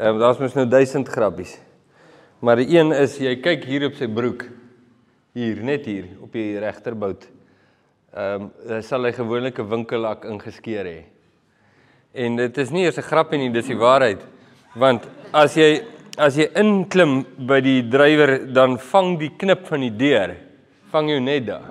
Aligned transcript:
Ehm 0.00 0.16
daar's 0.18 0.38
mos 0.40 0.54
nou 0.56 0.64
1000 0.64 1.08
grappies. 1.12 1.58
Maar 2.40 2.62
die 2.62 2.70
een 2.72 2.92
is 2.96 3.18
jy 3.20 3.34
kyk 3.36 3.66
hier 3.68 3.84
op 3.90 3.98
sy 3.98 4.06
broek. 4.08 4.46
Hier, 5.36 5.58
net 5.60 5.84
hier 5.84 6.06
op 6.24 6.32
die 6.32 6.56
regterbout. 6.58 7.26
Ehm 8.16 8.48
um, 8.64 8.80
sal 8.82 9.04
hy 9.04 9.12
gewoonlik 9.12 9.60
'n 9.60 9.68
winkellak 9.68 10.24
ingeskeer 10.24 10.88
hê. 10.88 11.02
En 12.14 12.36
dit 12.36 12.58
is 12.58 12.70
nie 12.70 12.84
eers 12.84 12.96
'n 12.96 13.02
grapie 13.02 13.38
nie, 13.38 13.52
dis 13.52 13.66
die 13.66 13.76
waarheid. 13.76 14.24
Want 14.74 15.06
as 15.32 15.54
jy 15.54 15.84
as 16.16 16.36
jy 16.36 16.48
inklim 16.54 17.26
by 17.36 17.60
die 17.60 17.88
drywer, 17.88 18.52
dan 18.52 18.78
vang 18.78 19.18
die 19.18 19.30
knip 19.36 19.66
van 19.66 19.80
die 19.80 19.96
deur 19.96 20.36
vang 20.90 21.08
jou 21.10 21.20
net 21.20 21.46
daar. 21.46 21.68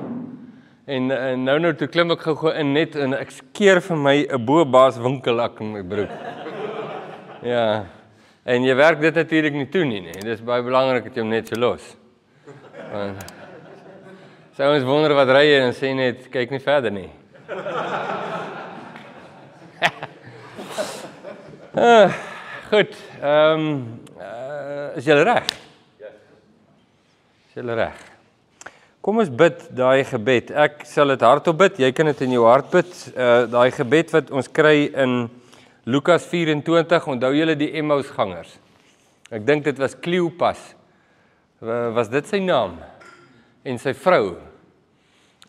En, 0.85 1.11
en 1.11 1.43
nou 1.43 1.59
nou 1.59 1.73
toe 1.73 1.87
klim 1.87 2.11
ek 2.11 2.21
gou 2.21 2.53
in 2.53 2.73
net 2.73 2.95
en 2.95 3.13
ek 3.13 3.31
skeer 3.31 3.81
vir 3.81 3.97
my 3.97 4.27
'n 4.29 4.45
bobaas 4.45 4.97
winkellak 4.97 5.59
in 5.61 5.71
my 5.73 5.81
broek. 5.81 6.09
Ja. 7.41 7.98
En 8.49 8.63
jy 8.65 8.73
werk 8.73 9.01
dit 9.03 9.13
natuurlik 9.13 9.53
nie 9.53 9.67
toe 9.69 9.83
nie, 9.85 9.99
nee. 10.01 10.21
Dit 10.23 10.39
is 10.39 10.45
baie 10.45 10.63
belangrik 10.65 11.05
dat 11.05 11.17
jy 11.19 11.21
hom 11.21 11.33
net 11.35 11.51
so 11.51 11.59
los. 11.59 11.91
Want 12.89 13.35
Sou 14.59 14.67
ons 14.73 14.83
wonder 14.83 15.13
wat 15.15 15.29
ry 15.31 15.45
jy 15.45 15.59
en 15.63 15.69
sê 15.71 15.93
net 15.95 16.25
kyk 16.33 16.49
nie 16.51 16.59
verder 16.59 16.91
nie. 16.91 17.05
uh, 21.77 22.09
goed. 22.73 22.97
Ehm 23.21 23.63
um, 23.63 23.69
uh, 24.17 24.97
is 24.99 25.07
jy 25.07 25.15
reg? 25.21 25.47
Ja. 26.01 26.11
Is 27.47 27.55
jy 27.55 27.63
reg? 27.79 28.03
Kom 28.99 29.23
ons 29.23 29.31
bid 29.31 29.63
daai 29.77 30.03
gebed. 30.09 30.51
Ek 30.51 30.83
sal 30.89 31.15
dit 31.15 31.23
hardop 31.23 31.61
bid. 31.61 31.79
Jy 31.79 31.93
kan 31.95 32.11
dit 32.11 32.27
in 32.27 32.35
jou 32.35 32.43
hart 32.49 32.67
bid. 32.73 32.91
Uh 33.13 33.45
daai 33.55 33.69
gebed 33.77 34.11
wat 34.17 34.35
ons 34.35 34.51
kry 34.51 34.89
in 34.91 35.21
Lukas 35.85 36.25
24. 36.27 37.07
Onthou 37.07 37.31
julle 37.33 37.55
die 37.55 37.71
Emmausgangers? 37.79 38.57
Ek 39.31 39.45
dink 39.45 39.63
dit 39.63 39.79
was 39.79 39.95
Kleopas. 39.95 40.59
Was 41.59 42.09
dit 42.11 42.27
sy 42.27 42.39
naam? 42.43 42.77
En 43.63 43.79
sy 43.79 43.93
vrou. 43.93 44.37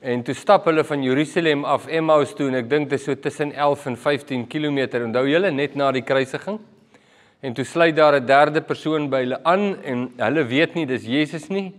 En 0.00 0.22
toe 0.24 0.34
stap 0.34 0.64
hulle 0.70 0.84
van 0.86 1.02
Jerusalem 1.04 1.66
af 1.68 1.88
Emmaus 1.92 2.32
toe 2.36 2.48
en 2.48 2.56
ek 2.62 2.70
dink 2.70 2.88
dit 2.88 2.96
is 2.96 3.04
so 3.04 3.16
tussen 3.20 3.52
11 3.52 3.86
en 3.90 3.98
15 4.00 4.46
km. 4.48 4.78
Onthou 5.02 5.26
julle 5.28 5.50
net 5.52 5.76
na 5.76 5.90
die 5.92 6.04
kruisiging? 6.06 6.60
En 7.40 7.56
toe 7.56 7.64
sluit 7.64 7.96
daar 7.96 8.20
'n 8.20 8.26
derde 8.26 8.60
persoon 8.60 9.10
by 9.10 9.24
hulle 9.24 9.44
aan 9.44 9.82
en 9.84 10.12
hulle 10.16 10.44
weet 10.44 10.74
nie 10.74 10.86
dis 10.86 11.04
Jesus 11.04 11.48
nie. 11.48 11.72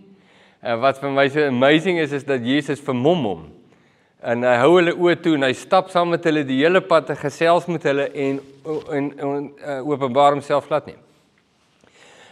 En 0.62 0.80
wat 0.80 0.98
vir 0.98 1.10
my 1.10 1.28
so 1.28 1.46
amazing 1.46 1.98
is 1.98 2.12
is 2.12 2.24
dat 2.24 2.40
Jesus 2.40 2.80
vermom 2.80 3.24
hom. 3.24 3.61
En 4.22 4.44
hy 4.46 4.58
hou 4.60 4.76
hulle 4.76 4.92
oë 4.94 5.16
toe 5.18 5.32
en 5.34 5.42
hy 5.48 5.54
stap 5.58 5.88
saam 5.90 6.12
met 6.14 6.22
hulle 6.28 6.44
die 6.46 6.60
hele 6.60 6.78
pad 6.86 7.08
te 7.08 7.14
gesels 7.18 7.64
met 7.66 7.82
hulle 7.88 8.04
en 8.06 8.36
en, 8.62 9.06
en 9.18 9.46
uh, 9.50 9.80
openbaar 9.82 10.36
homself 10.36 10.68
glad 10.68 10.86
nie. 10.86 10.94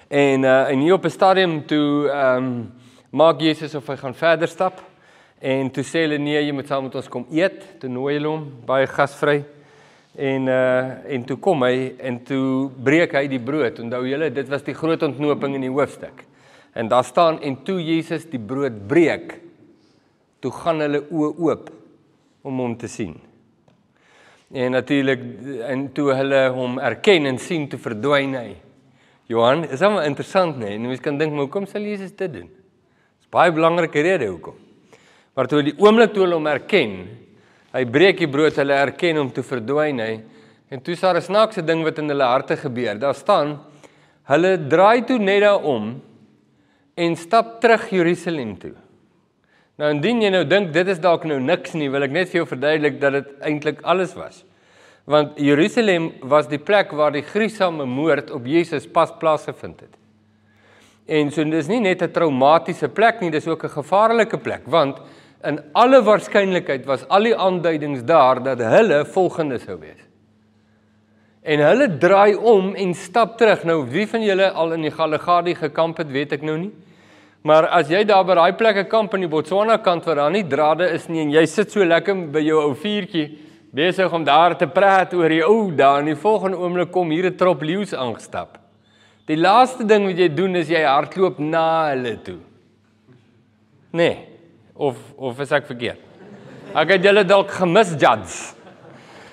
En 0.07 0.47
uh, 0.47 0.69
en 0.71 0.85
hier 0.85 0.95
op 0.95 1.05
'n 1.05 1.11
stadium 1.11 1.57
toe 1.67 2.07
ehm 2.07 2.37
um, 2.37 2.71
maak 3.11 3.41
Jesus 3.41 3.75
of 3.75 3.87
hy 3.87 3.97
gaan 3.97 4.15
verder 4.15 4.49
stap. 4.49 4.79
En 5.41 5.71
toe 5.71 5.83
sê 5.83 6.05
hulle 6.07 6.19
nee, 6.19 6.39
jy 6.39 6.53
moet 6.53 6.69
saam 6.69 6.85
met 6.85 6.95
ons 6.95 7.09
kom 7.09 7.27
eet, 7.31 7.81
toe 7.81 7.91
nooi 7.91 8.15
hulle 8.15 8.29
hom 8.29 8.47
baie 8.67 8.87
gasvry. 8.87 9.43
En 10.15 10.47
uh 10.47 11.11
en 11.11 11.25
toe 11.25 11.39
kom 11.39 11.63
hy 11.63 11.95
en 11.99 12.23
toe 12.23 12.71
breek 12.71 13.13
hy 13.19 13.27
die 13.27 13.43
brood. 13.43 13.81
Onthou 13.81 14.07
julle, 14.07 14.31
dit 14.31 14.49
was 14.49 14.63
die 14.63 14.75
groot 14.75 15.03
ontknoping 15.03 15.55
in 15.55 15.67
die 15.67 15.75
hoofstuk. 15.75 16.23
En 16.73 16.89
daar 16.89 17.05
staan 17.05 17.43
en 17.43 17.65
toe 17.65 17.83
Jesus 17.83 18.31
die 18.31 18.39
brood 18.47 18.87
breek, 18.87 19.41
toe 20.41 20.53
gaan 20.53 20.81
hulle 20.81 21.03
oë 21.11 21.35
oop 21.39 21.80
om 22.43 22.63
hom 22.63 22.77
te 22.79 22.89
sien. 22.89 23.15
En 24.51 24.73
natuurlik 24.75 25.21
en 25.69 25.85
toe 25.95 26.11
hulle 26.19 26.41
hom 26.55 26.79
erken 26.83 27.29
en 27.31 27.39
sien, 27.39 27.69
toe 27.71 27.79
verdwyn 27.79 28.35
hy. 28.35 28.49
Johan, 29.31 29.63
is 29.71 29.83
hom 29.87 30.01
interessant 30.03 30.59
nê? 30.59 30.73
Nee? 30.75 30.89
Mense 30.89 31.05
kan 31.05 31.19
dink, 31.19 31.31
maar 31.33 31.47
hoekom 31.47 31.69
sal 31.71 31.87
Jesus 31.87 32.11
dit 32.19 32.33
doen? 32.33 32.49
Dis 32.51 33.31
baie 33.31 33.53
belangrike 33.55 34.03
rede 34.03 34.27
hoekom. 34.27 34.57
Maar 35.39 35.47
toe 35.47 35.63
die 35.69 35.77
oomblik 35.79 36.11
toe 36.15 36.25
hulle 36.25 36.35
hom 36.35 36.49
erken, 36.51 36.97
hy 37.71 37.85
breek 37.87 38.19
die 38.19 38.31
brood, 38.31 38.59
hulle 38.59 38.75
erken 38.75 39.21
hom 39.21 39.31
toe 39.31 39.45
verdwyn 39.47 40.03
hy. 40.03 40.13
En 40.71 40.83
toe 40.83 40.97
sar 40.99 41.17
'n 41.17 41.23
snaakse 41.23 41.63
ding 41.63 41.85
wat 41.85 41.99
in 41.99 42.11
hulle 42.11 42.27
harte 42.27 42.57
gebeur. 42.57 42.99
Daar 42.99 43.15
staan 43.15 43.59
hulle 44.27 44.59
draai 44.69 45.07
toe 45.07 45.19
net 45.19 45.43
daaroor 45.43 45.95
en 46.97 47.17
stap 47.17 47.61
terug 47.61 47.89
Jerusalem 47.91 48.59
toe. 48.59 48.75
Nou 49.81 49.89
indien 49.95 50.19
jy 50.21 50.29
nou 50.35 50.43
dink 50.45 50.75
dit 50.75 50.89
is 50.93 50.99
dalk 51.01 51.23
nou 51.25 51.39
niks 51.41 51.73
nie, 51.73 51.89
wil 51.89 52.05
ek 52.05 52.13
net 52.13 52.29
vir 52.29 52.43
jou 52.43 52.49
verduidelik 52.51 52.99
dat 53.01 53.15
dit 53.17 53.31
eintlik 53.49 53.79
alles 53.89 54.13
was. 54.13 54.43
Want 55.09 55.39
Jerusalem 55.41 56.11
was 56.29 56.51
die 56.51 56.61
plek 56.61 56.93
waar 56.93 57.15
die 57.15 57.25
gruisame 57.25 57.87
moord 57.89 58.29
op 58.37 58.45
Jesus 58.45 58.85
pas 58.85 59.15
plaasgevind 59.23 59.81
het. 59.87 59.95
En 61.09 61.33
so 61.33 61.45
dis 61.49 61.69
nie 61.69 61.81
net 61.81 62.03
'n 62.03 62.13
traumatiese 62.13 62.89
plek 62.89 63.21
nie, 63.21 63.31
dis 63.31 63.49
ook 63.49 63.65
'n 63.65 63.77
gevaarlike 63.81 64.39
plek 64.39 64.63
want 64.67 65.01
in 65.45 65.59
alle 65.73 66.03
waarskynlikheid 66.03 66.85
was 66.85 67.09
al 67.09 67.23
die 67.23 67.37
aanduidings 67.37 68.05
daar 68.05 68.43
dat 68.43 68.59
hulle 68.59 69.05
volgende 69.05 69.59
sou 69.59 69.79
wees. 69.79 70.05
En 71.43 71.59
hulle 71.59 71.99
draai 71.99 72.35
om 72.35 72.75
en 72.75 72.95
stap 72.95 73.39
terug. 73.39 73.65
Nou 73.65 73.87
wie 73.89 74.07
van 74.07 74.23
julle 74.23 74.51
al 74.51 74.73
in 74.73 74.83
die 74.83 74.91
Galagadi 74.91 75.55
gekamp 75.55 75.97
het, 75.97 76.11
weet 76.11 76.33
ek 76.33 76.43
nou 76.43 76.59
nie. 76.59 76.73
Maar 77.43 77.71
as 77.73 77.89
jy 77.89 78.03
daar 78.05 78.25
by 78.29 78.35
daai 78.37 78.53
plekke 78.53 78.85
kamp 78.91 79.15
in 79.17 79.25
die 79.25 79.31
Botswana 79.33 79.79
kant 79.81 80.05
waar 80.05 80.19
daar 80.27 80.33
nie 80.35 80.45
drade 80.45 80.91
is 80.93 81.07
nie 81.09 81.23
en 81.23 81.31
jy 81.33 81.47
sit 81.49 81.73
so 81.73 81.85
lekker 81.85 82.27
by 82.35 82.43
jou 82.45 82.59
ou 82.67 82.75
vuurtjie 82.77 83.31
besig 83.73 84.13
om 84.13 84.27
daar 84.27 84.57
te 84.59 84.69
praat 84.69 85.15
oor 85.17 85.33
die 85.33 85.41
ou 85.47 85.71
daar 85.73 86.03
en 86.03 86.11
die 86.11 86.19
volgende 86.21 86.61
oomblik 86.61 86.93
kom 86.93 87.11
hier 87.11 87.31
'n 87.31 87.37
trop 87.37 87.63
leeu's 87.63 87.95
aangestap. 87.95 88.59
Die 89.27 89.37
laaste 89.37 89.87
ding 89.87 90.07
wat 90.07 90.19
jy 90.19 90.29
doen 90.29 90.57
is 90.57 90.69
jy 90.69 90.85
hardloop 90.85 91.39
na 91.39 91.89
hulle 91.91 92.17
toe. 92.23 92.39
Nee 93.93 94.27
of 94.75 94.97
of 95.17 95.41
is 95.41 95.53
ek 95.53 95.67
verkeerd? 95.67 96.01
Ek 96.75 96.89
het 96.91 97.05
julle 97.05 97.25
dalk 97.25 97.51
gemis 97.51 97.95
judge. 97.97 98.55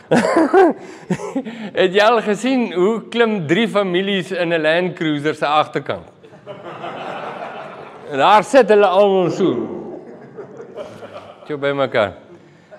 het 1.81 1.94
jy 1.94 2.03
al 2.03 2.22
gesien 2.22 2.72
hoe 2.74 3.09
klim 3.09 3.47
drie 3.47 3.68
families 3.68 4.31
in 4.31 4.53
'n 4.53 4.62
Land 4.62 4.95
Cruiser 4.95 5.35
se 5.35 5.45
agterkant? 5.45 6.16
Daar 8.12 8.44
sit 8.47 8.69
hulle 8.72 8.88
almal 8.88 9.29
so. 9.35 9.51
Jy 11.47 11.57
by 11.59 11.73
mekaar. 11.75 12.16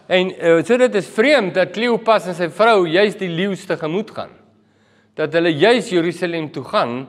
En 0.08 0.30
uh, 0.32 0.58
so 0.64 0.78
dit 0.80 0.94
is 0.96 1.08
vreemd 1.12 1.56
dat 1.56 1.74
Kleopas 1.74 2.30
en 2.30 2.36
sy 2.36 2.48
vrou 2.52 2.86
juis 2.88 3.16
die 3.20 3.28
leeuste 3.28 3.76
gemoed 3.80 4.12
gaan. 4.16 4.32
Dat 5.18 5.34
hulle 5.36 5.52
juis 5.52 5.90
Jerusalem 5.92 6.48
toe 6.54 6.64
gaan 6.68 7.02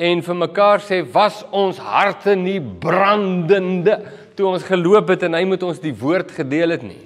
en 0.00 0.22
vir 0.24 0.38
mekaar 0.40 0.80
sê 0.80 1.02
was 1.12 1.42
ons 1.52 1.80
harte 1.84 2.32
nie 2.38 2.60
brandende 2.60 3.98
toe 4.38 4.48
ons 4.48 4.64
geloop 4.64 5.12
het 5.12 5.26
en 5.28 5.36
hy 5.36 5.42
moet 5.48 5.64
ons 5.66 5.82
die 5.82 5.92
woord 5.92 6.32
gedeel 6.32 6.72
het 6.78 6.84
nie. 6.86 7.02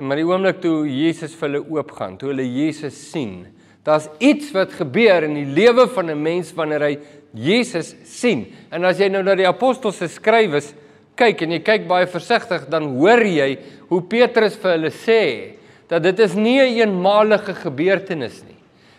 En 0.00 0.08
maar 0.08 0.16
die 0.16 0.24
oomblik 0.24 0.62
toe 0.62 0.86
Jesus 0.88 1.34
vir 1.36 1.50
hulle 1.50 1.66
oopgaan, 1.76 2.16
toe 2.16 2.30
hulle 2.30 2.46
Jesus 2.48 2.96
sien, 3.10 3.42
daar's 3.84 4.08
iets 4.24 4.54
wat 4.56 4.72
gebeur 4.78 5.26
in 5.26 5.36
die 5.36 5.50
lewe 5.58 5.84
van 5.92 6.08
'n 6.10 6.22
mens 6.22 6.54
wanneer 6.56 6.80
hy 6.80 6.94
Jesus 7.32 7.94
sien. 8.04 8.46
En 8.70 8.84
as 8.84 9.00
jy 9.00 9.08
nou 9.08 9.22
na 9.24 9.34
die 9.38 9.48
apostels 9.48 9.98
se 10.00 10.08
skrywes 10.12 10.72
kyk 11.16 11.44
en 11.44 11.56
jy 11.56 11.60
kyk 11.64 11.88
baie 11.88 12.08
versigtig, 12.10 12.68
dan 12.72 12.90
hoor 12.96 13.22
jy 13.24 13.56
hoe 13.90 14.02
Petrus 14.08 14.56
vir 14.60 14.76
hulle 14.76 14.92
sê 14.92 15.22
dat 15.88 16.02
dit 16.02 16.18
is 16.20 16.34
nie 16.34 16.60
'n 16.60 16.78
eenmalige 16.80 17.54
gebeurtenis 17.54 18.42
nie. 18.44 18.56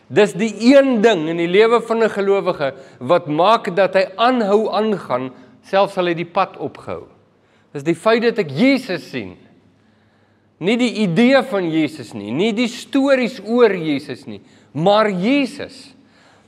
Dis 0.10 0.34
die 0.34 0.54
een 0.74 1.02
ding 1.02 1.30
in 1.30 1.38
die 1.38 1.48
lewe 1.48 1.82
van 1.82 2.04
'n 2.04 2.10
gelowige 2.10 2.74
wat 3.00 3.28
maak 3.28 3.76
dat 3.76 3.94
hy 3.96 4.06
aanhou 4.16 4.70
aangaan 4.70 5.32
selfs 5.64 5.98
al 5.98 6.08
hy 6.08 6.14
die 6.14 6.26
pad 6.26 6.58
opgehou. 6.58 7.08
Dis 7.74 7.84
die 7.84 7.96
feit 7.96 8.22
dat 8.22 8.38
ek 8.38 8.52
Jesus 8.52 9.10
sien. 9.10 9.38
Nie 10.60 10.78
die 10.78 11.02
idee 11.04 11.42
van 11.44 11.72
Jesus 11.72 12.13
nie, 12.13 12.31
nie 12.31 12.54
die 12.54 12.68
stories 12.68 13.42
oor 13.42 13.74
Jesus 13.74 14.25
nie, 14.25 14.42
maar 14.72 15.10
Jesus. 15.10 15.96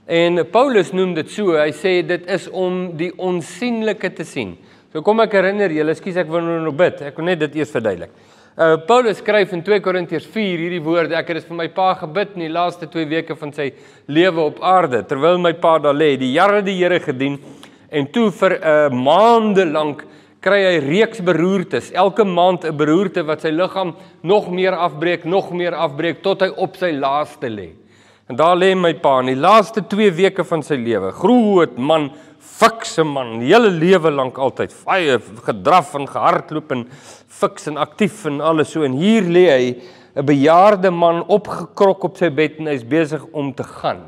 En 0.05 0.37
Paulus 0.51 0.91
noem 0.93 1.15
dit 1.17 1.29
so, 1.33 1.55
hy 1.57 1.71
sê 1.73 2.03
dit 2.05 2.27
is 2.29 2.45
om 2.53 2.91
die 2.97 3.09
onsigbare 3.17 4.11
te 4.13 4.23
sien. 4.23 4.51
So 4.93 5.01
kom 5.01 5.23
ek 5.23 5.33
herinner 5.33 5.73
julle, 5.73 5.95
ekskuus 5.95 6.19
ek 6.21 6.29
wil 6.29 6.43
nou 6.45 6.59
nog 6.61 6.75
bid. 6.77 7.01
Ek 7.09 7.17
wil 7.17 7.25
net 7.31 7.39
dit 7.41 7.55
eers 7.57 7.73
verduidelik. 7.73 8.11
Uh 8.55 8.77
Paulus 8.87 9.17
skryf 9.19 9.51
in 9.51 9.63
2 9.65 9.81
Korintiërs 9.83 10.27
4 10.31 10.61
hierdie 10.61 10.83
woorde. 10.85 11.17
Ek 11.17 11.27
het 11.27 11.41
dit 11.41 11.47
vir 11.49 11.57
my 11.57 11.65
pa 11.73 11.89
gebid 11.99 12.37
in 12.37 12.45
die 12.45 12.53
laaste 12.53 12.87
2 12.87 13.09
weke 13.09 13.35
van 13.35 13.51
sy 13.51 13.71
lewe 14.07 14.45
op 14.45 14.61
aarde 14.63 15.01
terwyl 15.09 15.41
my 15.41 15.51
pa 15.59 15.73
daar 15.83 15.97
lê. 15.97 16.13
Die 16.21 16.31
jare 16.37 16.61
die 16.63 16.77
Here 16.77 17.01
gedien 17.03 17.39
en 17.89 18.07
toe 18.13 18.29
vir 18.31 18.55
'n 18.55 18.61
uh, 18.61 18.89
maande 18.93 19.65
lank 19.65 20.05
kry 20.39 20.61
hy 20.61 20.77
reeks 20.85 21.19
beroertes, 21.19 21.91
elke 21.91 22.23
maand 22.23 22.63
'n 22.63 22.77
beroerte 22.77 23.25
wat 23.25 23.41
sy 23.41 23.49
liggaam 23.49 23.95
nog 24.21 24.51
meer 24.51 24.77
afbreek, 24.77 25.25
nog 25.25 25.51
meer 25.51 25.73
afbreek 25.73 26.21
tot 26.21 26.41
hy 26.41 26.49
op 26.55 26.77
sy 26.77 26.91
laaste 26.93 27.49
lê. 27.49 27.73
En 28.25 28.37
daar 28.39 28.55
lê 28.57 28.71
my 28.73 28.89
pa 28.97 29.19
in 29.21 29.27
die 29.29 29.37
laaste 29.37 29.83
2 29.85 30.09
weke 30.17 30.43
van 30.49 30.63
sy 30.65 30.79
lewe. 30.81 31.11
Groot 31.13 31.75
man, 31.77 32.07
fikse 32.41 33.03
man, 33.05 33.35
hele 33.43 33.69
lewe 33.69 34.09
lank 34.09 34.39
altyd 34.41 34.73
baie 34.85 35.19
gedraf 35.45 35.91
en 35.99 36.07
gehardloop 36.09 36.73
en 36.73 36.81
fiks 37.35 37.69
en 37.69 37.77
aktief 37.81 38.23
en 38.29 38.41
alles 38.41 38.71
so 38.73 38.85
en 38.87 38.97
hier 38.97 39.29
lê 39.29 39.45
hy 39.51 39.67
'n 40.15 40.25
bejaarde 40.25 40.91
man 40.91 41.21
opgekrok 41.27 42.03
op 42.03 42.17
sy 42.17 42.29
bed 42.29 42.59
en 42.59 42.67
hy's 42.67 42.83
besig 42.83 43.21
om 43.33 43.53
te 43.53 43.63
gaan. 43.63 44.01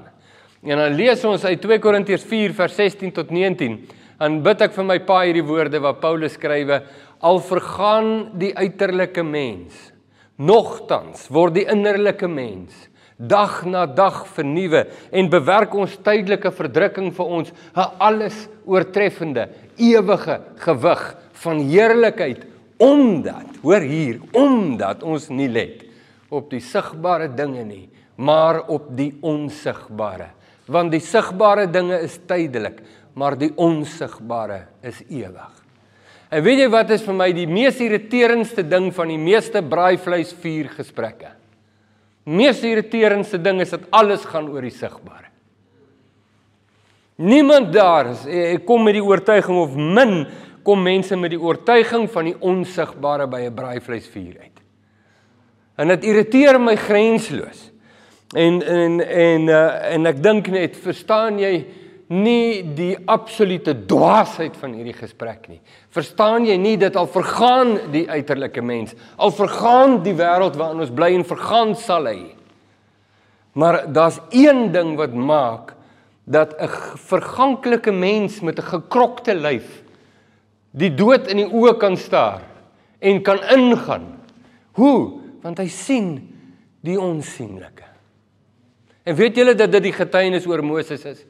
En 0.63 0.78
dan 0.78 0.96
lees 0.96 1.24
ons 1.25 1.46
uit 1.46 1.62
2 1.62 1.80
Korintiërs 1.80 2.25
4 2.25 2.54
vers 2.54 2.75
16 2.75 3.12
tot 3.12 3.30
19. 3.30 3.88
Dan 4.18 4.42
bid 4.42 4.62
ek 4.62 4.74
vir 4.74 4.84
my 4.84 5.00
pa 5.00 5.22
hierdie 5.25 5.46
woorde 5.46 5.80
wat 5.80 6.02
Paulus 6.02 6.34
skrywe: 6.34 6.81
Al 7.22 7.40
vergaan 7.40 8.31
die 8.40 8.56
uiterlike 8.56 9.24
mens, 9.24 9.92
nogtans 10.38 11.30
word 11.30 11.54
die 11.54 11.68
innerlike 11.70 12.28
mens 12.28 12.88
dag 13.18 13.66
na 13.66 13.86
dag 13.90 14.28
vernuwe 14.30 14.86
en 15.12 15.30
bewerk 15.30 15.74
ons 15.74 15.98
tydelike 16.06 16.52
verdrukking 16.54 17.10
vir 17.18 17.25
ons 17.25 17.50
'n 17.75 17.90
alles 17.98 18.48
oortreffende 18.66 19.50
ewige 19.78 20.42
gewig 20.62 21.18
van 21.34 21.60
heerlikheid 21.60 22.46
omdat 22.78 23.58
hoor 23.62 23.81
hier 23.81 24.22
omdat 24.34 25.04
ons 25.04 25.30
nie 25.30 25.50
let 25.50 25.84
op 26.30 26.50
die 26.50 26.62
sigbare 26.62 27.28
dinge 27.28 27.64
nie 27.64 27.90
maar 28.18 28.68
op 28.68 28.90
die 28.98 29.14
onsigbare. 29.22 30.31
Want 30.66 30.92
die 30.92 31.02
sigbare 31.02 31.68
dinge 31.70 32.00
is 32.02 32.18
tydelik 32.28 32.81
maar 33.13 33.38
die 33.38 33.52
onsigbare 33.56 34.68
is 34.81 35.02
ewig. 35.10 35.54
En 36.30 36.44
weet 36.44 36.60
jy 36.60 36.70
wat 36.70 36.90
is 36.94 37.02
vir 37.02 37.16
my 37.18 37.31
die 37.34 37.48
mees 37.48 37.80
irriterendste 37.81 38.63
ding 38.68 38.92
van 38.94 39.08
die 39.08 39.22
meeste 39.22 39.62
braaivleis 39.62 40.34
vuur 40.34 40.70
gesprekke 40.75 41.37
mees 42.27 42.59
irriterendste 42.68 43.39
ding 43.41 43.62
is 43.63 43.71
dat 43.71 43.88
alles 43.95 44.25
gaan 44.27 44.50
oor 44.51 44.65
die 44.65 44.74
sigbare. 44.74 45.31
Niemand 47.18 47.71
daar 47.74 48.12
is, 48.12 48.25
eh, 48.25 48.57
kom 48.65 48.83
met 48.83 48.94
die 48.94 49.03
oortuiging 49.03 49.57
of 49.57 49.75
min 49.75 50.27
kom 50.63 50.83
mense 50.83 51.15
met 51.15 51.31
die 51.31 51.39
oortuiging 51.39 52.09
van 52.12 52.27
die 52.27 52.35
onsigbare 52.39 53.27
by 53.27 53.47
'n 53.47 53.53
braaivleisvuur 53.56 54.35
uit. 54.41 54.59
En 55.77 55.88
dit 55.88 56.03
irriteer 56.03 56.59
my 56.62 56.75
grensloos. 56.75 57.71
En 58.35 58.62
en 58.62 59.00
en 59.07 59.47
uh, 59.47 59.94
en 59.94 60.06
ek 60.06 60.24
dink 60.24 60.47
net, 60.47 60.77
verstaan 60.77 61.39
jy 61.39 61.65
nie 62.07 62.63
die 62.75 62.95
absolute 63.06 63.74
dwaasheid 63.88 64.56
van 64.57 64.74
hierdie 64.77 64.95
gesprek 64.95 65.50
nie. 65.51 65.59
Verstaan 65.92 66.45
jy 66.48 66.56
nie 66.59 66.77
dat 66.80 66.95
al 66.95 67.09
vergaan 67.12 67.92
die 67.92 68.06
uiterlike 68.07 68.63
mens, 68.63 68.95
al 69.18 69.33
vergaan 69.36 70.00
die 70.06 70.15
wêreld 70.15 70.56
waarin 70.59 70.86
ons 70.86 70.94
bly 70.95 71.12
en 71.18 71.27
vergaan 71.27 71.75
sal 71.75 72.07
hy. 72.07 72.21
Maar 73.57 73.83
daar's 73.92 74.21
een 74.31 74.71
ding 74.71 74.95
wat 75.00 75.13
maak 75.13 75.74
dat 76.24 76.56
'n 76.59 76.69
verganklike 76.95 77.92
mens 77.92 78.42
met 78.42 78.60
'n 78.60 78.71
gekrokte 78.71 79.36
lyf 79.36 79.83
die 80.71 80.94
dood 80.95 81.27
in 81.27 81.38
die 81.38 81.51
oë 81.51 81.77
kan 81.77 81.98
staar 81.98 82.42
en 83.00 83.21
kan 83.21 83.39
ingaan. 83.53 84.19
Hoe? 84.71 85.19
Want 85.42 85.57
hy 85.57 85.68
sien 85.68 86.36
die 86.81 87.00
onsigbare. 87.00 87.88
En 89.03 89.15
weet 89.15 89.36
julle 89.36 89.56
dat 89.56 89.71
dit 89.71 89.83
die 89.83 89.95
getuienis 89.95 90.45
oor 90.45 90.63
Moses 90.63 91.06
is? 91.06 91.25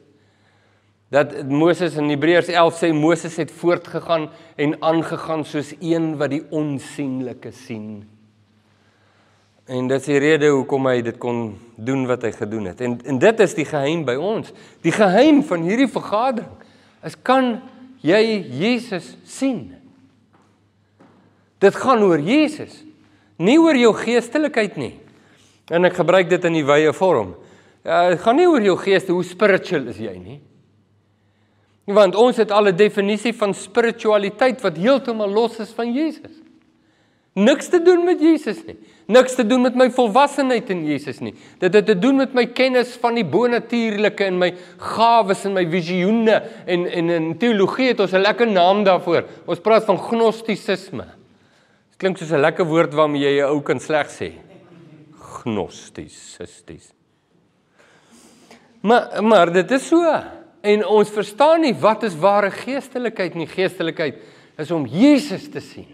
Dat 1.08 1.32
Moses 1.48 1.96
in 1.96 2.10
Hebreërs 2.12 2.50
11 2.52 2.76
sê 2.76 2.92
Moses 2.92 3.38
het 3.40 3.52
voortgegaan 3.52 4.28
en 4.60 4.76
aangegaan 4.84 5.44
soos 5.48 5.72
een 5.80 6.16
wat 6.20 6.34
die 6.34 6.44
onsigbare 6.52 7.52
sien. 7.56 8.04
En 9.68 9.88
dit 9.88 10.00
is 10.00 10.08
die 10.08 10.20
rede 10.20 10.48
hoekom 10.52 10.86
hy 10.88 11.00
dit 11.04 11.16
kon 11.20 11.50
doen 11.76 12.06
wat 12.08 12.22
hy 12.24 12.32
gedoen 12.32 12.70
het. 12.70 12.80
En 12.84 12.96
en 13.04 13.18
dit 13.20 13.40
is 13.44 13.56
die 13.56 13.66
geheim 13.68 14.04
by 14.08 14.16
ons. 14.16 14.52
Die 14.84 14.92
geheim 14.92 15.42
van 15.44 15.64
hierdie 15.68 15.90
vergadering 15.92 16.54
is 17.04 17.16
kan 17.22 17.58
jy 18.04 18.22
Jesus 18.60 19.10
sien? 19.28 19.74
Dit 21.60 21.76
gaan 21.76 22.04
oor 22.06 22.20
Jesus, 22.22 22.84
nie 23.36 23.58
oor 23.60 23.76
jou 23.76 23.92
geestelikheid 23.98 24.76
nie. 24.78 24.94
En 25.68 25.84
ek 25.88 25.98
gebruik 25.98 26.30
dit 26.30 26.44
in 26.48 26.60
die 26.60 26.66
wye 26.66 26.92
vorm. 26.96 27.34
Uh, 27.84 28.08
dit 28.12 28.22
gaan 28.22 28.38
nie 28.38 28.48
oor 28.48 28.62
jou 28.62 28.76
geeste, 28.80 29.12
hoe 29.12 29.24
spiritual 29.26 29.88
is 29.90 29.98
jy 30.00 30.14
nie? 30.16 30.38
Want 31.88 32.14
ons 32.20 32.36
het 32.36 32.50
al 32.50 32.68
'n 32.68 32.76
definisie 32.76 33.32
van 33.32 33.54
spiritualiteit 33.54 34.60
wat 34.60 34.76
heeltemal 34.76 35.30
los 35.30 35.58
is 35.58 35.72
van 35.72 35.92
Jesus. 35.92 36.36
Niks 37.32 37.68
te 37.68 37.78
doen 37.82 38.04
met 38.04 38.20
Jesus 38.20 38.64
nie. 38.66 38.76
Niks 39.06 39.34
te 39.34 39.44
doen 39.46 39.62
met 39.62 39.74
my 39.74 39.86
volwassenheid 39.94 40.70
in 40.70 40.84
Jesus 40.84 41.20
nie. 41.22 41.34
Dit 41.58 41.74
het 41.74 41.86
te 41.86 41.98
doen 41.98 42.16
met 42.16 42.34
my 42.34 42.46
kennis 42.46 42.96
van 43.00 43.14
die 43.14 43.24
bonatuurlike 43.24 44.24
en 44.24 44.38
my 44.38 44.50
gawes 44.76 45.44
en 45.44 45.54
my 45.54 45.64
visioene 45.70 46.42
en 46.66 46.86
en 46.86 47.10
in 47.10 47.28
teologie 47.38 47.88
het 47.92 48.00
ons 48.00 48.12
'n 48.12 48.24
lekker 48.26 48.50
naam 48.50 48.84
daarvoor. 48.84 49.24
Ons 49.46 49.60
praat 49.60 49.84
van 49.84 49.98
gnostisisme. 49.98 51.06
Dit 51.90 51.96
klink 51.96 52.18
soos 52.18 52.32
'n 52.32 52.40
lekker 52.40 52.66
woord 52.66 52.94
waarmee 52.94 53.22
jy 53.22 53.40
'n 53.40 53.48
ou 53.48 53.62
kan 53.62 53.80
sleg 53.80 54.08
sê. 54.10 54.32
Gnostisisties. 55.18 56.92
Maar 58.80 59.24
maar 59.24 59.52
dit 59.52 59.70
is 59.70 59.88
so 59.88 60.02
en 60.62 60.86
ons 60.86 61.10
verstaan 61.10 61.60
nie 61.60 61.74
wat 61.74 62.02
is 62.02 62.16
ware 62.18 62.50
geestelikheid 62.50 63.34
nie. 63.34 63.46
Geestelikheid 63.46 64.18
is 64.58 64.70
om 64.74 64.86
Jesus 64.86 65.48
te 65.50 65.60
sien. 65.60 65.90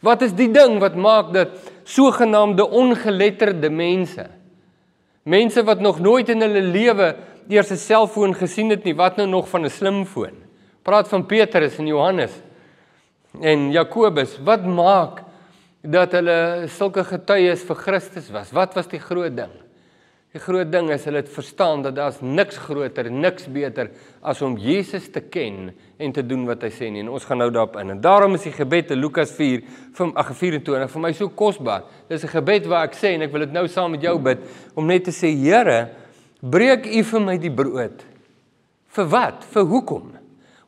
Wat 0.00 0.22
is 0.22 0.32
die 0.36 0.50
ding 0.52 0.78
wat 0.80 0.96
maak 0.96 1.32
dat 1.34 1.56
sogenaamde 1.84 2.66
ongeletterde 2.68 3.70
mense 3.70 4.26
mense 5.26 5.62
wat 5.66 5.80
nog 5.82 5.98
nooit 5.98 6.28
in 6.30 6.40
hulle 6.40 6.62
lewe 6.62 7.16
eers 7.48 7.70
'n 7.70 7.76
selfoon 7.76 8.34
gesien 8.34 8.70
het 8.70 8.84
nie, 8.84 8.94
wat 8.94 9.16
nou 9.16 9.26
nog 9.28 9.48
van 9.48 9.64
'n 9.64 9.70
slimfoon? 9.70 10.34
Praat 10.82 11.08
van 11.08 11.26
Petrus 11.26 11.78
en 11.78 11.86
Johannes 11.86 12.32
en 13.40 13.72
Jakobus. 13.72 14.38
Wat 14.44 14.64
maak 14.64 15.22
dat 15.82 16.12
hulle 16.12 16.64
sulke 16.66 17.04
getuies 17.04 17.62
vir 17.62 17.76
Christus 17.76 18.30
was? 18.30 18.52
Wat 18.52 18.74
was 18.74 18.88
die 18.88 19.00
groot 19.00 19.36
ding? 19.36 19.65
Die 20.36 20.42
groot 20.44 20.68
ding 20.68 20.90
is 20.92 21.06
hulle 21.08 21.22
het 21.22 21.30
verstaan 21.32 21.80
dat 21.80 21.94
daar's 21.96 22.18
niks 22.20 22.58
groter, 22.60 23.06
niks 23.08 23.46
beter 23.48 23.88
as 24.20 24.42
om 24.44 24.58
Jesus 24.60 25.06
te 25.08 25.22
ken 25.32 25.70
en 25.96 26.12
te 26.12 26.20
doen 26.20 26.42
wat 26.44 26.66
hy 26.66 26.68
sê 26.76 26.90
nie. 26.92 27.00
En 27.00 27.14
ons 27.16 27.24
gaan 27.24 27.40
nou 27.40 27.46
daarop 27.48 27.78
in. 27.80 27.94
En 27.94 28.02
daarom 28.04 28.36
is 28.36 28.44
die 28.44 28.52
gebed 28.52 28.92
in 28.92 29.00
Lukas 29.00 29.32
4 29.32 29.62
van 29.96 30.12
24 30.12 30.92
vir 30.92 31.02
my 31.06 31.12
so 31.16 31.32
kosbaar. 31.32 31.86
Dis 32.10 32.24
'n 32.24 32.34
gebed 32.34 32.66
waar 32.66 32.84
ek 32.84 32.98
sê 33.00 33.14
en 33.14 33.22
ek 33.22 33.32
wil 33.32 33.46
dit 33.46 33.52
nou 33.52 33.66
saam 33.66 33.92
met 33.92 34.02
jou 34.02 34.18
bid 34.18 34.38
om 34.74 34.86
net 34.86 35.04
te 35.04 35.10
sê 35.10 35.32
Here, 35.32 35.88
breek 36.42 36.84
U 36.84 37.02
vir 37.02 37.20
my 37.20 37.38
die 37.38 37.50
brood. 37.50 38.04
Vir 38.88 39.06
wat? 39.06 39.44
Vir 39.44 39.64
hoekom? 39.64 40.12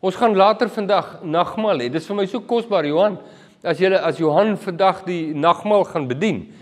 Ons 0.00 0.16
gaan 0.16 0.34
later 0.34 0.68
vandag 0.68 1.20
nagmaal 1.22 1.78
hê. 1.78 1.90
Dis 1.90 2.06
vir 2.06 2.16
my 2.16 2.26
so 2.26 2.40
kosbaar, 2.40 2.86
Johan. 2.86 3.18
As 3.62 3.78
jy 3.78 3.92
as 3.92 4.16
Johan 4.16 4.56
vandag 4.56 5.04
die 5.04 5.34
nagmaal 5.34 5.84
gaan 5.84 6.08
bedien 6.08 6.54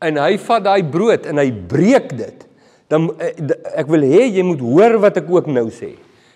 en 0.00 0.16
hy 0.16 0.38
vat 0.38 0.64
daai 0.64 0.82
brood 0.82 1.26
en 1.26 1.36
hy 1.36 1.50
breek 1.52 2.16
dit 2.16 2.53
dan 2.92 3.08
eh, 3.18 3.32
ek 3.80 3.90
wil 3.90 4.04
hê 4.06 4.26
jy 4.28 4.44
moet 4.46 4.62
hoor 4.62 4.98
wat 5.02 5.20
ek 5.22 5.30
ook 5.32 5.48
nou 5.52 5.68
sê. 5.72 5.94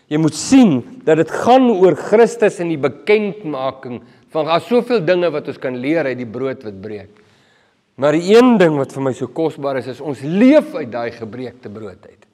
Jy 0.09 0.21
moet 0.21 0.37
sien 0.37 0.79
dat 1.05 1.21
dit 1.21 1.33
gaan 1.45 1.69
oor 1.69 1.97
Christus 1.99 2.61
en 2.63 2.71
die 2.73 2.81
bekendmaking 2.81 4.01
van 4.33 4.49
daar 4.49 4.63
soveel 4.65 5.03
dinge 5.05 5.29
wat 5.33 5.51
ons 5.53 5.61
kan 5.61 5.77
leer 5.77 6.09
uit 6.09 6.21
die 6.21 6.29
brood 6.29 6.65
wat 6.65 6.79
breek. 6.81 7.11
Maar 7.99 8.15
die 8.15 8.37
een 8.37 8.57
ding 8.61 8.77
wat 8.79 8.95
vir 8.95 9.05
my 9.05 9.13
so 9.17 9.29
kosbaar 9.35 9.81
is 9.81 9.91
is 9.91 10.01
ons 10.01 10.23
leef 10.23 10.73
uit 10.77 10.89
daai 10.93 11.11
gebreekte 11.17 11.73
brood 11.73 11.99
uit. 12.07 12.25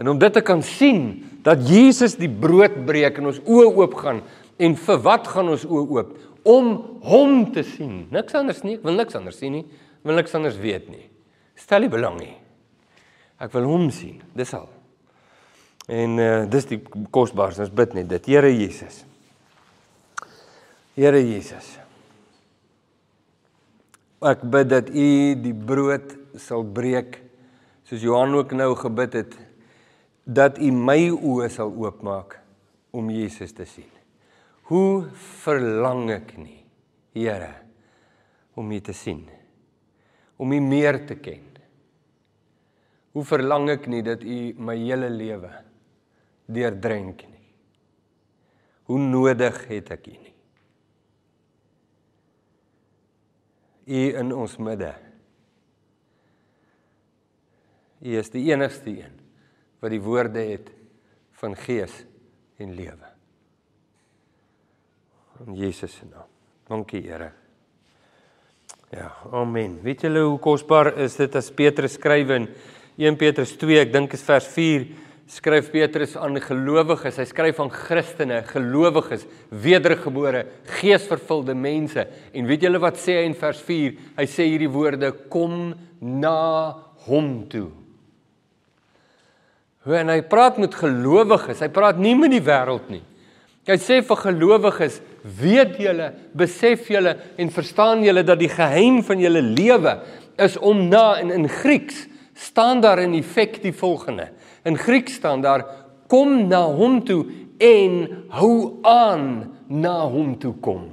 En 0.00 0.08
om 0.08 0.18
dit 0.18 0.32
te 0.32 0.40
kan 0.40 0.62
sien 0.64 1.20
dat 1.44 1.60
Jesus 1.68 2.16
die 2.16 2.30
brood 2.32 2.78
breek 2.88 3.20
en 3.20 3.28
ons 3.28 3.42
oë 3.44 3.68
oop 3.68 3.98
gaan 4.00 4.22
en 4.60 4.76
vir 4.80 5.02
wat 5.04 5.28
gaan 5.28 5.52
ons 5.52 5.66
oë 5.68 5.86
oop? 5.98 6.14
Om 6.48 6.70
hom 7.04 7.42
te 7.52 7.62
sien. 7.66 8.06
Niks 8.10 8.34
anders 8.34 8.62
nie. 8.64 8.78
Ek 8.78 8.86
wil 8.88 8.96
niks 8.96 9.18
anders 9.18 9.36
sien 9.36 9.58
nie. 9.58 9.66
Ek 10.00 10.08
wil 10.08 10.16
niks 10.16 10.36
anders 10.38 10.56
weet 10.60 10.88
nie. 10.88 11.04
Stel 11.60 11.84
nie 11.84 11.92
belang 11.92 12.16
nie. 12.16 12.39
Ek 13.40 13.52
wil 13.56 13.68
hom 13.70 13.88
sien. 13.94 14.20
Dis 14.36 14.52
al. 14.56 14.68
En 15.90 16.18
uh 16.20 16.32
dis 16.50 16.68
die 16.68 16.80
kosbaarste. 17.10 17.64
Ons 17.64 17.74
bid 17.74 17.96
net 17.96 18.10
dit. 18.10 18.32
Here 18.34 18.50
Jesus. 18.52 19.02
Here 20.98 21.20
Jesus. 21.24 21.78
Ek 24.20 24.42
bid 24.52 24.68
dat 24.68 24.90
U 24.92 25.08
die 25.40 25.56
brood 25.56 26.12
sal 26.40 26.66
breek 26.76 27.22
soos 27.88 28.04
Johan 28.04 28.36
ook 28.36 28.52
nou 28.54 28.74
gebid 28.78 29.16
het 29.16 29.38
dat 30.28 30.60
U 30.60 30.68
my 30.76 31.08
oë 31.10 31.48
sal 31.50 31.72
oopmaak 31.72 32.36
om 32.94 33.08
Jesus 33.10 33.54
te 33.56 33.64
sien. 33.66 33.88
Hoe 34.70 35.08
verlang 35.42 36.10
ek 36.14 36.36
nie, 36.38 36.60
Here, 37.16 37.50
om 38.54 38.70
U 38.70 38.78
te 38.84 38.94
sien. 38.94 39.24
Om 40.38 40.52
U 40.54 40.60
meer 40.62 41.00
te 41.08 41.16
ken. 41.18 41.49
Hoe 43.12 43.24
verlang 43.26 43.68
ek 43.72 43.88
nie 43.90 44.02
dat 44.06 44.22
U 44.22 44.38
my 44.62 44.76
hele 44.78 45.10
lewe 45.10 45.50
deurdrink 46.50 47.24
nie. 47.26 47.46
Hoe 48.90 48.98
nodig 48.98 49.58
het 49.70 49.92
ek 49.94 50.10
U 50.10 50.16
nie. 50.16 50.34
U 53.90 54.02
in 54.22 54.32
ons 54.34 54.56
midde. 54.62 54.92
U 58.00 58.16
is 58.18 58.30
die 58.32 58.46
enigste 58.50 58.92
een 59.02 59.16
wat 59.80 59.92
die 59.92 60.02
woorde 60.02 60.42
het 60.44 60.70
van 61.40 61.56
gees 61.56 62.02
en 62.60 62.74
lewe. 62.76 63.08
In 65.46 65.56
Jesus 65.56 65.94
se 65.96 66.04
naam. 66.04 66.28
Dankie 66.68 67.00
Here. 67.08 67.32
Ja, 68.92 69.08
amen. 69.32 69.78
Weet 69.82 70.04
julle 70.04 70.22
hoe 70.26 70.38
kosbaar 70.42 70.92
is 71.00 71.16
dit 71.18 71.34
as 71.38 71.50
Petrus 71.54 71.96
skryf 71.96 72.30
in 72.34 72.48
1 73.00 73.16
Petrus 73.16 73.54
2, 73.56 73.78
ek 73.80 73.94
dink 73.94 74.12
is 74.12 74.22
vers 74.26 74.44
4, 74.52 74.82
skryf 75.30 75.70
Petrus 75.72 76.18
aan 76.20 76.36
gelowiges. 76.42 77.16
Hy 77.16 77.24
skryf 77.30 77.62
aan 77.62 77.70
Christene, 77.72 78.42
gelowiges, 78.50 79.24
wedergebore, 79.48 80.42
geesvervulde 80.80 81.54
mense. 81.56 82.04
En 82.36 82.48
weet 82.50 82.66
julle 82.66 82.82
wat 82.82 83.00
sê 83.00 83.16
hy 83.22 83.30
in 83.30 83.36
vers 83.40 83.62
4? 83.64 83.94
Hy 84.18 84.26
sê 84.28 84.50
hierdie 84.50 84.68
woorde: 84.68 85.14
"Kom 85.32 85.72
na 86.00 86.76
hom 87.06 87.30
toe." 87.48 87.70
Hoe 89.88 89.96
en 89.96 90.12
hy 90.12 90.20
praat 90.20 90.58
met 90.60 90.76
gelowiges. 90.76 91.64
Hy 91.64 91.70
praat 91.72 91.96
nie 91.96 92.12
met 92.14 92.34
die 92.34 92.44
wêreld 92.44 92.90
nie. 92.92 93.02
Hy 93.64 93.78
sê 93.80 94.02
vir 94.04 94.16
gelowiges, 94.26 95.00
weet 95.24 95.78
julle, 95.80 96.12
besef 96.36 96.90
julle 96.90 97.16
en 97.38 97.48
verstaan 97.48 98.04
julle 98.04 98.26
dat 98.26 98.38
die 98.40 98.52
geheim 98.52 99.00
van 99.06 99.20
julle 99.24 99.40
lewe 99.40 100.00
is 100.36 100.58
om 100.58 100.88
na 100.90 101.14
in 101.22 101.30
in 101.30 101.48
Grieks 101.48 102.09
staan 102.40 102.80
daar 102.80 102.98
in 102.98 103.14
effek 103.14 103.60
die 103.62 103.74
volgende. 103.74 104.30
In 104.64 104.78
Grieks 104.78 105.14
staan 105.20 105.40
daar 105.40 105.64
kom 106.06 106.46
na 106.48 106.64
hom 106.64 107.04
toe 107.04 107.26
en 107.60 108.24
hou 108.32 108.80
aan 108.82 109.50
na 109.66 110.00
hom 110.08 110.38
toe 110.38 110.54
kom. 110.60 110.88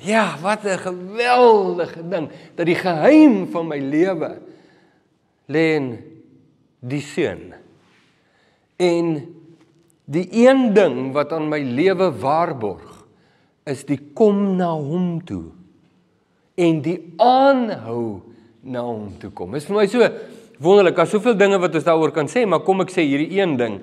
Ja, 0.00 0.36
wat 0.40 0.64
'n 0.64 0.78
geweldige 0.78 2.08
ding 2.08 2.30
dat 2.54 2.66
die 2.66 2.74
geheim 2.74 3.46
van 3.50 3.66
my 3.68 3.78
lewe 3.78 4.40
lê 5.46 5.74
in 5.76 5.98
die 6.80 7.00
seun. 7.00 7.54
En 8.76 9.34
die 10.04 10.28
een 10.30 10.72
ding 10.72 11.12
wat 11.12 11.32
aan 11.32 11.48
my 11.48 11.60
lewe 11.60 12.10
waarborg 12.18 13.06
is 13.64 13.84
die 13.84 14.00
kom 14.14 14.56
na 14.56 14.72
hom 14.72 15.24
toe 15.24 15.52
en 16.54 16.80
die 16.82 17.12
aanhou 17.16 18.29
na 18.62 18.82
hom 18.84 19.08
toe 19.20 19.30
kom. 19.30 19.52
Dit 19.52 19.62
is 19.62 19.68
vir 19.68 19.76
my 19.76 19.86
so 19.90 20.08
wonderlik. 20.60 20.96
Daar's 20.96 21.14
soveel 21.14 21.36
dinge 21.38 21.58
wat 21.60 21.74
ons 21.74 21.86
daaroor 21.86 22.12
kan 22.12 22.28
sê, 22.28 22.44
maar 22.46 22.64
kom 22.66 22.82
ek 22.84 22.92
sê 22.92 23.04
hierdie 23.06 23.40
een 23.40 23.56
ding. 23.60 23.80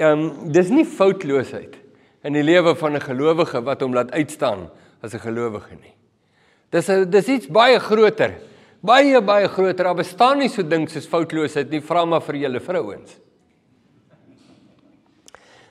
Ehm 0.00 0.26
um, 0.26 0.52
dis 0.52 0.70
nie 0.72 0.84
foutloosheid 0.84 1.78
in 2.24 2.36
die 2.36 2.44
lewe 2.44 2.74
van 2.76 2.96
'n 2.96 3.00
gelowige 3.00 3.62
wat 3.64 3.80
hom 3.80 3.94
laat 3.94 4.12
uitstaan 4.12 4.68
as 5.02 5.14
'n 5.14 5.18
gelowige 5.18 5.74
nie. 5.80 5.94
Dis 6.70 6.88
'n 6.88 7.10
dis 7.10 7.28
iets 7.28 7.46
baie 7.46 7.78
groter. 7.78 8.34
Baie 8.80 9.20
baie 9.20 9.48
groter. 9.48 9.84
Daar 9.84 9.94
bestaan 9.94 10.38
nie 10.38 10.48
so 10.48 10.62
ding 10.62 10.88
soos 10.88 11.06
foutloosheid 11.06 11.70
nie, 11.70 11.80
vra 11.80 12.04
maar 12.04 12.22
vir 12.22 12.36
julle 12.36 12.60
vrouens. 12.60 13.18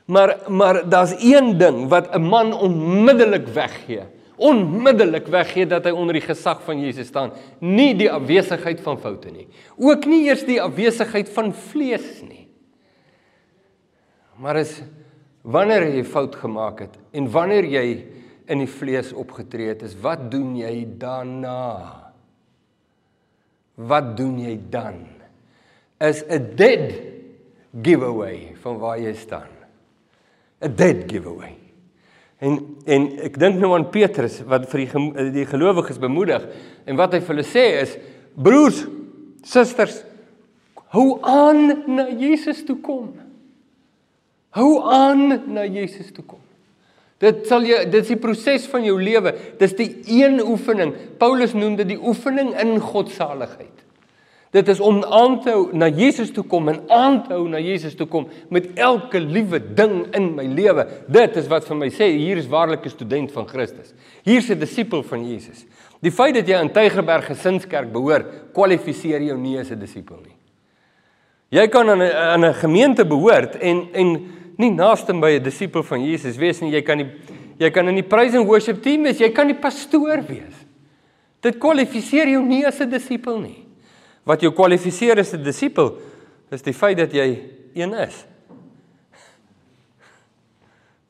Maar 0.05 0.37
maar 0.47 0.89
daar's 0.89 1.13
een 1.23 1.57
ding 1.57 1.87
wat 1.89 2.15
'n 2.15 2.21
man 2.21 2.53
onmiddellik 2.53 3.47
weggee 3.47 4.03
onmiddellik 4.39 5.27
weggee 5.31 5.67
dat 5.67 5.87
hy 5.87 5.91
onder 5.95 6.15
die 6.15 6.23
gesag 6.23 6.61
van 6.63 6.79
Jesus 6.79 7.09
staan, 7.11 7.33
nie 7.59 7.91
die 7.99 8.09
afwesigheid 8.11 8.79
van 8.85 8.99
foute 9.01 9.31
nie. 9.33 9.47
Ook 9.75 10.07
nie 10.09 10.25
eers 10.29 10.45
die 10.47 10.61
afwesigheid 10.63 11.29
van 11.35 11.51
vlees 11.53 12.21
nie. 12.23 12.47
Maar 14.39 14.61
is 14.63 14.79
wanneer 15.43 15.89
jy 15.91 16.05
fout 16.07 16.37
gemaak 16.39 16.85
het 16.85 16.95
en 17.15 17.27
wanneer 17.31 17.67
jy 17.67 17.85
in 18.49 18.63
die 18.63 18.71
vlees 18.71 19.11
opgetree 19.13 19.73
het, 19.73 19.83
is 19.85 19.97
wat 20.01 20.29
doen 20.31 20.55
jy 20.57 20.73
daarna? 20.99 22.09
Wat 23.79 24.15
doen 24.17 24.39
jy 24.41 24.57
dan? 24.71 25.05
Is 25.99 26.23
'n 26.23 26.55
dead 26.55 26.95
giveaway 27.83 28.55
van 28.63 28.79
waar 28.79 28.99
jy 28.99 29.13
staan. 29.13 29.51
'n 30.61 30.75
Dead 30.75 31.05
giveaway. 31.07 31.58
En 32.39 32.59
en 32.87 33.07
ek 33.27 33.35
dink 33.39 33.59
nou 33.59 33.73
aan 33.75 33.89
Petrus 33.91 34.39
wat 34.47 34.69
vir 34.71 34.85
die 34.85 35.29
die 35.35 35.47
gelowiges 35.49 35.99
bemoedig 35.99 36.45
en 36.87 36.99
wat 36.99 37.13
hy 37.13 37.19
vir 37.23 37.35
hulle 37.35 37.47
sê 37.47 37.65
is 37.81 37.97
broers, 38.39 38.85
susters, 39.43 39.97
hou 40.95 41.19
aan 41.27 41.83
na 41.91 42.07
Jesus 42.15 42.63
toe 42.65 42.77
kom. 42.81 43.11
Hou 44.55 44.69
aan 44.89 45.51
na 45.51 45.65
Jesus 45.67 46.13
toe 46.15 46.23
kom. 46.25 46.41
Dit 47.19 47.43
sal 47.51 47.67
jy 47.67 47.83
dit 47.91 47.99
is 47.99 48.13
die 48.13 48.21
proses 48.21 48.65
van 48.71 48.87
jou 48.87 48.95
lewe. 49.01 49.35
Dis 49.59 49.75
die 49.75 49.89
een 50.07 50.39
oefening. 50.39 50.95
Paulus 51.19 51.53
noem 51.53 51.75
dit 51.81 51.91
die 51.91 51.99
oefening 51.99 52.53
in 52.63 52.77
godsaligheid. 52.79 53.88
Dit 54.51 54.67
is 54.67 54.79
om 54.81 55.03
aan 55.03 55.35
te 55.43 55.51
hou 55.53 55.67
na 55.77 55.91
Jesus 55.93 56.31
toe 56.33 56.43
kom 56.49 56.71
en 56.71 56.79
aan 56.89 57.19
te 57.27 57.35
hou 57.35 57.43
na 57.49 57.59
Jesus 57.61 57.93
toe 57.95 58.07
kom 58.09 58.25
met 58.49 58.71
elke 58.81 59.19
liewe 59.21 59.59
ding 59.77 60.07
in 60.17 60.31
my 60.33 60.47
lewe. 60.49 60.87
Dit 61.05 61.37
is 61.37 61.49
wat 61.51 61.67
vir 61.69 61.77
my 61.77 61.89
sê 61.93 62.07
hier 62.17 62.37
is 62.37 62.47
'n 62.49 62.89
student 62.89 63.31
van 63.31 63.47
Christus. 63.47 63.93
Hier's 64.23 64.49
'n 64.49 64.59
disipel 64.59 65.03
van 65.03 65.23
Jesus. 65.23 65.65
Die 66.01 66.11
feit 66.11 66.33
dat 66.33 66.47
jy 66.47 66.55
aan 66.55 66.71
Tygerberg 66.71 67.25
Gesinskerk 67.25 67.91
behoort, 67.91 68.25
kwalifiseer 68.53 69.21
jou 69.21 69.37
nie 69.37 69.59
as 69.59 69.69
'n 69.69 69.79
disipel 69.79 70.17
nie. 70.17 70.35
Jy 71.51 71.67
kan 71.67 71.89
aan 71.89 72.01
'n 72.01 72.11
aan 72.11 72.45
'n 72.45 72.53
gemeente 72.53 73.05
behoort 73.05 73.55
en 73.55 73.87
en 73.93 74.31
nie 74.57 74.71
naaste 74.71 75.13
by 75.13 75.37
'n 75.37 75.43
disipel 75.43 75.83
van 75.83 76.03
Jesus 76.03 76.37
wees 76.37 76.59
nie. 76.61 76.71
Jy 76.71 76.81
kan 76.81 76.97
nie 76.97 77.11
jy 77.59 77.69
kan 77.69 77.87
in 77.87 77.95
die 77.95 78.07
praise 78.07 78.37
and 78.37 78.47
worship 78.47 78.81
team 78.81 79.03
wees, 79.03 79.19
jy 79.19 79.31
kan 79.31 79.45
nie 79.45 79.55
pastoor 79.55 80.23
wees. 80.27 80.65
Dit 81.41 81.57
kwalifiseer 81.57 82.27
jou 82.27 82.43
nie 82.43 82.65
as 82.65 82.79
'n 82.79 82.89
disipel 82.89 83.39
nie. 83.39 83.68
Wat 84.23 84.41
jou 84.41 84.51
kwalifiseer 84.51 85.19
as 85.19 85.33
'n 85.33 85.43
disipel 85.43 85.97
is 86.51 86.61
die 86.61 86.73
feit 86.73 86.97
dat 86.97 87.13
jy 87.13 87.43
een 87.73 87.93
is. 87.93 88.25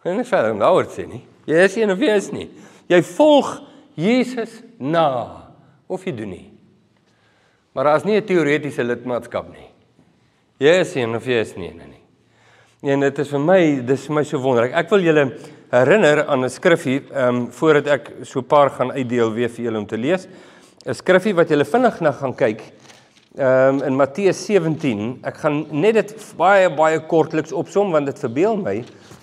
Kan 0.04 0.18
nie 0.18 0.28
verder 0.28 0.56
nou 0.56 0.74
word 0.74 0.90
sê 0.90 1.08
nie. 1.08 1.26
Jy 1.46 1.64
is 1.66 1.76
een 1.76 1.92
of 1.92 2.00
jy 2.00 2.16
is 2.16 2.32
nie. 2.32 2.50
Jy 2.88 3.02
volg 3.02 3.62
Jesus 3.96 4.62
na 4.80 5.52
of 5.88 6.06
jy 6.06 6.14
doen 6.16 6.30
nie. 6.30 6.52
Maar 7.74 7.84
daar 7.84 7.98
is 7.98 8.06
nie 8.06 8.16
'n 8.16 8.26
teoretiese 8.26 8.84
lidmaatskap 8.84 9.50
nie. 9.50 9.70
Jy 10.60 10.80
is 10.80 10.96
een 10.96 11.16
of 11.16 11.26
jy 11.26 11.40
is 11.40 11.56
nie 11.56 11.70
een 11.70 11.78
nie. 11.78 12.92
En 12.92 13.00
dit 13.00 13.20
is 13.20 13.30
vir 13.30 13.40
my, 13.40 13.82
dis 13.86 14.06
vir 14.06 14.16
my 14.16 14.24
so 14.24 14.38
wonderlik. 14.38 14.74
Ek 14.74 14.90
wil 14.90 15.00
julle 15.00 15.38
herinner 15.72 16.26
aan 16.28 16.46
'n 16.46 16.50
skrifgie, 16.50 17.02
ehm 17.12 17.36
um, 17.36 17.52
voordat 17.52 17.88
ek 17.88 18.12
so 18.24 18.40
'n 18.40 18.48
paar 18.48 18.70
gaan 18.70 18.92
uitdeel 18.92 19.34
weer 19.34 19.50
vir 19.50 19.66
julle 19.66 19.78
om 19.78 19.86
te 19.86 19.98
lees. 19.98 20.28
'n 20.86 20.94
Skrifgie 20.94 21.36
wat 21.36 21.50
julle 21.50 21.66
vinnig 21.66 22.02
na 22.02 22.12
gaan 22.12 22.36
kyk 22.36 22.62
Ehm 23.38 23.76
um, 23.76 23.84
in 23.84 23.96
Matteus 23.96 24.40
17, 24.46 25.20
ek 25.22 25.36
gaan 25.44 25.60
net 25.70 25.94
dit 26.00 26.14
baie 26.34 26.66
baie 26.74 26.98
kortliks 27.06 27.52
opsom 27.54 27.92
want 27.94 28.10
dit 28.10 28.22
verbeel 28.26 28.56
my. 28.58 28.80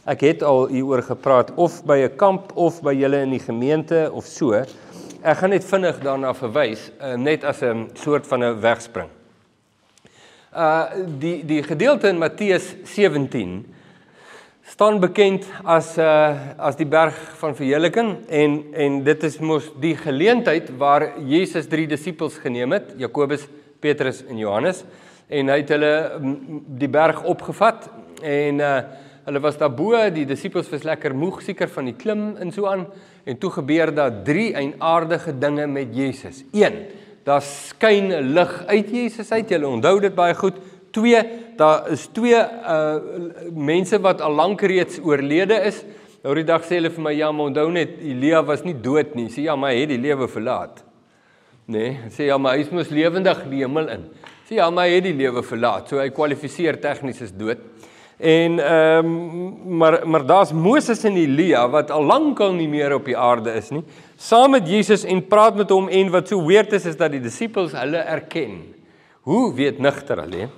Ek 0.07 0.21
het 0.23 0.45
al 0.47 0.69
hieroor 0.71 1.03
gepraat 1.03 1.51
of 1.59 1.81
by 1.83 1.97
'n 2.05 2.15
kamp 2.17 2.53
of 2.55 2.79
by 2.87 2.95
julle 2.95 3.25
in 3.27 3.35
die 3.35 3.43
gemeente 3.43 4.07
of 4.13 4.25
so. 4.25 4.53
Ek 4.55 5.37
gaan 5.41 5.51
net 5.51 5.65
vinnig 5.65 5.99
daarna 5.99 6.33
verwys, 6.35 6.93
uh, 7.03 7.17
net 7.17 7.43
as 7.43 7.63
'n 7.63 7.91
soort 7.95 8.27
van 8.27 8.45
'n 8.45 8.61
wegspring. 8.61 9.11
Uh 10.55 10.87
die 11.19 11.45
die 11.45 11.63
gedeelte 11.63 12.09
in 12.09 12.19
Matteus 12.19 12.77
17 12.85 13.67
staan 14.63 15.01
bekend 15.01 15.45
as 15.65 15.99
uh 15.99 16.55
as 16.59 16.77
die 16.77 16.87
berg 16.87 17.15
van 17.41 17.57
verheerliking 17.57 18.29
en 18.29 18.65
en 18.73 19.03
dit 19.03 19.23
is 19.25 19.39
mos 19.41 19.73
die 19.81 19.97
geleentheid 19.97 20.71
waar 20.79 21.19
Jesus 21.19 21.67
drie 21.67 21.89
disippels 21.89 22.39
geneem 22.39 22.73
het, 22.73 22.95
Jakobus 22.97 23.49
Petrus 23.81 24.23
en 24.27 24.39
Johannes 24.39 24.85
en 25.29 25.51
hy 25.51 25.59
het 25.63 25.73
hulle 25.75 25.95
die 26.79 26.91
berg 26.91 27.25
opgevat 27.27 27.89
en 28.23 28.63
uh, 28.63 28.77
hulle 29.27 29.43
was 29.43 29.59
daar 29.59 29.73
bo 29.75 29.99
die 30.15 30.27
disippels 30.29 30.71
was 30.71 30.87
lekker 30.87 31.15
moeg 31.19 31.41
seker 31.43 31.71
van 31.73 31.91
die 31.91 31.97
klim 31.99 32.29
en 32.39 32.53
so 32.55 32.69
aan 32.71 32.87
en 33.27 33.41
toe 33.43 33.51
gebeur 33.57 33.91
daar 33.95 34.23
drie 34.25 34.53
eienaardige 34.55 35.35
dinge 35.39 35.67
met 35.67 35.91
Jesus. 35.95 36.45
1. 36.55 36.79
Daar 37.27 37.43
skyn 37.43 38.13
lig 38.37 38.53
uit 38.71 38.91
Jesus 38.95 39.33
uit. 39.33 39.51
Jy 39.51 39.59
onthou 39.67 39.97
dit 40.01 40.15
baie 40.15 40.35
goed. 40.39 40.61
2. 40.95 41.23
Daar 41.59 41.91
is 41.91 42.07
twee 42.15 42.39
uh 42.39 43.51
mense 43.51 43.99
wat 44.01 44.23
al 44.23 44.39
lank 44.39 44.63
reeds 44.63 45.01
oorlede 45.03 45.59
is. 45.67 45.83
Nou 46.23 46.39
die 46.39 46.47
dag 46.47 46.63
sê 46.63 46.79
hulle 46.79 46.95
vir 46.95 47.03
my 47.03 47.17
ja, 47.19 47.33
maar 47.35 47.51
onthou 47.51 47.67
net 47.75 47.99
Elia 47.99 48.45
was 48.47 48.63
nie 48.63 48.79
dood 48.79 49.19
nie. 49.19 49.27
Sê 49.35 49.49
ja, 49.51 49.59
maar 49.59 49.75
hy 49.75 49.83
het 49.83 49.97
die 49.97 50.05
lewe 50.07 50.31
verlaat 50.31 50.86
nê? 51.67 51.79
Nee, 51.79 52.11
sê 52.11 52.29
ja, 52.31 52.39
maar 52.39 52.57
hy 52.57 52.65
is 52.65 52.71
mos 52.71 52.91
lewendig 52.95 53.43
die 53.51 53.65
hemel 53.65 53.89
in. 53.89 54.05
Sê 54.47 54.61
ja, 54.61 54.71
maar 54.71 54.87
hy 54.87 54.99
het 54.99 55.07
die 55.09 55.17
lewe 55.19 55.43
verlaat, 55.43 55.89
so 55.91 55.99
hy 55.99 56.11
kwalifiseer 56.15 56.79
tegnies 56.83 57.23
as 57.23 57.33
dood. 57.35 57.63
En 58.17 58.59
ehm 58.63 59.07
um, 59.07 59.79
maar 59.79 60.09
maar 60.09 60.25
daar's 60.27 60.53
Moses 60.53 61.05
en 61.05 61.17
Elia 61.17 61.69
wat 61.69 61.91
al 61.91 62.05
lankal 62.05 62.55
nie 62.55 62.69
meer 62.69 62.95
op 62.95 63.05
die 63.05 63.17
aarde 63.17 63.53
is 63.53 63.69
nie, 63.71 63.83
saam 64.17 64.55
met 64.57 64.69
Jesus 64.69 65.05
en 65.05 65.27
praat 65.27 65.57
met 65.57 65.71
hom 65.71 65.89
en 65.89 66.11
wat 66.15 66.29
so 66.29 66.41
weird 66.47 66.73
is 66.73 66.87
is 66.87 66.97
dat 66.97 67.13
die 67.13 67.21
disippels 67.21 67.75
hulle 67.77 67.99
erken. 67.99 68.63
Hoe 69.21 69.53
weet 69.55 69.79
nigter 69.79 70.23
alleen? 70.23 70.49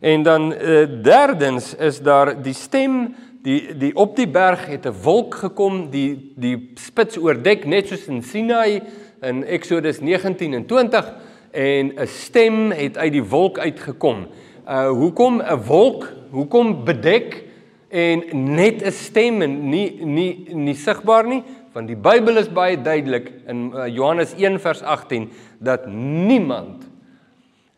En 0.00 0.22
dan 0.22 0.52
uh, 0.52 0.84
derdens 1.02 1.74
is 1.74 1.98
daar 1.98 2.36
die 2.42 2.54
stem 2.54 3.14
die 3.42 3.74
die 3.78 3.94
op 3.96 4.14
die 4.16 4.28
berg 4.28 4.66
het 4.66 4.86
'n 4.86 4.94
wolk 5.02 5.34
gekom, 5.34 5.90
die 5.90 6.32
die 6.36 6.72
spits 6.76 7.18
oordek 7.18 7.64
net 7.64 7.88
soos 7.88 8.06
in 8.06 8.22
Sinai 8.22 8.82
in 9.20 9.44
Exodus 9.44 10.00
19 10.00 10.54
en 10.54 10.66
20 10.66 11.14
en 11.50 11.92
'n 11.96 12.06
stem 12.06 12.70
het 12.70 12.98
uit 12.98 13.12
die 13.12 13.24
wolk 13.24 13.58
uitgekom. 13.58 14.26
Uh 14.68 14.88
hoekom 14.88 15.42
'n 15.42 15.62
wolk? 15.66 16.12
Hoekom 16.30 16.84
bedek 16.84 17.44
en 17.88 18.22
net 18.54 18.82
'n 18.82 18.92
stem 18.92 19.42
en 19.42 19.68
nie 19.68 20.04
nie 20.04 20.54
nie 20.54 20.74
sigbaar 20.74 21.26
nie? 21.26 21.42
Want 21.72 21.86
die 21.86 21.96
Bybel 21.96 22.36
is 22.36 22.52
baie 22.52 22.82
duidelik 22.82 23.32
in 23.46 23.72
uh, 23.74 23.86
Johannes 23.86 24.34
1 24.34 24.60
vers 24.60 24.82
18 24.82 25.30
dat 25.58 25.86
niemand 25.86 26.88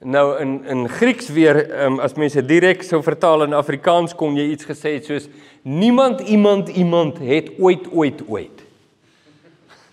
Nou 0.00 0.38
in 0.40 0.64
in 0.64 0.88
Grieks 0.88 1.28
weer 1.28 1.84
um, 1.84 1.98
as 2.00 2.14
mense 2.14 2.40
direk 2.44 2.82
sou 2.82 3.02
vertaal 3.02 3.42
in 3.44 3.52
Afrikaans 3.52 4.14
kon 4.16 4.32
jy 4.36 4.46
iets 4.54 4.64
gesê 4.64 4.94
het 4.94 5.04
soos 5.04 5.26
niemand 5.62 6.20
iemand 6.20 6.68
iemand 6.68 7.18
het 7.18 7.50
ooit 7.58 7.84
ooit 7.92 8.22
ooit. 8.28 8.64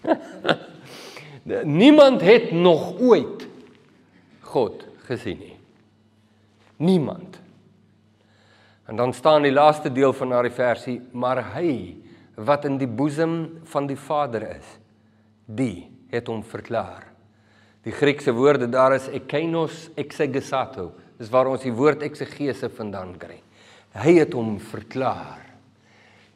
niemand 1.64 2.22
het 2.22 2.52
nog 2.52 3.00
ooit 3.00 3.48
God 4.48 4.86
gesien 5.08 5.40
nie. 5.40 5.56
Niemand. 6.78 7.40
En 8.88 8.96
dan 8.96 9.14
staan 9.14 9.44
die 9.44 9.52
laaste 9.52 9.92
deel 9.92 10.14
van 10.14 10.32
daardie 10.32 10.54
versie, 10.56 11.02
maar 11.12 11.42
hy 11.56 11.98
wat 12.38 12.66
in 12.70 12.78
die 12.80 12.88
boesem 12.88 13.60
van 13.68 13.88
die 13.90 13.98
Vader 14.00 14.46
is, 14.56 14.68
die 15.46 15.90
het 16.14 16.30
hom 16.30 16.44
verklaar. 16.46 17.08
Die 17.84 17.96
Griekse 17.96 18.34
woorde 18.36 18.70
daar 18.70 18.96
is 18.96 19.08
ekeinos 19.16 19.88
exegesato. 20.00 20.92
Dis 21.18 21.32
waar 21.34 21.50
ons 21.50 21.64
die 21.64 21.74
woord 21.74 22.04
eksegese 22.06 22.70
vandaan 22.70 23.16
kry. 23.20 23.40
Hy 23.98 24.18
het 24.20 24.36
hom 24.38 24.58
verklaar. 24.62 25.42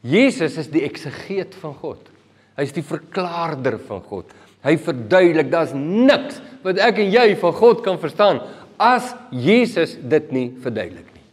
Jesus 0.01 0.57
is 0.57 0.71
die 0.73 0.83
eksegeet 0.87 1.53
van 1.61 1.75
God. 1.77 2.07
Hy's 2.57 2.73
die 2.73 2.85
verklaarder 2.85 3.77
van 3.85 4.01
God. 4.07 4.31
Hy 4.65 4.75
verduidelik 4.77 5.51
daar's 5.51 5.73
niks 5.75 6.41
wat 6.61 6.81
ek 6.81 7.01
en 7.01 7.13
jy 7.13 7.31
van 7.41 7.55
God 7.57 7.81
kan 7.85 7.99
verstaan 8.01 8.43
as 8.81 9.13
Jesus 9.33 9.97
dit 9.97 10.31
nie 10.33 10.47
verduidelik 10.61 11.07
nie. 11.07 11.25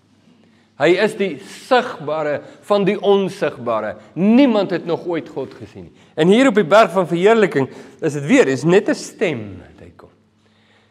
Hy 0.79 0.91
is 1.05 1.17
die 1.19 1.31
sigbare 1.43 2.39
van 2.69 2.85
die 2.87 2.97
onsigbare. 2.97 3.97
Niemand 4.15 4.71
het 4.71 4.87
nog 4.87 5.07
ooit 5.11 5.29
God 5.29 5.57
gesien 5.59 5.89
nie. 5.89 6.07
En 6.15 6.31
hier 6.31 6.49
op 6.49 6.61
die 6.61 6.69
berg 6.69 6.93
van 6.95 7.09
verheerliking 7.09 7.67
is 8.01 8.15
dit 8.21 8.29
weer, 8.31 8.49
is 8.49 8.65
net 8.65 8.89
'n 8.89 8.95
stem 8.95 9.43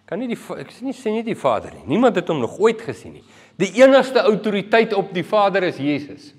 kan 0.07 0.21
nie 0.23 0.29
die 0.31 0.39
ek 0.55 0.71
sê 0.71 0.85
nie 0.87 0.95
sê 0.95 1.11
nie 1.11 1.25
die 1.27 1.35
Vader 1.35 1.73
nie. 1.75 1.83
Niemand 1.91 2.15
het 2.15 2.29
hom 2.31 2.39
nog 2.39 2.55
ooit 2.63 2.79
gesien 2.85 3.17
nie. 3.17 3.25
Die 3.59 3.73
enigste 3.81 4.23
autoriteit 4.23 4.95
op 4.95 5.11
die 5.13 5.25
Vader 5.27 5.65
is 5.67 5.81
Jesus. 5.81 6.29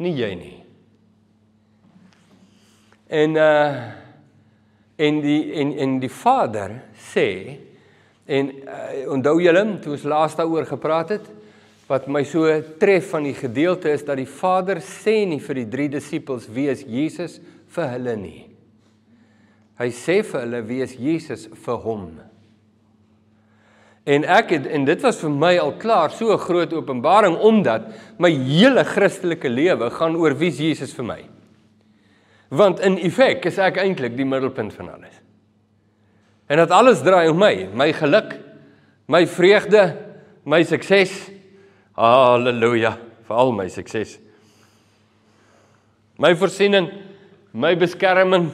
Nie 0.00 0.14
jy 0.16 0.30
nie. 0.38 0.56
En 3.12 3.36
uh 3.36 4.00
en 4.96 5.20
die 5.20 5.52
en 5.60 5.72
en 5.78 6.00
die 6.00 6.12
Vader 6.12 6.78
sê 7.12 7.28
en 8.26 8.50
uh, 8.50 9.12
onthou 9.12 9.40
julle 9.42 9.64
toe 9.82 9.96
ons 9.96 10.06
laas 10.08 10.36
daaroor 10.38 10.68
gepraat 10.68 11.16
het 11.16 11.26
wat 11.90 12.06
my 12.08 12.22
so 12.24 12.48
tref 12.80 13.10
van 13.12 13.26
die 13.28 13.36
gedeelte 13.36 13.92
is 13.92 14.04
dat 14.06 14.16
die 14.16 14.28
Vader 14.28 14.80
sê 14.80 15.24
nie 15.28 15.40
vir 15.44 15.60
die 15.60 15.68
drie 15.68 15.88
disippels 15.92 16.46
wie 16.48 16.70
is 16.72 16.84
Jesus 16.88 17.40
vir 17.74 17.90
hulle 17.92 18.14
nie. 18.16 18.44
Hy 19.80 19.90
sê 19.92 20.22
vir 20.22 20.46
hulle 20.46 20.62
wie 20.68 20.80
is 20.84 20.94
Jesus 20.96 21.48
vir 21.66 21.82
hom. 21.84 22.06
En 24.04 24.24
ek 24.28 24.52
het 24.52 24.66
en 24.68 24.84
dit 24.84 25.04
was 25.04 25.18
vir 25.20 25.32
my 25.32 25.52
al 25.60 25.74
klaar 25.80 26.12
so 26.12 26.32
'n 26.32 26.38
groot 26.38 26.72
openbaring 26.72 27.36
omdat 27.36 27.92
my 28.18 28.30
hele 28.30 28.84
Christelike 28.84 29.48
lewe 29.48 29.90
gaan 29.90 30.16
oor 30.16 30.34
wie 30.34 30.50
Jesus 30.50 30.92
vir 30.92 31.04
my. 31.04 31.22
Want 32.54 32.82
in 32.86 32.98
effek 33.02 33.48
is 33.50 33.58
ek 33.58 33.80
eintlik 33.82 34.14
die 34.18 34.26
middelpunt 34.28 34.74
van 34.76 34.92
alles. 34.94 35.16
En 36.46 36.60
dat 36.60 36.74
alles 36.74 37.00
draai 37.02 37.28
om 37.32 37.38
my, 37.40 37.54
my 37.74 37.88
geluk, 37.96 38.36
my 39.10 39.24
vreugde, 39.26 39.86
my 40.46 40.60
sukses. 40.66 41.14
Halleluja 41.98 42.94
vir 43.24 43.40
al 43.40 43.54
my 43.56 43.66
sukses. 43.72 44.18
My 46.20 46.34
voorsiening, 46.38 46.90
my 47.52 47.72
beskerming, 47.78 48.50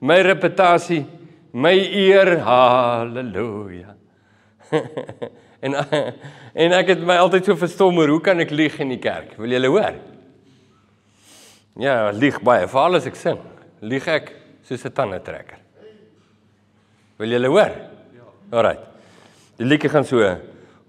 my 0.00 0.20
reputasie, 0.24 1.02
my 1.52 1.74
eer. 1.74 2.38
Halleluja. 2.46 3.92
en 5.64 5.76
en 6.54 6.74
ek 6.78 6.94
het 6.94 7.04
my 7.04 7.18
altyd 7.20 7.50
so 7.50 7.58
verstom 7.60 7.98
oor 8.00 8.14
hoe 8.14 8.22
kan 8.24 8.40
ek 8.40 8.54
lieg 8.54 8.78
in 8.80 8.94
die 8.94 9.02
kerk? 9.02 9.34
Wil 9.40 9.56
julle 9.58 9.72
hoor? 9.74 9.98
Ja, 11.76 12.10
lieg 12.14 12.38
baie, 12.44 12.68
veral 12.70 13.00
as 13.00 13.06
ek 13.10 13.16
sing. 13.18 13.38
Lieg 13.82 14.06
ek 14.08 14.32
soos 14.62 14.84
'n 14.84 14.92
tandetrekker. 14.92 15.58
Wil 17.18 17.30
julle 17.30 17.48
hoor? 17.48 17.72
Ja. 18.14 18.26
Alraai. 18.50 18.78
Die 19.58 19.66
liedjie 19.66 19.90
gaan 19.90 20.04
so: 20.04 20.20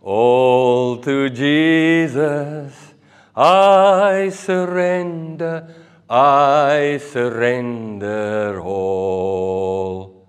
All 0.03 0.99
to 1.01 1.29
Jesus 1.29 2.95
I 3.35 4.29
surrender, 4.29 5.67
I 6.09 6.97
surrender 6.99 8.59
all. 8.61 10.23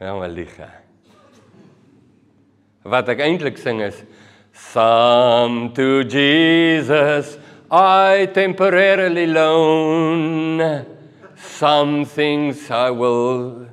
Ja, 0.00 0.14
maar 0.14 0.28
lieg. 0.28 0.56
He 0.56 0.82
wat 2.88 3.08
ek 3.12 3.20
eintlik 3.22 3.60
sing 3.60 3.82
is 3.84 4.00
some 4.52 5.70
to 5.76 6.02
jesus 6.02 7.36
i 7.72 8.26
temporarily 8.34 9.26
loan 9.26 10.84
some 11.36 12.04
things 12.04 12.70
i 12.70 12.90
will 12.90 13.66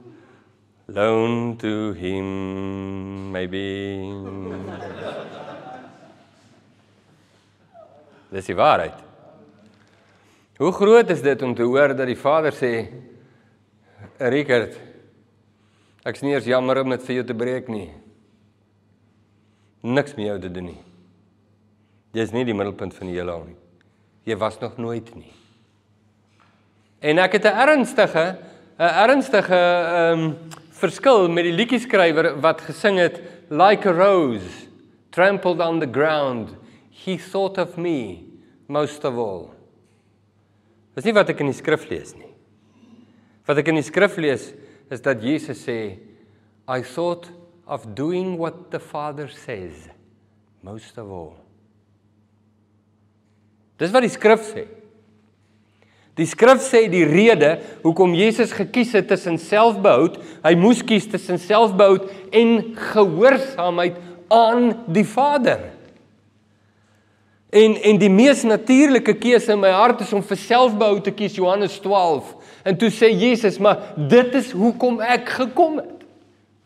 loan 0.87 1.57
to 1.57 1.93
him 1.93 3.31
maybe 3.31 3.63
dis 8.31 8.47
die 8.47 8.55
waarheid 8.55 8.97
hoe 10.59 10.71
groot 10.71 11.09
is 11.09 11.21
dit 11.21 11.41
om 11.41 11.55
te 11.55 11.67
hoor 11.67 11.93
dat 11.93 12.07
die 12.07 12.19
vader 12.19 12.55
sê 12.55 12.73
Richard 14.19 14.79
ek's 16.07 16.23
nie 16.23 16.37
eers 16.37 16.47
jammer 16.47 16.85
om 16.85 16.95
dit 16.95 17.03
vir 17.09 17.19
jou 17.19 17.31
te 17.33 17.41
breek 17.43 17.67
nie 17.67 17.89
niks 19.81 20.15
met 20.15 20.25
jou 20.25 20.39
te 20.39 20.51
doen 20.51 20.71
nie. 20.73 20.79
Jy 22.13 22.25
is 22.25 22.33
nie 22.35 22.45
die 22.47 22.55
middelpunt 22.57 22.95
van 22.97 23.09
die 23.09 23.15
heelal 23.15 23.45
nie. 23.47 23.57
Jy 24.29 24.37
was 24.37 24.59
nog 24.61 24.77
nooit 24.77 25.09
nie. 25.17 25.33
En 27.01 27.17
ek 27.17 27.39
het 27.39 27.45
'n 27.45 27.57
ernstige 27.65 28.37
'n 28.77 28.93
ernstige 29.03 29.55
ehm 29.55 30.19
um, 30.19 30.37
verskil 30.71 31.27
met 31.27 31.43
die 31.43 31.53
liedjie-skrywer 31.53 32.39
wat 32.39 32.61
gesing 32.61 32.99
het 32.99 33.21
like 33.49 33.89
a 33.89 33.91
rose 33.91 34.67
trampled 35.09 35.59
on 35.59 35.79
the 35.79 35.89
ground 35.91 36.55
he 37.05 37.17
thought 37.17 37.57
of 37.57 37.77
me 37.77 38.23
most 38.67 39.03
of 39.03 39.17
all. 39.17 39.49
Dis 40.95 41.03
nie 41.03 41.13
wat 41.13 41.29
ek 41.29 41.39
in 41.39 41.51
die 41.51 41.57
skrif 41.57 41.89
lees 41.89 42.13
nie. 42.15 42.31
Wat 43.47 43.57
ek 43.57 43.67
in 43.67 43.75
die 43.75 43.83
skrif 43.83 44.17
lees 44.17 44.53
is 44.89 45.01
dat 45.01 45.23
Jesus 45.23 45.65
sê 45.65 45.97
I 46.69 46.81
thought 46.81 47.31
of 47.67 47.95
doing 47.95 48.37
what 48.37 48.69
the 48.71 48.79
Father 48.79 49.27
says 49.27 49.89
most 50.61 50.97
of 50.97 51.09
all. 51.09 51.48
Dis 53.79 53.93
wat 53.95 54.05
die 54.05 54.11
skrif 54.11 54.43
sê. 54.51 54.65
Die 56.19 56.27
skrif 56.27 56.59
sê 56.65 56.83
die 56.91 57.05
rede 57.07 57.55
hoekom 57.85 58.13
Jesus 58.17 58.51
gekies 58.51 58.91
het 58.97 59.07
tussen 59.07 59.37
selfbehoud, 59.39 60.17
hy 60.43 60.53
moes 60.59 60.81
kies 60.83 61.07
tussen 61.07 61.39
selfbehoud 61.39 62.09
en 62.35 62.55
gehoorsaamheid 62.91 63.99
aan 64.35 64.73
die 64.91 65.05
Vader. 65.07 65.69
En 67.49 67.77
en 67.81 67.97
die 68.01 68.11
mees 68.13 68.43
natuurlike 68.45 69.15
keuse 69.17 69.55
in 69.55 69.63
my 69.63 69.71
hart 69.73 70.03
is 70.03 70.11
om 70.13 70.21
vir 70.21 70.41
selfbehoud 70.43 71.07
te 71.07 71.15
kies 71.15 71.39
Johannes 71.39 71.79
12. 71.81 72.35
En 72.67 72.77
toe 72.77 72.91
sê 72.93 73.13
Jesus, 73.15 73.57
maar 73.63 73.95
dit 73.95 74.35
is 74.37 74.51
hoekom 74.51 74.99
ek 75.01 75.31
gekom 75.39 75.79
het. 75.79 75.95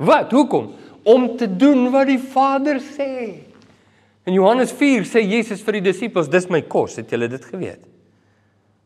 Wat? 0.01 0.33
Hoekom? 0.33 0.73
om 1.03 1.37
te 1.37 1.55
doen 1.55 1.89
wat 1.91 2.07
die 2.07 2.19
Vader 2.19 2.79
sê. 2.79 3.42
In 4.25 4.33
Johannes 4.37 4.71
4 4.71 5.03
sê 5.07 5.23
Jesus 5.27 5.63
vir 5.65 5.79
die 5.79 5.89
disippels, 5.89 6.29
dis 6.31 6.47
my 6.51 6.61
kos, 6.71 6.95
het 7.01 7.11
julle 7.11 7.27
dit 7.31 7.43
geweet? 7.43 7.81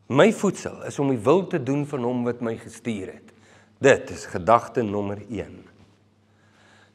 My 0.08 0.30
voedsel 0.32 0.80
is 0.88 0.98
om 0.98 1.12
die 1.12 1.20
wil 1.20 1.44
te 1.46 1.60
doen 1.62 1.84
van 1.86 2.06
hom 2.08 2.24
wat 2.26 2.40
my 2.42 2.56
gestuur 2.58 3.12
het. 3.12 3.34
Dit 3.78 4.10
is 4.10 4.24
gedagte 4.32 4.82
nommer 4.82 5.20
1. 5.28 5.52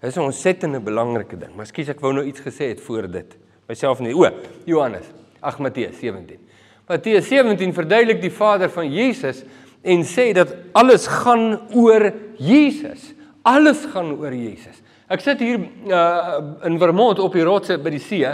Dit 0.02 0.10
is 0.10 0.18
'n 0.18 0.28
ontsettende 0.28 0.80
belangrike 0.80 1.38
ding. 1.38 1.56
Maar 1.56 1.66
skus 1.66 1.90
ek 1.90 2.02
wou 2.02 2.14
nou 2.14 2.26
iets 2.26 2.42
gesê 2.42 2.68
het 2.74 2.82
voor 2.82 3.08
dit. 3.08 3.38
Myself 3.68 4.00
nie. 4.00 4.14
O, 4.14 4.30
Johannes. 4.66 5.06
Ag 5.40 5.60
Matteus 5.60 6.00
17. 6.00 6.40
Matteus 6.88 7.28
17 7.28 7.74
verduidelik 7.74 8.22
die 8.22 8.32
Vader 8.32 8.70
van 8.70 8.92
Jesus 8.92 9.44
en 9.82 10.04
sê 10.04 10.34
dat 10.34 10.56
alles 10.74 11.08
gaan 11.08 11.60
oor 11.72 12.14
Jesus. 12.38 13.14
Alles 13.42 13.86
gaan 13.86 14.18
oor 14.18 14.34
Jesus. 14.34 14.82
Ek 15.12 15.20
sit 15.20 15.42
hier 15.44 15.60
uh, 15.92 16.38
in 16.64 16.78
Vermont 16.80 17.20
op 17.20 17.34
die 17.36 17.44
rotse 17.44 17.76
by 17.76 17.92
die 17.92 18.00
see 18.00 18.30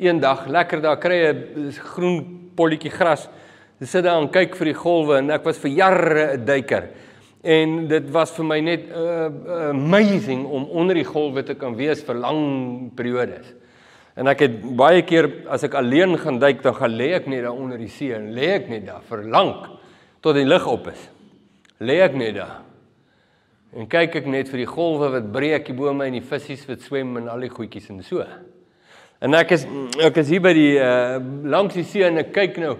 eendag, 0.00 0.46
lekker 0.48 0.80
daar 0.80 0.96
kry 0.96 1.18
'n 1.28 1.70
groen 1.92 2.16
polletjie 2.56 2.90
gras. 2.90 3.28
Ek 3.80 3.88
sit 3.88 4.04
daar 4.04 4.22
en 4.22 4.30
kyk 4.32 4.56
vir 4.56 4.72
die 4.72 4.78
golwe 4.78 5.18
en 5.18 5.30
ek 5.30 5.44
was 5.44 5.58
vir 5.58 5.70
jare 5.70 6.36
'n 6.36 6.44
duiker. 6.44 6.88
En 7.44 7.88
dit 7.88 8.10
was 8.10 8.32
vir 8.32 8.44
my 8.44 8.60
net 8.60 8.88
uh, 8.88 9.28
amazing 9.68 10.46
om 10.46 10.64
onder 10.64 10.94
die 10.94 11.04
golwe 11.04 11.44
te 11.44 11.54
kan 11.54 11.76
wees 11.76 12.02
vir 12.02 12.14
lang 12.14 12.90
periodes. 12.96 13.52
En 14.16 14.26
ek 14.26 14.40
het 14.40 14.76
baie 14.76 15.02
keer 15.02 15.28
as 15.46 15.62
ek 15.62 15.74
alleen 15.74 16.16
gaan 16.18 16.38
duik, 16.38 16.62
dan 16.62 16.74
gaan 16.74 16.96
lê 16.96 17.12
ek 17.12 17.26
net 17.26 17.42
daar 17.42 17.52
onder 17.52 17.78
die 17.78 17.92
see 17.92 18.14
en 18.14 18.32
lê 18.32 18.54
ek 18.54 18.68
net 18.70 18.86
daar 18.86 19.02
vir 19.10 19.28
lank 19.28 19.68
tot 20.22 20.34
die 20.34 20.48
lig 20.48 20.66
op 20.66 20.88
is. 20.88 21.10
Lê 21.80 22.00
ek 22.00 22.14
net 22.16 22.34
daar. 22.34 22.63
En 23.74 23.88
kyk 23.90 24.20
ek 24.20 24.26
net 24.30 24.46
vir 24.52 24.60
die 24.62 24.70
golwe 24.70 25.08
wat 25.16 25.32
breek 25.34 25.66
hier 25.66 25.74
bo 25.74 25.90
my 25.90 26.06
en 26.06 26.14
die 26.20 26.22
visse 26.22 26.54
wat 26.68 26.84
swem 26.84 27.16
en 27.18 27.26
al 27.32 27.42
die 27.42 27.50
goedjies 27.50 27.88
en 27.90 28.04
so. 28.06 28.22
En 29.24 29.34
ek 29.34 29.54
is 29.56 29.64
ek 30.04 30.20
is 30.22 30.30
hier 30.30 30.44
by 30.44 30.52
die 30.54 30.76
uh 30.78 31.18
langs 31.50 31.74
die 31.74 31.86
see 31.88 32.04
en 32.06 32.22
ek 32.22 32.30
kyk 32.36 32.60
nou 32.62 32.76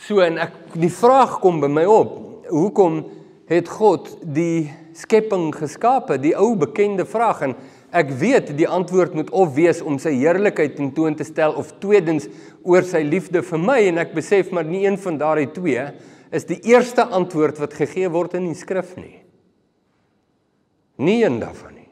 so 0.00 0.22
en 0.24 0.40
ek 0.40 0.56
die 0.72 0.92
vraag 0.92 1.36
kom 1.42 1.60
by 1.60 1.68
my 1.68 1.84
op. 1.84 2.16
Hoekom 2.48 3.02
het 3.50 3.68
God 3.68 4.08
die 4.24 4.70
skepping 4.96 5.50
geskape? 5.52 6.16
Die 6.22 6.32
ou 6.32 6.54
bekende 6.56 7.04
vraag 7.04 7.44
en 7.50 7.56
ek 7.92 8.16
weet 8.20 8.54
die 8.56 8.68
antwoord 8.68 9.20
moet 9.20 9.34
of 9.36 9.52
wees 9.56 9.84
om 9.84 10.00
sy 10.00 10.14
heerlikheid 10.16 10.78
tentoon 10.80 11.16
te 11.18 11.28
stel 11.28 11.56
of 11.60 11.76
tweedens 11.82 12.28
oor 12.64 12.88
sy 12.88 13.04
liefde 13.04 13.44
vir 13.44 13.64
my 13.68 13.82
en 13.92 14.00
ek 14.00 14.16
besef 14.16 14.48
maar 14.52 14.64
nie 14.64 14.86
een 14.86 14.96
van 15.04 15.20
daardie 15.20 15.52
twee 15.52 15.88
is 16.32 16.48
die 16.48 16.60
eerste 16.72 17.04
antwoord 17.04 17.60
wat 17.60 17.76
gegee 17.76 18.08
word 18.12 18.40
in 18.40 18.48
die 18.48 18.56
skrif 18.56 18.96
nie. 18.96 19.27
Nie 20.98 21.22
een 21.24 21.38
daarvan 21.40 21.74
nie. 21.74 21.88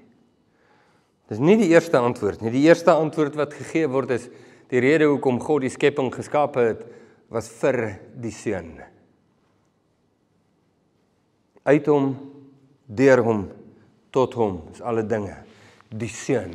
Dis 1.30 1.42
nie 1.42 1.56
die 1.58 1.70
eerste 1.72 1.98
antwoord 1.98 2.42
nie. 2.42 2.52
Die 2.54 2.66
eerste 2.66 2.94
antwoord 2.94 3.38
wat 3.38 3.54
gegee 3.54 3.88
word 3.90 4.14
is 4.18 4.28
die 4.70 4.82
rede 4.82 5.08
hoekom 5.10 5.38
God 5.42 5.64
die 5.66 5.72
skepping 5.72 6.10
geskaap 6.14 6.58
het 6.58 6.82
was 7.30 7.48
vir 7.60 7.80
die 8.22 8.34
seun. 8.34 8.76
Uit 11.66 11.88
hom, 11.90 12.12
deur 12.86 13.22
hom, 13.26 13.46
tot 14.14 14.34
hom 14.38 14.60
is 14.74 14.82
alle 14.82 15.02
dinge. 15.06 15.34
Die 15.90 16.10
seun 16.10 16.54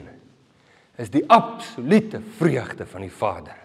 is 1.00 1.12
die 1.12 1.24
absolute 1.32 2.22
vreugde 2.38 2.86
van 2.88 3.04
die 3.04 3.12
Vader. 3.12 3.58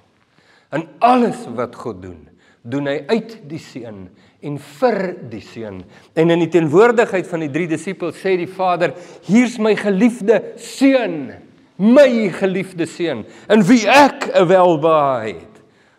In 0.75 0.87
alles 1.05 1.45
wat 1.55 1.75
God 1.79 2.01
doen, 2.03 2.26
doen 2.71 2.89
hy 2.91 3.01
uit 3.09 3.37
die 3.49 3.61
seun 3.63 4.07
en 4.47 4.59
vir 4.79 5.01
die 5.31 5.43
seun. 5.43 5.81
En 6.19 6.31
in 6.31 6.45
die 6.45 6.51
teenwoordigheid 6.53 7.27
van 7.31 7.45
die 7.47 7.53
drie 7.53 7.67
disippels 7.71 8.19
sê 8.21 8.37
die 8.39 8.51
Vader: 8.51 8.95
"Hier's 9.27 9.59
my 9.59 9.75
geliefde 9.77 10.43
seun, 10.57 11.33
my 11.79 12.29
geliefde 12.35 12.87
seun, 12.87 13.25
in 13.49 13.63
wie 13.63 13.87
ek 13.87 14.31
'n 14.35 14.49
welbehae 14.49 15.35
het." 15.35 15.55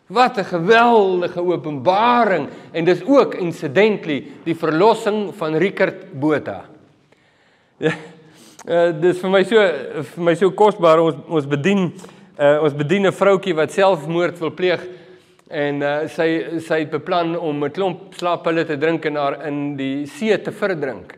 Wat 0.07 0.37
'n 0.37 0.43
geweldige 0.43 1.41
openbaring 1.41 2.47
en 2.71 2.85
dis 2.85 3.03
ook 3.03 3.35
incidentally 3.35 4.23
die 4.45 4.55
verlossing 4.55 5.33
van 5.35 5.55
Richard 5.55 6.13
Botha. 6.13 6.65
Uh, 7.79 7.91
dis 9.03 9.19
vir 9.19 9.29
my 9.29 9.43
so 9.43 9.55
vir 10.15 10.23
my 10.23 10.35
so 10.35 10.51
kosbaar 10.51 10.99
ons 10.99 11.15
ons 11.27 11.45
bedien 11.45 11.91
uh, 12.39 12.63
ons 12.63 12.73
bedien 12.73 13.05
'n 13.05 13.11
vroutjie 13.11 13.55
wat 13.55 13.71
selfmoord 13.71 14.39
wil 14.39 14.51
pleeg 14.51 14.81
en 15.47 15.81
uh, 15.81 15.93
sy 16.11 16.59
sy 16.59 16.81
het 16.83 16.91
beplan 16.91 17.35
om 17.39 17.63
'n 17.63 17.71
klomp 17.71 18.13
slaappille 18.13 18.65
te 18.65 18.77
drink 18.77 19.05
en 19.05 19.15
haar 19.15 19.45
in 19.47 19.77
die 19.77 20.05
see 20.05 20.37
te 20.41 20.51
verdrink. 20.51 21.17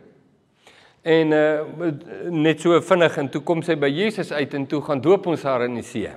En 1.01 1.31
uh, 1.31 1.91
net 2.29 2.61
so 2.61 2.81
vinnig 2.81 3.17
en 3.17 3.29
toe 3.29 3.41
kom 3.41 3.61
sy 3.61 3.75
by 3.75 3.87
Jesus 3.87 4.31
uit 4.31 4.53
en 4.53 4.65
toe 4.65 4.81
gaan 4.81 5.01
doop 5.01 5.27
ons 5.27 5.43
haar 5.43 5.65
in 5.65 5.75
die 5.75 5.83
see. 5.83 6.09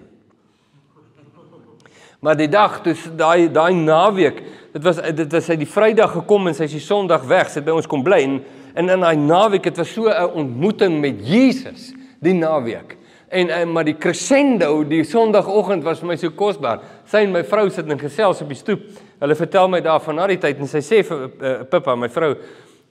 Maar 2.21 2.37
die 2.37 2.49
dag 2.49 2.83
toe 2.83 2.95
daai 3.17 3.51
daai 3.51 3.75
naweek, 3.75 4.43
dit 4.73 4.83
was 4.83 5.01
dit 5.01 5.33
was 5.33 5.45
sy 5.45 5.57
die 5.57 5.67
Vrydag 5.67 6.13
gekom 6.13 6.47
en 6.47 6.55
sy 6.55 6.65
is 6.65 6.73
die 6.73 6.81
Sondag 6.81 7.25
weg, 7.25 7.49
sy 7.51 7.61
het 7.61 7.67
by 7.67 7.73
ons 7.73 7.87
kom 7.87 8.05
bly 8.05 8.23
en 8.23 8.43
in 8.77 8.89
in 8.89 9.01
daai 9.01 9.17
naweek 9.17 9.65
het 9.65 9.77
was 9.77 9.93
so 9.93 10.09
'n 10.09 10.31
ontmoeting 10.35 11.01
met 11.01 11.19
Jesus 11.19 11.93
die 12.21 12.35
naweek. 12.35 12.97
En, 13.33 13.49
en 13.49 13.71
maar 13.73 13.87
die 13.89 13.97
crescendo 13.97 14.83
die 14.85 15.05
Sondagoggend 15.09 15.87
was 15.87 16.03
vir 16.03 16.11
my 16.11 16.17
so 16.21 16.35
kosbaar. 16.37 16.83
Sy 17.09 17.23
en 17.25 17.33
my 17.33 17.41
vrou 17.49 17.65
sit 17.73 17.89
in 17.89 18.01
gesels 18.01 18.43
op 18.45 18.51
die 18.53 18.59
stoep. 18.59 18.83
Hulle 19.23 19.37
vertel 19.39 19.71
my 19.73 19.81
daarvan 19.81 20.21
na 20.21 20.27
die 20.29 20.37
tyd 20.43 20.61
en 20.61 20.69
sy 20.69 20.83
sê 20.85 21.01
vir 21.09 21.23
uh, 21.31 21.55
Pippa, 21.71 21.95
my 21.97 22.11
vrou, 22.13 22.35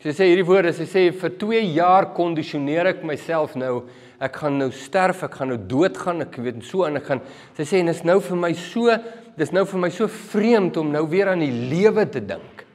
sy 0.02 0.16
sê 0.18 0.32
hierdie 0.32 0.48
woorde, 0.48 0.74
sy 0.74 0.88
sê 0.90 1.04
vir 1.14 1.36
2 1.44 1.62
jaar 1.76 2.10
kondisioneer 2.18 2.90
ek 2.96 3.06
myself 3.06 3.54
nou. 3.60 3.84
Ek 4.22 4.42
gaan 4.42 4.58
nou 4.58 4.72
sterf, 4.74 5.22
ek 5.28 5.38
gaan 5.38 5.54
nou 5.54 5.60
doodgaan, 5.70 6.26
ek 6.26 6.42
weet 6.42 6.66
so 6.66 6.90
en 6.90 6.98
ek 6.98 7.06
gaan 7.12 7.22
sy 7.58 7.68
sê 7.70 7.82
en 7.84 7.94
is 7.94 8.02
nou 8.06 8.18
vir 8.26 8.42
my 8.42 8.52
so, 8.58 8.98
dis 9.38 9.54
nou 9.54 9.68
vir 9.70 9.86
my 9.86 9.94
so 9.94 10.10
vreemd 10.32 10.82
om 10.82 10.90
nou 10.94 11.06
weer 11.10 11.30
aan 11.30 11.46
die 11.46 11.54
lewe 11.70 12.08
te 12.10 12.22
dink. 12.34 12.66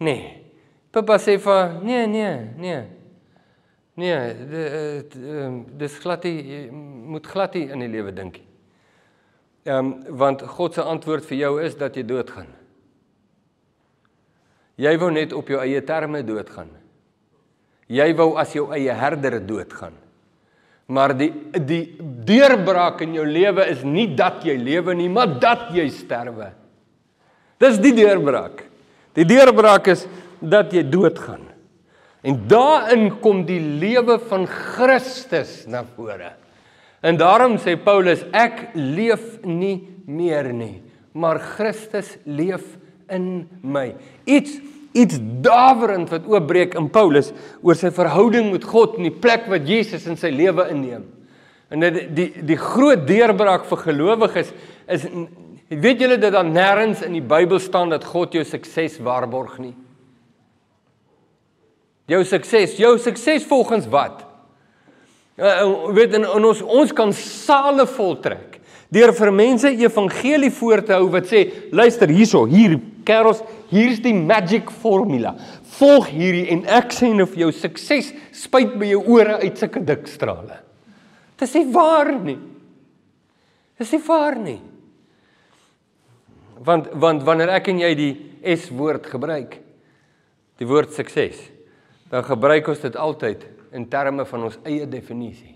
Nee. 0.00 0.38
Pippa 0.92 1.20
sê 1.20 1.36
vir 1.36 1.82
nee, 1.84 2.06
nee, 2.08 2.32
nee. 2.56 2.80
Nee, 3.98 4.34
dis 5.78 5.96
glad 5.98 6.22
nie 6.28 6.36
jy 6.38 6.60
moet 6.70 7.26
glad 7.26 7.56
nie 7.58 7.66
in 7.72 7.82
die 7.82 7.90
lewe 7.90 8.12
dink 8.14 8.38
nie. 8.38 8.46
Ehm 9.68 9.88
um, 9.90 10.18
want 10.20 10.42
God 10.42 10.78
se 10.78 10.84
antwoord 10.86 11.26
vir 11.26 11.38
jou 11.42 11.52
is 11.60 11.74
dat 11.76 11.96
jy 11.98 12.04
doodgaan. 12.06 12.46
Jy 14.78 14.92
wou 15.02 15.10
net 15.10 15.34
op 15.34 15.50
jou 15.50 15.58
eie 15.60 15.80
terme 15.82 16.22
doodgaan. 16.22 16.70
Jy 17.90 18.06
wou 18.14 18.36
as 18.38 18.54
jou 18.54 18.68
eie 18.76 18.94
herder 18.94 19.40
doodgaan. 19.44 19.96
Maar 20.88 21.16
die 21.18 21.32
die 21.58 21.82
deurbraak 21.98 23.02
in 23.04 23.18
jou 23.18 23.26
lewe 23.26 23.66
is 23.72 23.82
nie 23.84 24.06
dat 24.14 24.46
jy 24.46 24.54
lewe 24.62 24.94
nie, 24.94 25.08
maar 25.10 25.34
dat 25.40 25.68
jy 25.74 25.88
sterwe. 25.92 26.52
Dis 27.58 27.82
die 27.82 27.92
deurbraak. 27.98 28.62
Die 29.18 29.26
deurbraak 29.26 29.90
is 29.90 30.06
dat 30.38 30.72
jy 30.72 30.86
doodgaan. 30.86 31.47
En 32.22 32.40
daarin 32.50 33.12
kom 33.22 33.44
die 33.46 33.60
lewe 33.60 34.18
van 34.28 34.46
Christus 34.46 35.62
na 35.70 35.84
vore. 35.94 36.32
En 37.00 37.18
daarom 37.18 37.58
sê 37.62 37.76
Paulus 37.78 38.24
ek 38.34 38.72
leef 38.74 39.38
nie 39.46 39.86
meer 40.08 40.50
nie, 40.50 40.80
maar 41.14 41.38
Christus 41.38 42.16
leef 42.26 42.64
in 43.12 43.46
my. 43.62 43.92
Iets 44.26 44.58
iets 44.98 45.18
dawerend 45.44 46.08
wat 46.10 46.24
oopbreek 46.26 46.72
in 46.80 46.88
Paulus 46.90 47.28
oor 47.62 47.76
sy 47.78 47.90
verhouding 47.94 48.48
met 48.50 48.64
God 48.66 48.96
en 48.96 49.04
die 49.06 49.14
plek 49.14 49.44
wat 49.52 49.68
Jesus 49.68 50.08
in 50.08 50.16
sy 50.18 50.32
lewe 50.34 50.64
inneem. 50.72 51.04
En 51.70 51.84
dit 51.84 51.98
die 52.16 52.28
die 52.48 52.58
groot 52.58 53.04
deurbraak 53.06 53.68
vir 53.68 53.82
gelowiges 53.84 54.50
is 54.88 55.04
weet 55.68 56.00
julle 56.00 56.16
dat 56.18 56.32
daar 56.34 56.48
nêrens 56.48 57.04
in 57.04 57.14
die 57.14 57.22
Bybel 57.22 57.60
staan 57.60 57.92
dat 57.92 58.06
God 58.08 58.34
jou 58.34 58.42
sukses 58.48 58.96
waarborg 59.04 59.58
nie. 59.60 59.74
Jou 62.08 62.22
sukses, 62.24 62.76
jou 62.80 62.94
sukses 63.02 63.44
volgens 63.48 63.88
wat? 63.92 64.24
Uh, 65.38 65.90
weet 65.94 66.16
en, 66.18 66.24
en 66.26 66.46
ons 66.48 66.62
ons 66.64 66.92
kan 66.96 67.12
sale 67.14 67.84
voltrek 67.86 68.56
deur 68.90 69.12
vir 69.14 69.30
mense 69.30 69.70
evangelie 69.70 70.50
voor 70.56 70.80
te 70.82 70.96
hou 70.96 71.10
wat 71.12 71.28
sê 71.30 71.44
luister 71.70 72.10
hierso 72.10 72.40
hier 72.48 72.78
kerels 73.06 73.44
hier's 73.70 74.00
die 74.02 74.14
magic 74.16 74.72
formula. 74.82 75.36
Volg 75.78 76.08
hierdie 76.10 76.48
en 76.54 76.64
ek 76.80 76.90
sê 76.96 77.12
nou 77.14 77.28
vir 77.28 77.44
jou 77.44 77.52
sukses 77.54 78.10
spuit 78.34 78.72
by 78.80 78.88
jou 78.96 79.04
ore 79.18 79.38
uit 79.44 79.60
sulke 79.60 79.84
dik 79.84 80.08
strale 80.10 80.64
dis 81.38 81.54
nie 81.54 81.68
waar 81.72 82.12
nie. 82.18 82.38
Dis 83.78 83.92
nie 83.94 84.02
waar 84.06 84.38
nie. 84.42 84.58
Want 86.66 86.90
want 86.98 87.22
wanneer 87.26 87.54
ek 87.54 87.70
en 87.70 87.82
jy 87.84 87.92
die 87.98 88.12
S 88.56 88.68
woord 88.74 89.06
gebruik 89.06 89.60
die 90.58 90.66
woord 90.66 90.90
sukses 90.96 91.38
dan 92.10 92.24
gebruik 92.24 92.68
ons 92.72 92.80
dit 92.80 92.96
altyd 92.96 93.44
in 93.76 93.84
terme 93.88 94.24
van 94.28 94.48
ons 94.48 94.58
eie 94.64 94.88
definisie. 94.88 95.54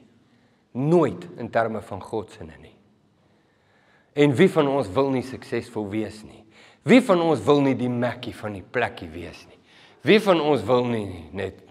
Nooit 0.73 1.27
in 1.41 1.51
terme 1.53 1.81
van 1.85 2.01
God 2.01 2.31
se 2.31 2.45
nie. 2.45 2.77
En 4.13 4.35
wie 4.37 4.49
van 4.53 4.69
ons 4.69 4.89
wil 4.93 5.11
nie 5.13 5.25
suksesvol 5.25 5.89
wees 5.93 6.23
nie? 6.25 6.45
Wie 6.85 7.01
van 7.05 7.21
ons 7.25 7.41
wil 7.45 7.63
nie 7.65 7.75
die 7.79 7.91
Mackie 7.91 8.35
van 8.37 8.57
die 8.59 8.65
plekkie 8.65 9.09
wees 9.09 9.47
nie? 9.49 9.59
Wie 10.03 10.19
van 10.21 10.41
ons 10.41 10.65
wil 10.67 10.85
nie 10.91 11.29
net 11.33 11.63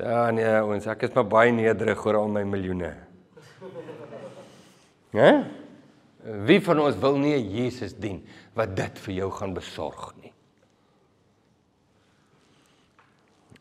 Ja 0.00 0.30
nee, 0.32 0.48
ons 0.64 0.86
ek 0.88 1.02
is 1.08 1.14
maar 1.16 1.26
baie 1.28 1.50
nederig 1.52 2.00
oor 2.06 2.22
al 2.22 2.30
my 2.32 2.40
miljoene. 2.48 2.94
Hè? 5.18 5.32
Wie 6.48 6.60
van 6.64 6.80
ons 6.80 6.96
wil 7.00 7.18
nie 7.20 7.34
Jesus 7.36 7.92
dien 8.00 8.22
wat 8.56 8.72
dit 8.78 9.00
vir 9.04 9.14
jou 9.18 9.28
gaan 9.36 9.52
besorg 9.56 10.06
nie? 10.22 10.29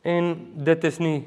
En 0.07 0.31
dit 0.65 0.83
is 0.88 0.99
nie 1.03 1.17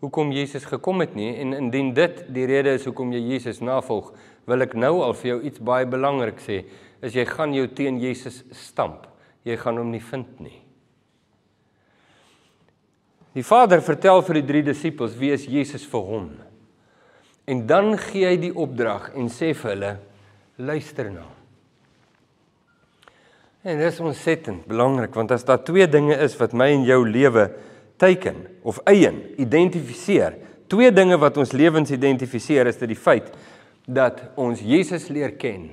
hoekom 0.00 0.32
Jesus 0.32 0.64
gekom 0.64 1.02
het 1.04 1.14
nie 1.14 1.34
en 1.42 1.52
indien 1.58 1.92
dit 1.94 2.22
die 2.32 2.46
rede 2.48 2.74
is 2.78 2.86
hoekom 2.88 3.12
jy 3.12 3.20
Jesus 3.34 3.60
navolg, 3.62 4.10
wil 4.48 4.64
ek 4.64 4.74
nou 4.74 4.96
al 5.04 5.14
vir 5.18 5.34
jou 5.34 5.38
iets 5.50 5.62
baie 5.62 5.86
belangrik 5.86 6.40
sê, 6.42 6.62
is 7.04 7.14
jy 7.16 7.26
gaan 7.28 7.54
jou 7.54 7.66
teen 7.76 8.00
Jesus 8.00 8.42
stamp. 8.56 9.06
Jy 9.44 9.56
gaan 9.60 9.78
hom 9.80 9.92
nie 9.92 10.02
vind 10.04 10.40
nie. 10.42 10.58
Die 13.36 13.44
Vader 13.46 13.80
vertel 13.84 14.20
vir 14.26 14.40
die 14.40 14.48
drie 14.48 14.62
disippels 14.66 15.14
wie 15.16 15.30
is 15.32 15.46
Jesus 15.48 15.86
vir 15.88 16.06
hom. 16.08 16.30
En 17.48 17.62
dan 17.68 17.94
gee 17.98 18.26
hy 18.26 18.36
die 18.40 18.52
opdrag 18.52 19.12
en 19.16 19.30
sê 19.32 19.52
vir 19.54 19.72
hulle 19.74 19.92
luister 20.60 21.12
nou. 21.12 21.28
En 23.64 23.76
dit 23.76 23.86
is 23.86 24.00
ontsettend 24.00 24.64
belangrik 24.68 25.14
want 25.16 25.32
as 25.36 25.46
daar 25.46 25.62
twee 25.64 25.86
dinge 25.88 26.16
is 26.24 26.36
wat 26.40 26.56
my 26.56 26.70
en 26.74 26.86
jou 26.88 27.02
lewe 27.06 27.50
teiken 28.00 28.46
of 28.66 28.80
eien, 28.88 29.20
identifiseer. 29.40 30.38
Twee 30.70 30.92
dinge 30.94 31.18
wat 31.20 31.36
ons 31.40 31.52
lewens 31.56 31.92
identifiseer 31.92 32.70
is 32.70 32.80
dit 32.80 32.92
die 32.92 32.98
feit 32.98 33.30
dat 33.90 34.22
ons 34.40 34.62
Jesus 34.62 35.08
leer 35.12 35.34
ken 35.40 35.68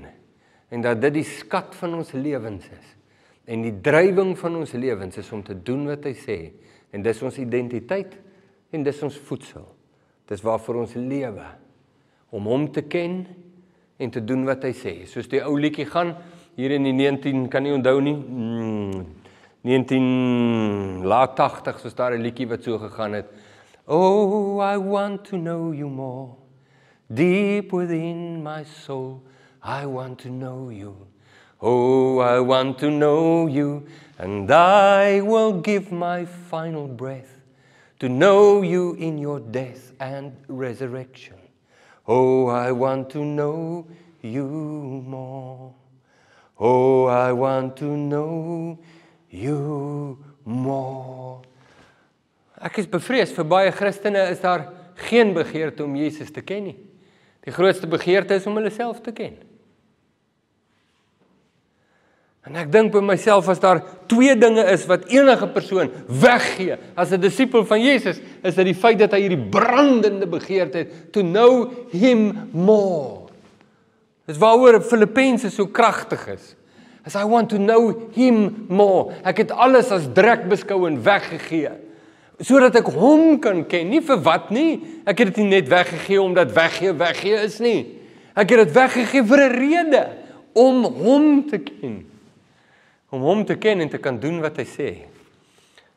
en 0.74 0.84
dat 0.84 1.00
dit 1.02 1.20
die 1.22 1.28
skat 1.28 1.76
van 1.80 1.96
ons 2.00 2.12
lewens 2.18 2.66
is. 2.66 2.94
En 3.48 3.64
die 3.64 3.76
drywing 3.84 4.34
van 4.40 4.58
ons 4.60 4.74
lewens 4.76 5.20
is 5.22 5.30
om 5.32 5.44
te 5.46 5.56
doen 5.56 5.86
wat 5.88 6.08
hy 6.10 6.16
sê 6.20 6.38
en 6.92 7.04
dis 7.06 7.22
ons 7.24 7.40
identiteit 7.40 8.18
en 8.76 8.84
dis 8.84 9.04
ons 9.06 9.22
voedsel. 9.30 9.64
Dis 10.28 10.44
waarvoor 10.44 10.82
ons 10.84 10.96
lewe 11.00 11.46
om 12.36 12.50
hom 12.52 12.66
te 12.76 12.84
ken 12.84 13.22
en 13.98 14.12
te 14.12 14.22
doen 14.24 14.44
wat 14.48 14.66
hy 14.68 14.74
sê. 14.76 14.94
Soos 15.08 15.30
die 15.32 15.40
ou 15.46 15.56
liedjie 15.56 15.88
gaan 15.88 16.18
hier 16.58 16.74
in 16.76 16.84
die 16.90 16.96
19 16.96 17.48
kan 17.54 17.64
nie 17.64 17.76
onthou 17.76 18.00
nie. 18.04 18.18
Mm, 18.18 19.06
19 19.62 21.06
laat 21.06 21.36
80 21.36 21.80
soos 21.80 21.96
daar 21.96 22.14
'n 22.14 22.22
liedjie 22.22 22.48
wat 22.48 22.64
so 22.64 22.78
gegaan 22.78 23.14
het. 23.14 23.26
Oh, 23.86 24.62
I 24.74 24.78
want 24.78 25.24
to 25.24 25.38
know 25.38 25.74
you 25.74 25.90
more. 25.90 26.36
Deep 27.08 27.72
within 27.72 28.44
my 28.44 28.64
soul, 28.64 29.22
I 29.64 29.86
want 29.86 30.18
to 30.18 30.30
know 30.30 30.70
you. 30.70 30.96
Oh, 31.62 32.20
I 32.20 32.40
want 32.40 32.78
to 32.78 32.90
know 32.90 33.48
you, 33.48 33.84
and 34.18 34.52
I 34.52 35.22
will 35.22 35.62
give 35.62 35.92
my 35.92 36.26
final 36.26 36.88
breath 36.88 37.42
to 38.00 38.08
know 38.08 38.62
you 38.62 38.96
in 39.00 39.18
your 39.18 39.40
death 39.40 39.94
and 40.00 40.32
resurrection. 40.48 41.38
Oh, 42.06 42.48
I 42.48 42.72
want 42.72 43.10
to 43.10 43.24
know 43.24 43.88
you 44.22 45.04
more. 45.08 45.74
Oh, 46.60 47.06
I 47.06 47.32
want 47.32 47.76
to 47.78 47.86
know 47.86 48.78
you 48.80 48.97
more. 50.44 51.42
Ek 52.58 52.80
is 52.82 52.90
bevrees 52.90 53.34
vir 53.36 53.46
baie 53.46 53.72
Christene 53.72 54.30
is 54.32 54.42
daar 54.42 54.70
geen 55.08 55.34
begeerte 55.36 55.84
om 55.84 55.96
Jesus 55.96 56.32
te 56.34 56.42
ken 56.42 56.64
nie. 56.72 56.78
Die 57.46 57.54
grootste 57.54 57.88
begeerte 57.88 58.36
is 58.36 58.48
om 58.50 58.58
hulle 58.58 58.74
self 58.74 59.02
te 59.06 59.14
ken. 59.16 59.38
En 62.48 62.56
ek 62.56 62.70
dink 62.72 62.94
by 62.94 63.02
myself 63.04 63.50
as 63.52 63.60
daar 63.60 63.82
twee 64.08 64.32
dinge 64.40 64.64
is 64.72 64.86
wat 64.88 65.10
enige 65.12 65.50
persoon 65.52 65.92
weggee 66.08 66.78
as 66.96 67.12
'n 67.12 67.20
disipel 67.20 67.66
van 67.66 67.82
Jesus, 67.82 68.22
is 68.42 68.56
dit 68.56 68.66
die 68.66 68.76
feit 68.76 69.00
dat 69.00 69.12
hy 69.12 69.28
hierdie 69.28 69.50
brandende 69.52 70.28
begeerte 70.28 70.78
het 70.78 71.12
to 71.12 71.22
know 71.22 71.72
him 71.92 72.50
more. 72.52 73.28
Dis 74.26 74.38
waaroor 74.38 74.82
Filippense 74.82 75.50
so 75.50 75.68
kragtig 75.68 76.28
is. 76.28 76.56
As 77.08 77.16
I 77.16 77.24
want 77.24 77.50
to 77.56 77.58
know 77.58 77.96
him 78.12 78.68
more. 78.68 79.16
Ek 79.24 79.46
het 79.46 79.52
alles 79.56 79.94
as 79.96 80.10
drek 80.12 80.46
beskou 80.52 80.84
en 80.90 81.00
weggegee 81.04 81.72
sodat 82.38 82.76
ek 82.78 82.92
hom 82.94 83.40
kan 83.42 83.64
ken, 83.66 83.88
nie 83.90 84.02
vir 84.06 84.20
wat 84.22 84.52
nie. 84.54 84.78
Ek 85.10 85.24
het 85.24 85.32
dit 85.32 85.40
nie 85.42 85.56
net 85.56 85.72
weggegee 85.72 86.20
omdat 86.22 86.52
weggee 86.54 86.92
weggee 86.94 87.40
is 87.48 87.58
nie. 87.64 87.80
Ek 88.38 88.52
het 88.54 88.68
dit 88.68 88.76
weggegee 88.76 89.24
vir 89.26 89.42
'n 89.48 89.56
rede 89.58 90.04
om 90.54 90.86
hom 90.86 91.48
te 91.50 91.58
ken 91.58 92.06
om 93.10 93.22
hom 93.24 93.46
te 93.46 93.56
ken 93.56 93.80
en 93.80 93.90
te 93.90 93.98
kan 93.98 94.20
doen 94.20 94.42
wat 94.44 94.58
hy 94.58 94.66
sê. 94.68 94.90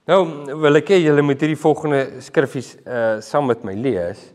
Nou 0.07 0.21
wil 0.63 0.79
ek 0.79 0.93
hê 0.95 1.01
julle 1.03 1.23
moet 1.27 1.41
hierdie 1.43 1.59
volgende 1.59 2.21
skriffies 2.23 2.77
uh 2.87 3.21
saam 3.21 3.47
met 3.51 3.65
my 3.67 3.75
lees. 3.75 4.33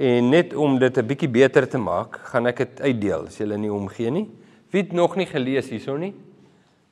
En 0.00 0.30
net 0.30 0.54
om 0.54 0.78
dit 0.78 0.96
'n 0.98 1.06
bietjie 1.06 1.28
beter 1.28 1.68
te 1.68 1.78
maak, 1.78 2.20
gaan 2.32 2.46
ek 2.46 2.56
dit 2.56 2.80
uitdeel 2.80 3.26
as 3.26 3.36
julle 3.36 3.56
nie 3.56 3.72
omgee 3.72 4.10
nie. 4.10 4.28
Wie 4.70 4.82
het 4.82 4.92
nog 4.92 5.16
nie 5.16 5.26
gelees 5.26 5.68
hierso 5.68 5.96
nie? 5.96 6.14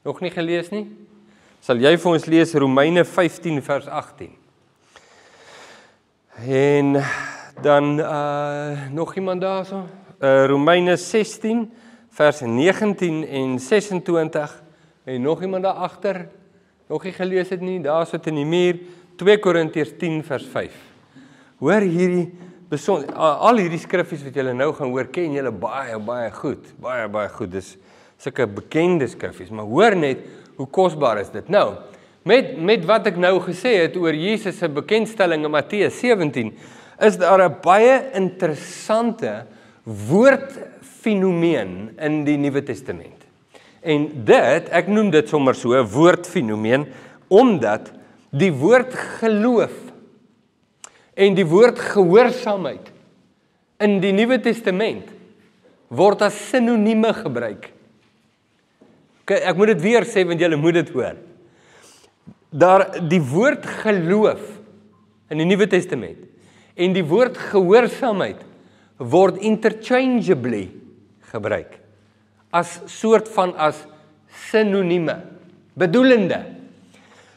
Nog 0.05 0.21
nie 0.21 0.31
gelees 0.31 0.71
nie? 0.71 0.87
Sal 1.61 1.81
jy 1.83 1.97
vir 1.99 2.13
ons 2.13 2.27
lees 2.27 2.55
Romeine 2.55 3.05
15 3.05 3.63
vers 3.63 3.87
18? 3.87 4.31
En 6.47 7.03
dan 7.63 7.99
uh 7.99 8.89
nog 8.95 9.17
iemand 9.17 9.41
daarso? 9.41 9.85
Uh 10.23 10.47
Romeine 10.47 10.97
16 10.97 11.67
vers 12.11 12.41
19 12.41 13.27
en 13.27 13.59
26 13.59 14.63
En 15.09 15.23
nog 15.23 15.43
iemand 15.43 15.63
daar 15.63 15.73
agter 15.73 16.29
nog 16.87 17.05
nie 17.05 17.13
gelees 17.13 17.49
het 17.49 17.61
nie, 17.61 17.81
daar 17.81 18.07
sit 18.07 18.27
in 18.27 18.35
die 18.35 18.45
muur 18.45 18.77
2 19.17 19.39
Korintiërs 19.41 19.95
10 19.99 20.19
vers 20.25 20.45
5. 20.53 20.75
Hoor 21.59 21.81
hierdie 21.81 22.27
besonder 22.69 23.15
al 23.17 23.63
hierdie 23.63 23.81
skriffies 23.81 24.25
wat 24.27 24.37
julle 24.37 24.53
nou 24.57 24.73
gaan 24.77 24.91
hoor, 24.93 25.09
ken 25.13 25.37
julle 25.37 25.53
baie 25.53 25.99
baie 25.99 26.31
goed. 26.37 26.67
Baie 26.81 27.09
baie 27.09 27.29
goed. 27.33 27.53
Dis 27.53 27.77
sulke 28.21 28.47
bekende 28.51 29.09
skriffies, 29.09 29.51
maar 29.55 29.69
hoor 29.69 29.97
net 29.97 30.19
hoe 30.59 30.67
kosbaar 30.67 31.21
is 31.23 31.31
dit. 31.33 31.49
Nou, 31.49 31.75
met 32.29 32.57
met 32.61 32.85
wat 32.89 33.07
ek 33.13 33.17
nou 33.21 33.39
gesê 33.47 33.77
het 33.85 33.97
oor 33.97 34.15
Jesus 34.15 34.59
se 34.59 34.69
bekendstelling 34.69 35.45
in 35.47 35.55
Matteus 35.55 36.01
17, 36.01 36.53
is 37.01 37.17
daar 37.17 37.49
'n 37.49 37.57
baie 37.63 38.11
interessante 38.13 39.47
woordfenomeen 39.85 41.91
in 41.97 42.25
die 42.25 42.37
Nuwe 42.37 42.63
Testament. 42.63 43.25
En 43.81 44.25
dit, 44.25 44.69
ek 44.69 44.89
noem 44.89 45.11
dit 45.11 45.29
sommer 45.29 45.55
so 45.55 45.73
'n 45.73 45.87
woordfenomeen 45.87 46.87
omdat 47.29 47.93
die 48.31 48.53
woord 48.53 48.95
geloof 49.21 49.88
en 51.19 51.35
die 51.35 51.47
woord 51.49 51.81
gehoorsaamheid 51.83 52.93
in 53.83 53.99
die 54.03 54.13
Nuwe 54.15 54.39
Testament 54.43 55.11
word 55.89 56.23
as 56.27 56.37
sinonieme 56.51 57.11
gebruik. 57.17 57.71
Okay, 59.25 59.41
ek 59.43 59.59
moet 59.59 59.73
dit 59.75 59.83
weer 59.83 60.07
sê 60.09 60.25
want 60.29 60.41
julle 60.41 60.59
moet 60.61 60.79
dit 60.81 60.93
hoor. 60.95 61.19
Daar 62.49 62.87
die 63.11 63.21
woord 63.21 63.67
geloof 63.83 64.45
in 65.33 65.43
die 65.43 65.49
Nuwe 65.49 65.69
Testament 65.71 66.23
en 66.79 66.95
die 66.95 67.05
woord 67.05 67.37
gehoorsaamheid 67.51 68.45
word 68.99 69.43
interchangeably 69.47 70.69
gebruik 71.33 71.77
as 72.55 72.79
soort 72.91 73.29
van 73.35 73.53
as 73.61 73.83
sinonieme 74.49 75.19
bedoelende 75.79 76.39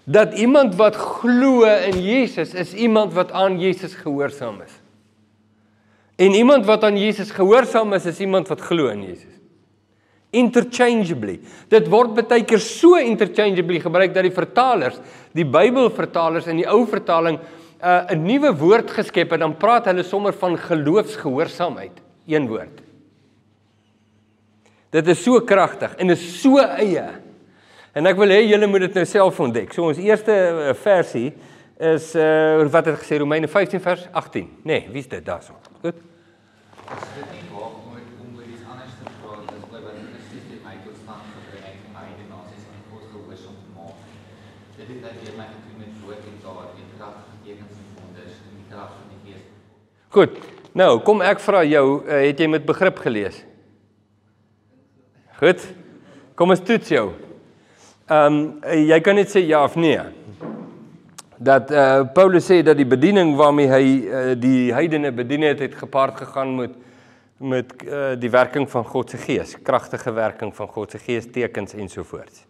dat 0.04 0.34
iemand 0.34 0.76
wat 0.76 0.96
glo 0.96 1.64
in 1.64 2.02
Jesus 2.02 2.54
is 2.54 2.74
iemand 2.74 3.14
wat 3.14 3.32
aan 3.32 3.60
Jesus 3.60 3.94
gehoorsaam 3.94 4.62
is. 4.66 4.74
En 6.16 6.34
iemand 6.34 6.66
wat 6.66 6.84
aan 6.84 6.98
Jesus 6.98 7.32
gehoorsaam 7.32 7.94
is 7.94 8.06
is 8.06 8.20
iemand 8.20 8.48
wat 8.48 8.62
glo 8.62 8.88
in 8.88 9.04
Jesus. 9.04 9.34
Interchangeably. 10.32 11.40
Dit 11.68 11.90
word 11.92 12.14
baie 12.16 12.44
keer 12.48 12.62
so 12.64 12.96
interchangeably 12.96 13.82
gebruik 13.84 14.14
dat 14.16 14.24
die 14.24 14.34
vertalers, 14.34 15.00
die 15.36 15.46
Bybelvertalers 15.46 16.48
in 16.48 16.62
die 16.62 16.70
ou 16.70 16.86
vertaling 16.88 17.40
uh, 17.82 18.06
'n 18.14 18.24
nuwe 18.24 18.54
woord 18.58 18.92
geskep 18.92 19.32
het, 19.32 19.42
dan 19.42 19.58
praat 19.58 19.90
hulle 19.90 20.04
sommer 20.04 20.34
van 20.34 20.58
geloofsgehoorsaamheid, 20.58 22.02
een 22.28 22.48
woord. 22.48 22.82
Dit 24.92 25.08
is 25.08 25.24
so 25.24 25.40
kragtig 25.40 25.96
en 25.96 26.10
is 26.10 26.42
so 26.42 26.58
eie. 26.60 27.21
En 27.92 28.08
ek 28.08 28.16
wil 28.16 28.32
hê 28.32 28.46
julle 28.48 28.70
moet 28.72 28.86
dit 28.86 28.94
nou 29.02 29.04
self 29.08 29.40
ontdek. 29.44 29.74
So 29.76 29.90
ons 29.92 30.00
eerste 30.00 30.32
uh, 30.32 30.72
versie 30.80 31.32
is 31.82 32.12
uh 32.16 32.62
wat 32.72 32.86
het 32.88 33.00
gesê 33.02 33.18
Romeine 33.20 33.50
15 33.52 33.82
vers 33.84 34.06
18. 34.16 34.46
Nee, 34.64 34.86
wie's 34.94 35.10
dit 35.12 35.24
daarso? 35.26 35.58
Goed. 35.82 35.98
As 36.86 37.08
dit 37.18 37.32
nie 37.34 37.42
waag 37.52 37.74
moet 37.90 38.06
om 38.22 38.38
oor 38.38 38.46
iets 38.46 38.62
anders 38.70 38.94
te 38.96 39.16
praat 39.24 39.50
as 39.50 39.66
oor 39.74 39.82
wat 39.88 39.98
Christus 39.98 40.46
in 40.56 40.62
my 40.64 40.76
tot 40.86 41.00
stand 41.02 41.26
gebring 41.34 41.66
het 41.66 41.82
en 41.82 41.96
my 41.98 42.06
die 42.20 42.28
nasies 42.30 42.68
aan 42.70 42.86
God 42.92 43.08
gehoorsaam 43.10 43.58
te 43.58 43.74
maak. 43.76 44.06
Dit 44.78 44.94
het 44.94 45.02
dat 45.08 45.26
jy 45.26 45.34
my 45.40 45.48
gedoen 45.50 45.82
met 45.82 45.98
woord 46.06 46.30
en 46.30 46.38
daad 46.46 46.78
en 46.84 46.94
krag 46.94 47.18
tekens 47.48 47.82
en 47.82 47.90
wonders 47.98 48.38
in 48.46 48.62
die 48.62 48.70
krag 48.70 48.94
van 48.94 49.10
die 49.10 49.20
Gees. 49.26 49.44
Goed. 50.16 50.40
Nou, 50.80 50.92
kom 51.04 51.26
ek 51.28 51.44
vra 51.44 51.66
jou, 51.68 51.86
uh, 52.06 52.22
het 52.30 52.40
jy 52.40 52.48
met 52.54 52.70
begrip 52.70 53.04
gelees? 53.04 53.42
Goed. 55.42 55.68
Kom 56.40 56.56
ons 56.56 56.64
toets 56.64 56.94
jou. 56.94 57.10
Ehm 58.12 58.34
um, 58.36 58.40
jy 58.90 58.98
kan 59.00 59.16
net 59.16 59.30
sê 59.32 59.40
ja 59.48 59.62
of 59.64 59.76
nee. 59.80 60.00
Dat 61.40 61.72
eh 61.72 61.78
uh, 61.80 62.08
Paulus 62.14 62.46
sê 62.50 62.62
dat 62.62 62.76
die 62.78 62.86
bediening 62.86 63.36
waarmee 63.40 63.70
hy 63.72 63.84
uh, 63.84 64.24
die 64.36 64.74
heidene 64.74 65.12
bedien 65.16 65.46
het, 65.48 65.60
het 65.60 65.76
gepaard 65.76 66.18
gegaan 66.18 66.56
met 66.56 66.74
met 67.38 67.72
uh, 67.84 68.12
die 68.20 68.30
werking 68.30 68.68
van 68.70 68.84
God 68.86 69.10
se 69.10 69.18
Gees, 69.18 69.56
kragtige 69.64 70.12
werking 70.12 70.52
van 70.56 70.68
God 70.68 70.92
se 70.92 71.00
Gees, 71.00 71.26
tekens 71.32 71.74
ensovoorts. 71.74 72.44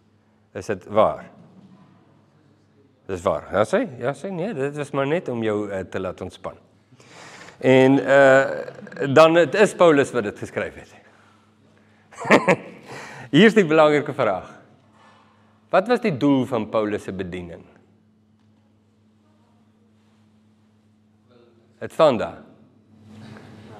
Is 0.53 0.65
dit 0.65 0.85
waar? 0.85 1.29
Dis 3.07 3.21
waar. 3.21 3.45
Ja 3.51 3.63
sê, 3.65 3.85
ja 3.99 4.13
sê 4.13 4.31
nee, 4.31 4.53
dit 4.53 4.75
was 4.77 4.91
maar 4.91 5.07
net 5.07 5.29
om 5.29 5.43
jou 5.43 5.69
uh, 5.69 5.79
te 5.79 5.99
laat 5.99 6.21
ontspan. 6.21 6.57
En 7.59 7.99
eh 7.99 8.49
uh, 9.01 9.13
dan 9.13 9.33
dit 9.33 9.53
is 9.55 9.73
Paulus 9.75 10.11
wat 10.11 10.23
dit 10.23 10.39
geskryf 10.39 10.73
het. 10.75 10.91
Hier 13.35 13.45
is 13.45 13.53
die 13.53 13.65
belangrike 13.65 14.13
vraag. 14.13 14.60
Wat 15.71 15.87
was 15.87 16.01
die 16.03 16.17
doel 16.17 16.45
van 16.45 16.65
Paulus 16.69 17.03
se 17.03 17.13
bediening? 17.15 17.63
Dit 21.79 21.93
staan 21.95 22.17
daar. 22.17 22.41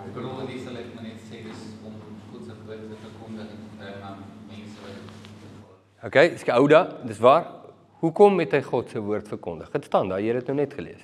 Ek 0.06 0.14
bedoel 0.16 0.48
dit 0.48 0.70
ek 0.72 0.94
maar 0.96 1.04
net 1.04 1.20
sê 1.28 1.44
dis 1.44 1.66
om 1.84 1.98
God 2.32 2.48
se 2.48 2.56
woord 2.64 2.88
te 2.88 3.00
verkondig 3.04 3.52
en 3.84 4.00
aan 4.08 4.24
mense 4.48 4.80
wat 4.86 6.08
OK, 6.08 6.16
is 6.32 6.48
Gouda, 6.48 6.82
dis 7.04 7.20
waar. 7.20 7.52
Hoekom 8.00 8.40
het 8.40 8.56
hy 8.56 8.64
God 8.72 8.90
se 8.90 9.04
woord 9.04 9.28
verkondig? 9.28 9.70
Dit 9.76 9.92
staan 9.92 10.10
daar, 10.10 10.24
jy 10.24 10.32
het 10.32 10.46
dit 10.46 10.54
nou 10.54 10.62
net 10.64 10.74
gelees. 10.80 11.04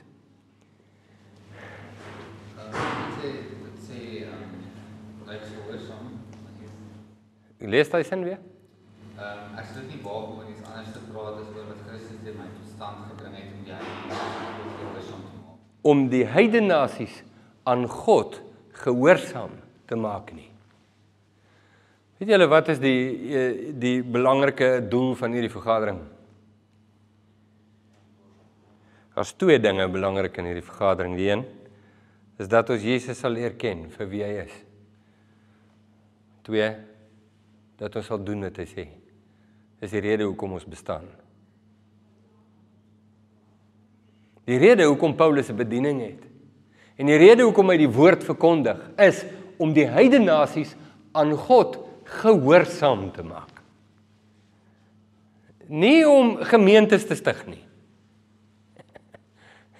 Lees 7.60 7.90
daai 7.92 8.06
sin 8.08 8.24
weer. 8.24 8.40
Ehm 9.18 9.24
um, 9.28 9.58
ek 9.60 9.66
sê 9.68 9.82
dit 9.82 9.98
nie 9.98 10.04
waar 10.06 10.30
om 10.32 10.48
om 15.88 16.04
die 16.12 16.26
heidene 16.28 16.68
nasies 16.68 17.22
aan 17.68 17.86
God 17.88 18.42
gehoorsaam 18.84 19.56
te 19.88 19.96
maak 20.00 20.34
nie. 20.36 20.50
Weet 22.18 22.34
julle 22.34 22.48
wat 22.50 22.72
is 22.74 22.82
die 22.82 23.00
eh, 23.30 23.50
die 23.78 24.02
belangrike 24.04 24.82
doel 24.90 25.14
van 25.20 25.36
hierdie 25.38 25.54
vergadering? 25.54 26.00
Daar's 29.16 29.34
twee 29.38 29.60
dinge 29.62 29.88
belangrik 29.90 30.38
in 30.38 30.50
hierdie 30.50 30.66
vergadering. 30.66 31.16
Die 31.18 31.30
een 31.30 31.46
is 32.38 32.50
dat 32.50 32.70
ons 32.74 32.86
Jesus 32.86 33.18
sal 33.18 33.34
leer 33.34 33.56
ken 33.58 33.88
vir 33.94 34.12
wie 34.12 34.24
hy 34.26 34.34
is. 34.44 34.54
Twee 36.46 36.70
dat 37.78 37.98
ons 37.98 38.10
sal 38.10 38.22
doen 38.26 38.46
wat 38.50 38.62
hy 38.62 38.70
sê. 38.70 38.88
Dis 39.82 39.94
die 39.94 40.02
rede 40.02 40.26
hoekom 40.26 40.56
ons 40.58 40.66
bestaan. 40.66 41.06
Die 44.48 44.58
rede 44.58 44.88
hoekom 44.88 45.16
Paulus 45.16 45.50
'n 45.50 45.58
bediening 45.58 46.02
het 46.02 46.24
en 46.98 47.06
die 47.06 47.18
rede 47.18 47.44
hoekom 47.44 47.70
hy 47.70 47.78
die 47.78 47.94
woord 47.94 48.24
verkondig 48.24 48.80
is 48.98 49.26
om 49.60 49.74
die 49.74 49.86
heidene 49.86 50.26
nasies 50.26 50.76
aan 51.12 51.34
God 51.34 51.78
gehoorsaam 52.04 53.12
te 53.12 53.24
maak. 53.24 53.62
Nie 55.68 56.08
om 56.08 56.38
gemeentes 56.38 57.06
te 57.06 57.16
stig 57.16 57.46
nie. 57.46 57.64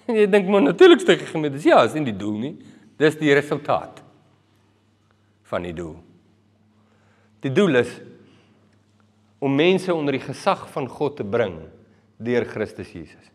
Jy 0.18 0.26
dink 0.26 0.48
maar 0.48 0.62
natuurlik 0.62 1.00
stig 1.00 1.30
gemeentes. 1.30 1.64
Ja, 1.64 1.82
is 1.84 1.96
nie 1.96 2.04
die 2.04 2.16
doel 2.16 2.36
nie. 2.38 2.54
Dis 3.00 3.16
die 3.16 3.32
resultaat 3.34 4.02
van 5.48 5.64
die 5.64 5.72
doel. 5.72 5.96
Die 7.40 7.52
doel 7.52 7.80
is 7.80 8.00
om 9.38 9.54
mense 9.54 9.94
onder 9.94 10.12
die 10.12 10.22
gesag 10.22 10.66
van 10.72 10.88
God 10.88 11.16
te 11.16 11.24
bring 11.24 11.60
deur 12.16 12.44
Christus 12.44 12.92
Jesus. 12.92 13.30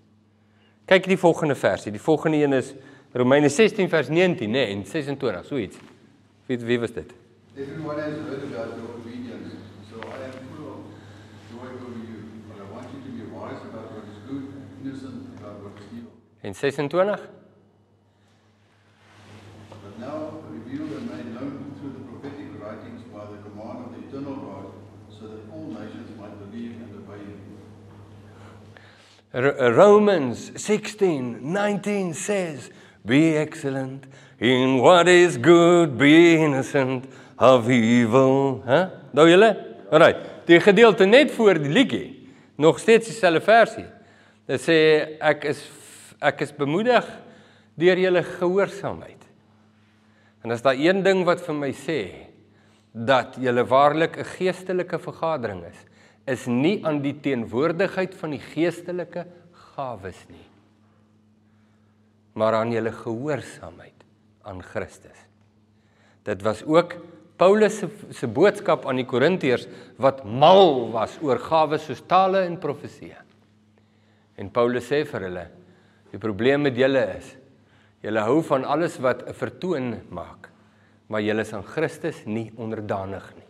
Kyk 0.86 1.08
die 1.08 1.18
volgende 1.18 1.56
versie. 1.56 1.92
Die 1.92 2.02
volgende 2.02 2.44
een 2.44 2.54
is 2.54 2.74
Romeine 3.14 3.50
16 3.50 3.90
vers 3.90 4.10
19, 4.10 4.50
nee, 4.52 4.66
en 4.66 4.86
26, 4.86 5.46
so 5.46 5.58
iets. 5.58 5.78
Wie 6.46 6.58
wie 6.58 6.80
was 6.80 6.92
dit? 6.92 7.14
Everyone 7.56 8.02
has 8.02 8.14
heard 8.26 8.44
about 8.44 8.76
your 8.76 8.90
obedience, 8.98 9.54
so 9.90 10.02
I 10.02 10.26
am 10.26 10.34
full 10.50 10.68
of 10.74 10.80
joy 11.54 11.70
over 11.70 11.94
you. 12.02 12.26
But 12.50 12.58
I 12.58 12.66
want 12.74 12.90
you 12.92 13.00
to 13.06 13.12
be 13.14 13.24
wise 13.30 13.62
about 13.70 13.94
what 13.94 14.04
is 14.10 14.18
good, 14.28 14.50
innocent 14.82 15.38
about 15.38 15.62
what 15.62 15.78
is 15.78 15.86
evil. 15.94 16.12
En 16.42 16.54
26? 16.54 17.22
But 19.70 20.00
now 20.00 20.42
revealed 20.50 20.92
and 20.98 21.06
made 21.14 21.30
known 21.38 21.78
through 21.78 21.94
the 21.94 22.04
prophetic 22.10 22.50
writings 22.60 23.06
by 23.14 23.24
the 23.30 23.40
command 23.46 23.78
of 23.86 23.90
the 23.94 24.02
eternal 24.10 24.36
God, 24.36 24.66
so 25.14 25.30
that 25.30 25.46
all 25.54 25.70
nations 25.70 26.10
might 26.18 26.36
believe 26.44 26.82
and 26.82 26.92
obey 26.98 27.22
him. 27.22 27.40
R 28.34 29.23
Romans 29.34 30.52
16:19 30.54 32.14
says, 32.14 32.70
"Be 33.02 33.36
excellent 33.38 34.06
in 34.38 34.80
what 34.80 35.08
is 35.08 35.38
good, 35.38 35.98
be 35.98 36.36
innocent 36.36 37.06
of 37.40 37.68
evil." 37.68 38.62
Hæ? 38.66 38.70
Huh? 38.70 38.90
Nou 39.12 39.30
julle? 39.30 39.58
Alraai. 39.90 40.16
Die 40.46 40.60
gedeelte 40.60 41.06
net 41.06 41.32
voor 41.32 41.54
die 41.54 41.72
liedjie, 41.72 42.30
nog 42.56 42.80
steeds 42.80 43.08
dieselfde 43.08 43.42
versie. 43.42 43.86
Dit 44.46 44.62
sê 44.62 45.18
ek 45.20 45.44
is 45.44 45.64
ek 46.22 46.42
is 46.42 46.52
bemoedig 46.56 47.06
deur 47.76 47.98
julle 47.98 48.24
gehoorsaamheid. 48.24 49.24
En 50.44 50.52
as 50.52 50.62
daar 50.62 50.78
een 50.78 51.04
ding 51.04 51.26
wat 51.26 51.42
vir 51.42 51.56
my 51.56 51.72
sê 51.72 52.00
dat 52.94 53.36
julle 53.42 53.66
waarlik 53.66 54.18
'n 54.18 54.26
geestelike 54.38 55.00
vergadering 55.00 55.66
is, 55.66 55.80
is 56.26 56.48
nie 56.48 56.80
aan 56.86 57.02
die 57.04 57.16
teenwoordigheid 57.20 58.16
van 58.16 58.38
die 58.38 58.44
geestelike 58.54 59.28
gawes 59.76 60.24
nie 60.30 60.54
maar 62.34 62.58
aan 62.58 62.72
julle 62.74 62.92
gehoorsaamheid 62.92 64.06
aan 64.42 64.64
Christus. 64.64 65.20
Dit 66.24 66.42
was 66.42 66.64
ook 66.66 66.96
Paulus 67.38 67.78
se 67.78 67.90
se 68.12 68.28
boodskap 68.28 68.86
aan 68.86 69.00
die 69.02 69.08
Korintiërs 69.10 69.68
wat 70.02 70.24
mal 70.24 70.92
was 70.94 71.18
oor 71.22 71.40
gawes 71.42 71.86
soos 71.88 72.04
tale 72.08 72.44
en 72.48 72.60
profeseë. 72.62 73.22
En 74.38 74.50
Paulus 74.50 74.86
sê 74.90 75.04
vir 75.06 75.28
hulle: 75.28 75.48
"Die 76.12 76.20
probleem 76.20 76.62
met 76.62 76.78
julle 76.78 77.06
is 77.18 77.36
julle 78.02 78.20
hou 78.20 78.42
van 78.44 78.66
alles 78.66 78.98
wat 79.00 79.28
'n 79.28 79.34
vertoon 79.34 80.02
maak, 80.10 80.50
maar 81.08 81.22
julle 81.22 81.42
is 81.42 81.54
aan 81.54 81.64
Christus 81.64 82.26
nie 82.26 82.52
onderdanig 82.56 83.34
nie." 83.36 83.43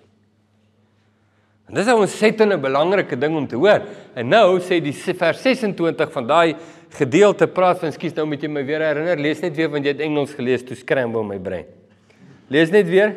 En 1.68 1.76
dis 1.76 1.86
'n 1.86 1.96
ontsettende 1.96 2.58
belangrike 2.58 3.18
ding 3.18 3.36
om 3.36 3.48
te 3.48 3.56
hoor. 3.56 3.82
En 4.14 4.28
nou 4.28 4.60
sê 4.60 4.82
die 4.82 4.94
vers 4.94 5.42
26 5.42 6.12
van 6.12 6.28
daai 6.28 6.56
gedeelte 6.90 7.48
praat 7.48 7.80
van 7.80 7.92
skuis 7.92 8.14
nou 8.14 8.28
moet 8.28 8.42
jy 8.42 8.50
my 8.50 8.66
weer 8.66 8.82
herinner, 8.82 9.18
lees 9.18 9.42
net 9.42 9.56
weer 9.56 9.70
want 9.70 9.86
jy 9.86 9.92
het 9.92 10.02
Engels 10.02 10.34
gelees 10.34 10.64
toe 10.64 10.76
scramble 10.76 11.24
my 11.24 11.40
brein. 11.40 11.66
Lees 12.50 12.70
net 12.70 12.88
weer. 12.88 13.16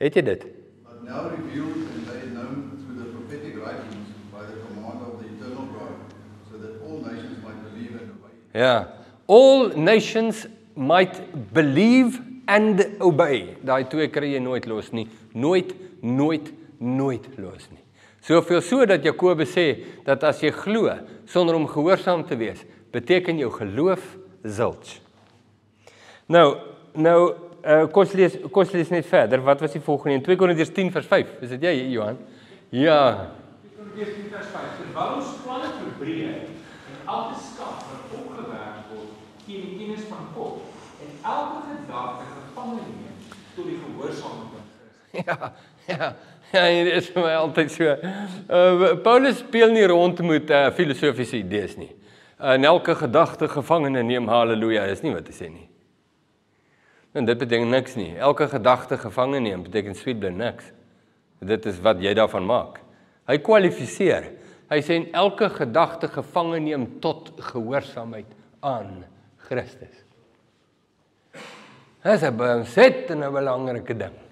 Het 0.00 0.14
jy 0.14 0.22
dit? 0.22 0.44
But 0.84 1.02
now 1.04 1.28
revealed 1.30 1.76
and 1.76 2.06
made 2.06 2.30
known 2.34 2.70
through 2.80 2.98
the 3.00 3.08
prophetic 3.14 3.56
writings 3.56 4.08
by 4.32 4.44
the 4.48 4.58
command 4.66 5.00
of 5.06 5.20
the 5.20 5.28
eternal 5.28 5.66
God, 5.72 5.96
so 6.50 6.58
that 6.58 6.80
all 6.84 7.00
nations 7.04 7.36
might 7.44 7.60
believe 7.68 8.00
and 8.00 8.10
obey. 8.16 8.34
Ja. 8.52 8.88
All 9.26 9.68
nations 9.76 10.46
might 10.74 11.20
believe 11.52 12.20
and 12.46 12.84
obey. 13.00 13.56
Daai 13.64 13.84
twee 13.88 14.08
kry 14.12 14.34
jy 14.34 14.40
nooit 14.42 14.66
los 14.66 14.90
nie. 14.96 15.06
Nooit, 15.32 15.72
nooit, 16.00 16.52
nooit 16.78 17.28
los 17.36 17.68
nie. 17.70 17.84
Soveel 18.20 18.60
so 18.60 18.84
dat 18.84 19.04
Jakobus 19.04 19.54
sê 19.54 19.66
dat 20.04 20.24
as 20.28 20.42
jy 20.44 20.50
glo 20.52 20.92
sonder 21.28 21.56
om 21.56 21.68
gehoorsaam 21.68 22.26
te 22.28 22.36
wees, 22.36 22.64
beteken 22.92 23.38
jou 23.40 23.50
geloof 23.54 24.02
zilch. 24.44 24.98
Nou, 26.30 26.46
nou 26.94 27.20
uh, 27.64 27.86
kos 27.92 28.12
lees 28.18 28.36
kos 28.52 28.72
lees 28.74 28.90
net 28.92 29.06
verder. 29.08 29.42
Wat 29.44 29.60
was 29.64 29.72
die 29.72 29.82
volgende 29.84 30.18
in 30.18 30.24
2 30.26 30.36
Korintiërs 30.36 30.72
10 30.76 30.92
vers 30.92 31.08
5? 31.10 31.36
Is 31.46 31.54
dit 31.56 31.64
jy 31.68 31.74
Johan? 31.94 32.20
Ja. 32.74 33.00
Korintiërs 33.76 34.14
10 34.18 34.28
vers 34.34 34.52
5. 34.52 34.76
Terwyl 34.82 35.16
ons 35.18 35.32
planne 35.44 35.72
verbreek 35.78 36.50
en 36.50 37.00
elke 37.06 37.40
skaf 37.40 37.88
wat 37.88 38.14
opgewerk 38.20 38.92
word 38.92 39.16
teen 39.46 39.64
die 39.66 39.76
kennis 39.80 40.06
van 40.10 40.28
God 40.36 40.62
en 41.00 41.16
elke 41.34 41.64
gedagte 41.72 42.28
gevange 42.36 42.84
neem 42.84 43.18
tot 43.56 43.64
die 43.64 43.80
gehoorsaamheid 43.80 44.58
aan 44.58 44.68
Christus. 44.68 44.88
Ja. 45.26 45.52
Ja. 45.90 46.12
Ja, 46.50 46.64
dit 46.66 46.88
is 46.98 47.06
vir 47.14 47.22
my 47.22 47.34
altyd 47.38 47.70
so. 47.70 47.92
Uh 48.50 48.96
Paulus 49.04 49.36
speel 49.38 49.70
nie 49.70 49.84
rond 49.86 50.18
met 50.26 50.50
uh, 50.50 50.64
filosofiese 50.74 51.38
idees 51.38 51.76
nie. 51.78 51.92
Uh, 52.40 52.56
en 52.56 52.66
elke 52.66 52.96
gedagte 52.98 53.46
gevangene 53.48 54.02
neem 54.02 54.26
haleluja 54.26 54.88
is 54.90 55.04
nie 55.04 55.12
wat 55.14 55.28
hy 55.30 55.34
sê 55.36 55.46
nie. 55.52 55.68
En 57.14 57.26
dit 57.26 57.38
beteken 57.38 57.70
niks 57.70 57.94
nie. 57.98 58.16
Elke 58.18 58.48
gedagte 58.50 58.98
gevange 58.98 59.38
neem 59.42 59.62
beteken 59.62 59.94
sweet 59.94 60.18
bly 60.18 60.32
niks. 60.34 60.72
Dit 61.38 61.66
is 61.70 61.78
wat 61.86 62.02
jy 62.02 62.16
daarvan 62.18 62.46
maak. 62.46 62.80
Hy 63.30 63.36
kwalifiseer. 63.46 64.26
Hy 64.70 64.78
sê 64.86 64.98
elke 65.18 65.52
gedagte 65.54 66.10
gevange 66.10 66.60
neem 66.62 66.86
tot 67.02 67.30
gehoorsaamheid 67.52 68.30
aan 68.66 69.04
Christus. 69.46 70.02
Dit 72.02 72.12
is 72.12 72.22
'n 72.22 72.40
ontsettende 72.40 73.30
belangrike 73.30 73.94
ding. 73.94 74.29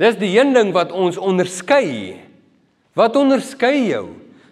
Dis 0.00 0.18
die 0.20 0.34
een 0.36 0.52
ding 0.52 0.72
wat 0.76 0.92
ons 0.92 1.16
onderskei. 1.16 2.20
Wat 2.96 3.16
onderskei 3.16 3.88
jou? 3.88 4.06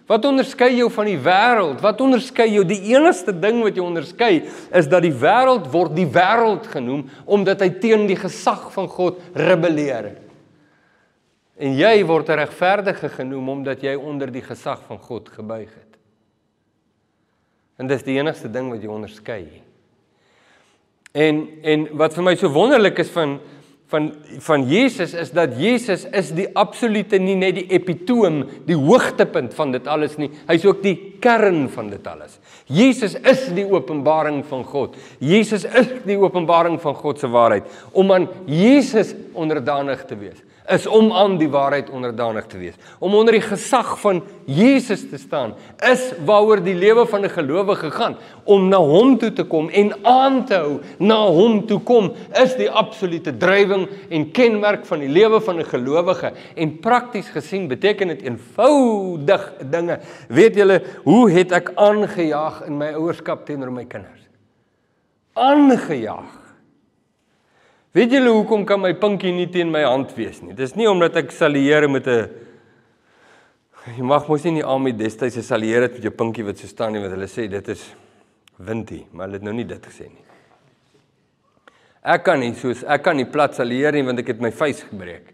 Wat 0.05 0.25
onderskei 0.25 0.75
jou 0.77 0.89
van 0.93 1.07
die 1.09 1.17
wêreld? 1.17 1.79
Wat 1.81 2.01
onderskei 2.01 2.51
jou? 2.53 2.65
Die 2.69 2.93
enigste 2.93 3.33
ding 3.33 3.63
wat 3.65 3.77
jou 3.77 3.87
onderskei 3.87 4.43
is 4.45 4.89
dat 4.89 5.01
die 5.05 5.13
wêreld 5.13 5.65
word 5.73 5.95
die 5.97 6.05
wêreld 6.05 6.67
genoem 6.69 7.07
omdat 7.25 7.63
hy 7.65 7.71
teen 7.81 8.05
die 8.09 8.19
gesag 8.19 8.67
van 8.75 8.89
God 8.89 9.17
rebelleer. 9.33 10.13
En 11.57 11.73
jy 11.73 12.03
word 12.05 12.29
'n 12.29 12.39
regverdige 12.45 13.09
genoem 13.09 13.49
omdat 13.49 13.81
jy 13.81 13.95
onder 13.95 14.31
die 14.31 14.45
gesag 14.45 14.81
van 14.87 14.97
God 14.97 15.29
gebuig 15.29 15.69
het. 15.73 15.97
En 17.77 17.87
dis 17.87 18.03
die 18.03 18.19
enigste 18.19 18.51
ding 18.51 18.69
wat 18.69 18.81
jou 18.81 18.93
onderskei. 18.93 19.61
En 21.13 21.47
en 21.63 21.87
wat 21.97 22.13
vir 22.13 22.23
my 22.23 22.35
so 22.35 22.49
wonderlik 22.49 22.99
is 22.99 23.09
van 23.09 23.39
van 23.95 24.11
van 24.43 24.65
Jesus 24.67 25.13
is 25.15 25.31
dat 25.31 25.55
Jesus 25.59 26.05
is 26.11 26.31
die 26.35 26.47
absolute 26.57 27.17
nie 27.21 27.35
net 27.39 27.55
die 27.59 27.65
epitoom, 27.77 28.43
die 28.67 28.77
hoogtepunt 28.77 29.55
van 29.55 29.71
dit 29.75 29.87
alles 29.87 30.17
nie. 30.19 30.29
Hy's 30.49 30.65
ook 30.67 30.81
die 30.83 30.95
kern 31.23 31.65
van 31.71 31.89
dit 31.93 32.07
alles. 32.09 32.39
Jesus 32.67 33.15
is 33.15 33.45
die 33.55 33.65
openbaring 33.69 34.43
van 34.49 34.65
God. 34.67 34.97
Jesus 35.23 35.65
is 35.65 35.93
die 36.05 36.17
openbaring 36.19 36.79
van 36.83 36.97
God 36.99 37.21
se 37.21 37.29
waarheid 37.31 37.71
om 37.95 38.11
aan 38.11 38.27
Jesus 38.49 39.15
onderdanig 39.33 40.03
te 40.09 40.19
wees 40.19 40.43
is 40.67 40.87
om 40.87 41.11
aan 41.13 41.37
die 41.37 41.49
waarheid 41.49 41.89
onderdanig 41.89 42.45
te 42.49 42.57
wees. 42.57 42.75
Om 42.99 43.15
onder 43.15 43.35
die 43.37 43.43
gesag 43.43 43.95
van 44.01 44.23
Jesus 44.45 45.03
te 45.09 45.17
staan 45.17 45.53
is 45.85 46.11
waaroor 46.25 46.63
die 46.63 46.75
lewe 46.75 47.05
van 47.05 47.25
'n 47.25 47.29
gelowige 47.29 47.91
gaan. 47.91 48.15
Om 48.43 48.69
na 48.69 48.77
hom 48.77 49.17
toe 49.17 49.33
te 49.33 49.43
kom 49.43 49.69
en 49.69 49.93
aan 50.03 50.45
te 50.45 50.53
hou 50.53 50.79
na 50.97 51.25
hom 51.25 51.65
toe 51.65 51.79
kom 51.79 52.13
is 52.33 52.55
die 52.55 52.69
absolute 52.69 53.37
drywing 53.37 53.87
en 54.09 54.31
kenmerk 54.31 54.85
van 54.85 54.99
die 54.99 55.09
lewe 55.09 55.41
van 55.41 55.59
'n 55.59 55.65
gelowige. 55.65 56.33
En 56.55 56.79
prakties 56.79 57.29
gesien 57.29 57.67
beteken 57.67 58.07
dit 58.07 58.21
eenvoudig 58.21 59.53
dinge. 59.69 59.99
Weet 60.27 60.55
julle, 60.55 60.81
hoe 61.03 61.31
het 61.31 61.51
ek 61.51 61.71
aangejaag 61.75 62.65
in 62.65 62.77
my 62.77 62.93
ouerskap 62.93 63.45
teenoor 63.45 63.71
my 63.71 63.85
kinders? 63.85 64.21
Aangejaag 65.33 66.44
Weet 67.95 68.11
julle 68.11 68.31
hoekom 68.35 68.65
kan 68.67 68.81
my 68.83 68.91
pinkie 68.99 69.31
nie 69.31 69.47
teen 69.47 69.71
my 69.71 69.85
hand 69.85 70.11
wees 70.17 70.41
nie? 70.43 70.53
Dis 70.53 70.75
nie 70.75 70.87
omdat 70.89 71.15
ek 71.15 71.31
salieer 71.31 71.87
met 71.89 72.07
'n 72.07 72.45
Jy 73.85 74.01
mag 74.01 74.25
mos 74.27 74.41
nie 74.41 74.49
in 74.49 74.55
die 74.55 74.65
army 74.65 74.91
destyds 74.97 75.37
salieer 75.45 75.83
het 75.85 75.93
met 75.93 76.03
jou 76.03 76.11
pinkie 76.11 76.43
wat 76.43 76.57
so 76.57 76.67
staan 76.67 76.95
nie 76.95 77.01
want 77.03 77.13
hulle 77.13 77.27
sê 77.29 77.45
dit 77.47 77.67
is 77.69 77.83
wintie, 78.57 79.05
maar 79.11 79.27
hulle 79.27 79.37
het 79.37 79.45
nou 79.45 79.53
nie 79.53 79.67
dit 79.69 79.85
gesê 79.85 80.07
nie. 80.09 80.23
Ek 82.01 82.23
kan 82.25 82.39
nie 82.39 82.55
soos 82.57 82.83
ek 82.83 83.03
kan 83.03 83.15
nie 83.15 83.27
plat 83.29 83.53
salieer 83.53 83.93
nie 83.93 84.01
want 84.01 84.19
ek 84.19 84.27
het 84.33 84.41
my 84.41 84.49
vuis 84.51 84.81
gebreek. 84.89 85.33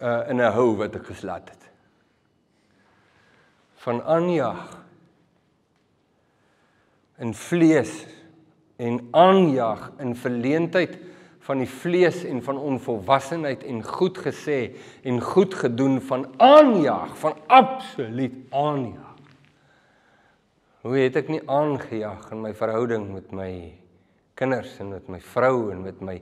Uh 0.00 0.30
in 0.30 0.40
'n 0.40 0.52
hou 0.52 0.76
wat 0.76 0.96
ek 0.96 1.06
geslat 1.06 1.50
het. 1.50 1.68
Van 3.84 4.00
aanjag 4.00 4.78
in 7.18 7.34
vlees 7.34 8.06
en 8.82 8.98
aanjaag 9.10 9.90
in 10.02 10.16
verleentheid 10.18 10.98
van 11.46 11.62
die 11.62 11.70
vlees 11.70 12.22
en 12.26 12.42
van 12.42 12.58
onvolwassenheid 12.58 13.64
en 13.66 13.82
goed 13.82 14.18
gesê 14.22 14.58
en 15.06 15.20
goed 15.22 15.54
gedoen 15.58 16.00
van 16.06 16.26
aanjaag 16.36 17.16
van 17.18 17.38
absoluut 17.46 18.34
aanjaag. 18.50 19.10
Hoe 20.82 20.96
het 20.98 21.18
ek 21.18 21.30
nie 21.30 21.42
aangejaag 21.46 22.30
in 22.34 22.42
my 22.42 22.54
verhouding 22.58 23.08
met 23.14 23.34
my 23.34 23.50
kinders 24.38 24.74
en 24.82 24.94
met 24.94 25.10
my 25.10 25.20
vrou 25.32 25.70
en 25.70 25.82
met 25.82 26.00
my 26.02 26.16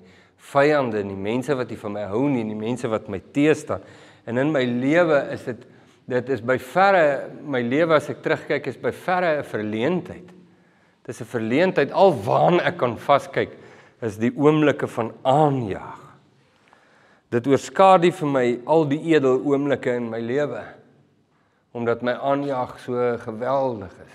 vyande 0.51 1.01
en 1.01 1.13
die 1.13 1.21
mense 1.21 1.55
wat 1.57 1.73
nie 1.73 1.81
van 1.81 1.97
my 1.97 2.07
hou 2.09 2.27
nie 2.29 2.43
en 2.45 2.53
die 2.53 2.61
mense 2.61 2.89
wat 2.89 3.09
my 3.13 3.21
teëstaan. 3.33 3.85
En 4.29 4.41
in 4.41 4.53
my 4.53 4.65
lewe 4.65 5.23
is 5.37 5.47
dit 5.49 5.69
dit 6.11 6.31
is 6.35 6.41
by 6.43 6.57
verre 6.59 7.29
my 7.47 7.61
lewe 7.63 7.95
as 7.95 8.09
ek 8.11 8.19
terugkyk 8.25 8.65
is 8.67 8.79
by 8.81 8.91
verre 8.91 9.37
'n 9.39 9.45
verleentheid. 9.47 10.40
Dis 11.07 11.21
'n 11.21 11.25
verleentheid 11.25 11.93
alwaar 11.93 12.61
ek 12.67 12.77
kan 12.77 12.99
vaskyk 12.99 13.51
is 14.01 14.17
die 14.17 14.33
oomblikke 14.37 14.89
van 14.89 15.13
aanjaag. 15.23 16.01
Dit 17.31 17.47
oorskadu 17.47 18.11
vir 18.13 18.29
my 18.29 18.61
al 18.67 18.89
die 18.89 19.01
edel 19.15 19.41
oomblikke 19.45 19.95
in 19.95 20.11
my 20.11 20.21
lewe 20.21 20.65
omdat 21.73 22.03
my 22.03 22.13
aanjaag 22.13 22.81
so 22.83 23.17
geweldig 23.23 23.93
is 24.03 24.15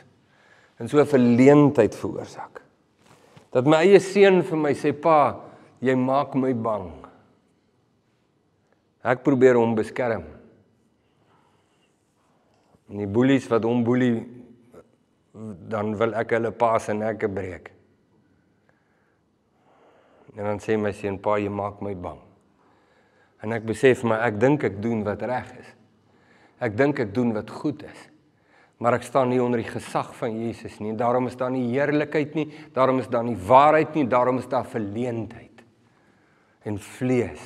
en 0.78 0.90
so 0.92 1.06
verleentheid 1.06 1.96
veroorsaak. 1.96 2.62
Dat 3.56 3.66
my 3.66 3.78
eie 3.86 4.00
seun 4.04 4.42
vir 4.44 4.60
my 4.60 4.74
sê 4.76 4.92
pa, 4.92 5.40
jy 5.80 5.96
maak 5.96 6.34
my 6.36 6.52
bang. 6.52 6.90
Ek 9.06 9.24
probeer 9.24 9.56
hom 9.56 9.76
beskerm. 9.78 10.26
En 12.92 13.00
die 13.00 13.08
boelies 13.08 13.48
wat 13.48 13.64
hom 13.64 13.86
boelie 13.88 14.26
dan 15.70 15.96
wil 16.00 16.16
ek 16.16 16.36
hulle 16.38 16.52
pa 16.56 16.78
se 16.80 16.94
nekke 16.96 17.28
breek. 17.32 17.72
En 20.36 20.44
dan 20.50 20.60
sê 20.64 20.78
my 20.80 20.92
seun 20.96 21.18
pa 21.24 21.38
jy 21.40 21.52
maak 21.52 21.82
my 21.84 21.94
bang. 21.96 22.20
En 23.44 23.56
ek 23.56 23.66
besef 23.68 24.04
maar 24.08 24.24
ek 24.28 24.40
dink 24.40 24.64
ek 24.68 24.82
doen 24.84 25.04
wat 25.08 25.24
reg 25.28 25.52
is. 25.60 25.72
Ek 26.64 26.76
dink 26.78 27.00
ek 27.04 27.12
doen 27.16 27.34
wat 27.36 27.52
goed 27.52 27.84
is. 27.84 28.06
Maar 28.80 28.98
ek 28.98 29.08
staan 29.08 29.30
nie 29.32 29.42
onder 29.44 29.62
die 29.62 29.70
gesag 29.70 30.12
van 30.18 30.36
Jesus 30.36 30.80
nie. 30.84 30.96
Daarom 31.00 31.30
is 31.30 31.38
daar 31.40 31.52
nie 31.54 31.68
heerlikheid 31.72 32.36
nie, 32.36 32.50
daarom 32.76 33.00
is 33.00 33.12
daar 33.12 33.24
nie 33.24 33.38
waarheid 33.40 33.96
nie, 33.96 34.08
daarom 34.12 34.42
is 34.42 34.50
daar 34.52 34.68
verleentheid 34.68 35.52
en 36.66 36.80
vlees. 36.82 37.44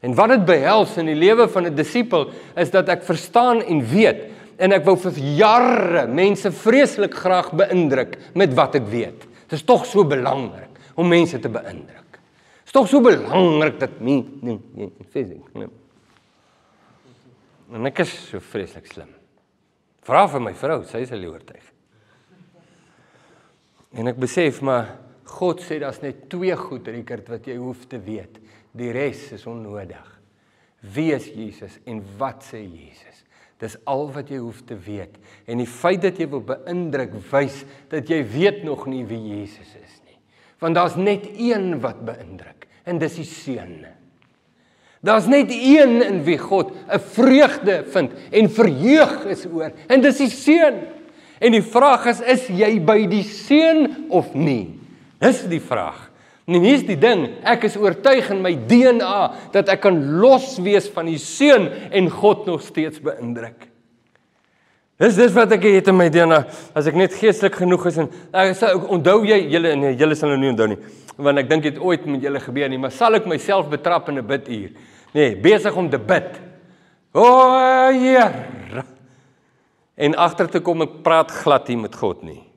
En 0.00 0.14
wat 0.16 0.32
dit 0.32 0.44
behels 0.48 0.94
in 1.02 1.10
die 1.10 1.18
lewe 1.18 1.48
van 1.48 1.66
'n 1.66 1.74
disipel 1.74 2.30
is 2.56 2.70
dat 2.70 2.88
ek 2.88 3.02
verstaan 3.02 3.60
en 3.62 3.82
weet 3.84 4.30
en 4.60 4.76
ek 4.76 4.84
wou 4.84 4.96
vir 5.00 5.18
jare 5.38 6.04
mense 6.10 6.52
vreeslik 6.60 7.16
graag 7.16 7.50
beïndruk 7.56 8.16
met 8.38 8.52
wat 8.56 8.76
ek 8.80 8.88
weet. 8.92 9.26
Dit 9.48 9.56
is 9.58 9.66
tog 9.66 9.86
so 9.88 10.04
belangrik 10.06 10.76
om 11.00 11.08
mense 11.08 11.40
te 11.40 11.50
beïndruk. 11.52 12.18
Dit 12.18 12.68
is 12.68 12.76
tog 12.76 12.88
so 12.90 13.02
belangrik 13.04 13.80
dat 13.80 13.98
my 14.04 14.18
nee, 14.44 14.58
nee, 14.76 14.90
fisiek, 15.12 15.46
nee. 15.56 15.70
En 17.70 17.86
ek 17.86 18.02
is 18.04 18.12
so 18.28 18.42
vreeslik 18.42 18.88
slim. 18.90 19.10
Vra 20.06 20.24
vir 20.30 20.42
my 20.42 20.52
vrou, 20.58 20.80
sy 20.88 21.04
is 21.04 21.12
al 21.14 21.26
oortuig. 21.28 21.66
En 23.94 24.10
ek 24.10 24.18
besef 24.22 24.60
maar 24.66 24.96
God 25.30 25.62
sê 25.62 25.78
daar's 25.82 26.00
net 26.02 26.26
twee 26.30 26.54
goed 26.58 26.88
Richard 26.90 27.28
wat 27.30 27.46
jy 27.46 27.56
hoef 27.58 27.86
te 27.90 27.98
weet. 28.02 28.38
Die 28.76 28.90
res 28.94 29.28
is 29.34 29.46
onnodig. 29.50 30.06
Wie 30.94 31.10
is 31.14 31.26
Jesus 31.30 31.78
en 31.90 32.00
wat 32.18 32.44
sê 32.46 32.62
Jesus? 32.62 33.09
Dis 33.60 33.76
al 33.84 34.06
wat 34.14 34.30
jy 34.32 34.40
hoef 34.40 34.62
te 34.64 34.76
weet. 34.86 35.18
En 35.44 35.60
die 35.60 35.68
feit 35.68 36.00
dat 36.02 36.18
jy 36.18 36.26
wil 36.32 36.42
beïndruk 36.48 37.18
wys 37.30 37.62
dat 37.92 38.08
jy 38.08 38.22
weet 38.24 38.62
nog 38.64 38.86
nie 38.88 39.04
wie 39.08 39.20
Jesus 39.20 39.74
is 39.76 39.98
nie. 40.06 40.16
Want 40.62 40.78
daar's 40.78 40.96
net 40.96 41.28
een 41.36 41.74
wat 41.82 42.00
beïndruk 42.08 42.66
en 42.88 43.00
dis 43.00 43.18
die 43.20 43.28
seun. 43.28 43.82
Daar's 45.04 45.28
net 45.28 45.52
een 45.52 46.00
in 46.04 46.22
wie 46.24 46.38
God 46.38 46.72
'n 46.72 47.00
vreugde 47.00 47.84
vind 47.88 48.12
en 48.30 48.50
verheug 48.50 49.24
is 49.24 49.46
oor 49.46 49.72
en 49.88 50.00
dis 50.00 50.16
die 50.16 50.30
seun. 50.30 50.80
En 51.38 51.52
die 51.52 51.64
vraag 51.64 52.06
is 52.06 52.20
is 52.20 52.46
jy 52.48 52.80
by 52.84 53.06
die 53.06 53.24
seun 53.24 54.06
of 54.08 54.34
nie? 54.34 54.78
Dis 55.18 55.44
die 55.48 55.60
vraag. 55.60 56.09
En 56.50 56.64
hier's 56.64 56.82
die 56.82 56.98
ding, 56.98 57.28
ek 57.46 57.68
is 57.68 57.76
oortuig 57.78 58.26
in 58.34 58.40
my 58.42 58.50
DNA 58.66 59.18
dat 59.54 59.68
ek 59.70 59.84
kan 59.84 59.98
los 60.18 60.56
wees 60.64 60.88
van 60.90 61.06
die 61.06 61.20
seun 61.22 61.68
en 61.94 62.08
God 62.10 62.48
nog 62.48 62.64
steeds 62.66 62.98
beïndruk. 63.04 63.68
Dis 65.00 65.14
dis 65.16 65.32
wat 65.32 65.54
ek 65.54 65.62
het 65.64 65.86
in 65.88 65.96
my 65.96 66.08
DNA 66.12 66.40
as 66.76 66.90
ek 66.90 66.98
net 66.98 67.14
geestelik 67.16 67.54
genoeg 67.62 67.86
is 67.88 68.00
en 68.02 68.10
ek 68.42 68.58
sê 68.58 68.72
onthou 68.74 69.22
jy 69.24 69.38
julle 69.54 69.76
nee 69.78 69.94
julle 69.96 70.18
sal 70.18 70.34
nou 70.34 70.40
nie 70.42 70.50
onthou 70.50 70.66
nie 70.74 70.80
want 71.20 71.40
ek 71.40 71.48
dink 71.48 71.64
dit 71.64 71.78
ooit 71.80 72.04
met 72.08 72.26
julle 72.26 72.42
gebeur 72.42 72.68
nie 72.68 72.80
maar 72.82 72.92
sal 72.92 73.16
ek 73.16 73.28
myself 73.30 73.70
betrap 73.72 74.10
in 74.10 74.18
'n 74.18 74.26
biduur? 74.26 74.70
Nee, 75.14 75.36
besig 75.36 75.76
om 75.76 75.88
te 75.90 75.98
bid. 75.98 76.40
O 77.14 77.24
Heer! 77.90 78.84
En 79.96 80.14
agter 80.14 80.48
te 80.48 80.60
kom 80.60 80.82
ek 80.82 81.02
praat 81.02 81.30
glad 81.30 81.66
hier 81.68 81.78
met 81.78 81.94
God 81.94 82.22
nie 82.22 82.49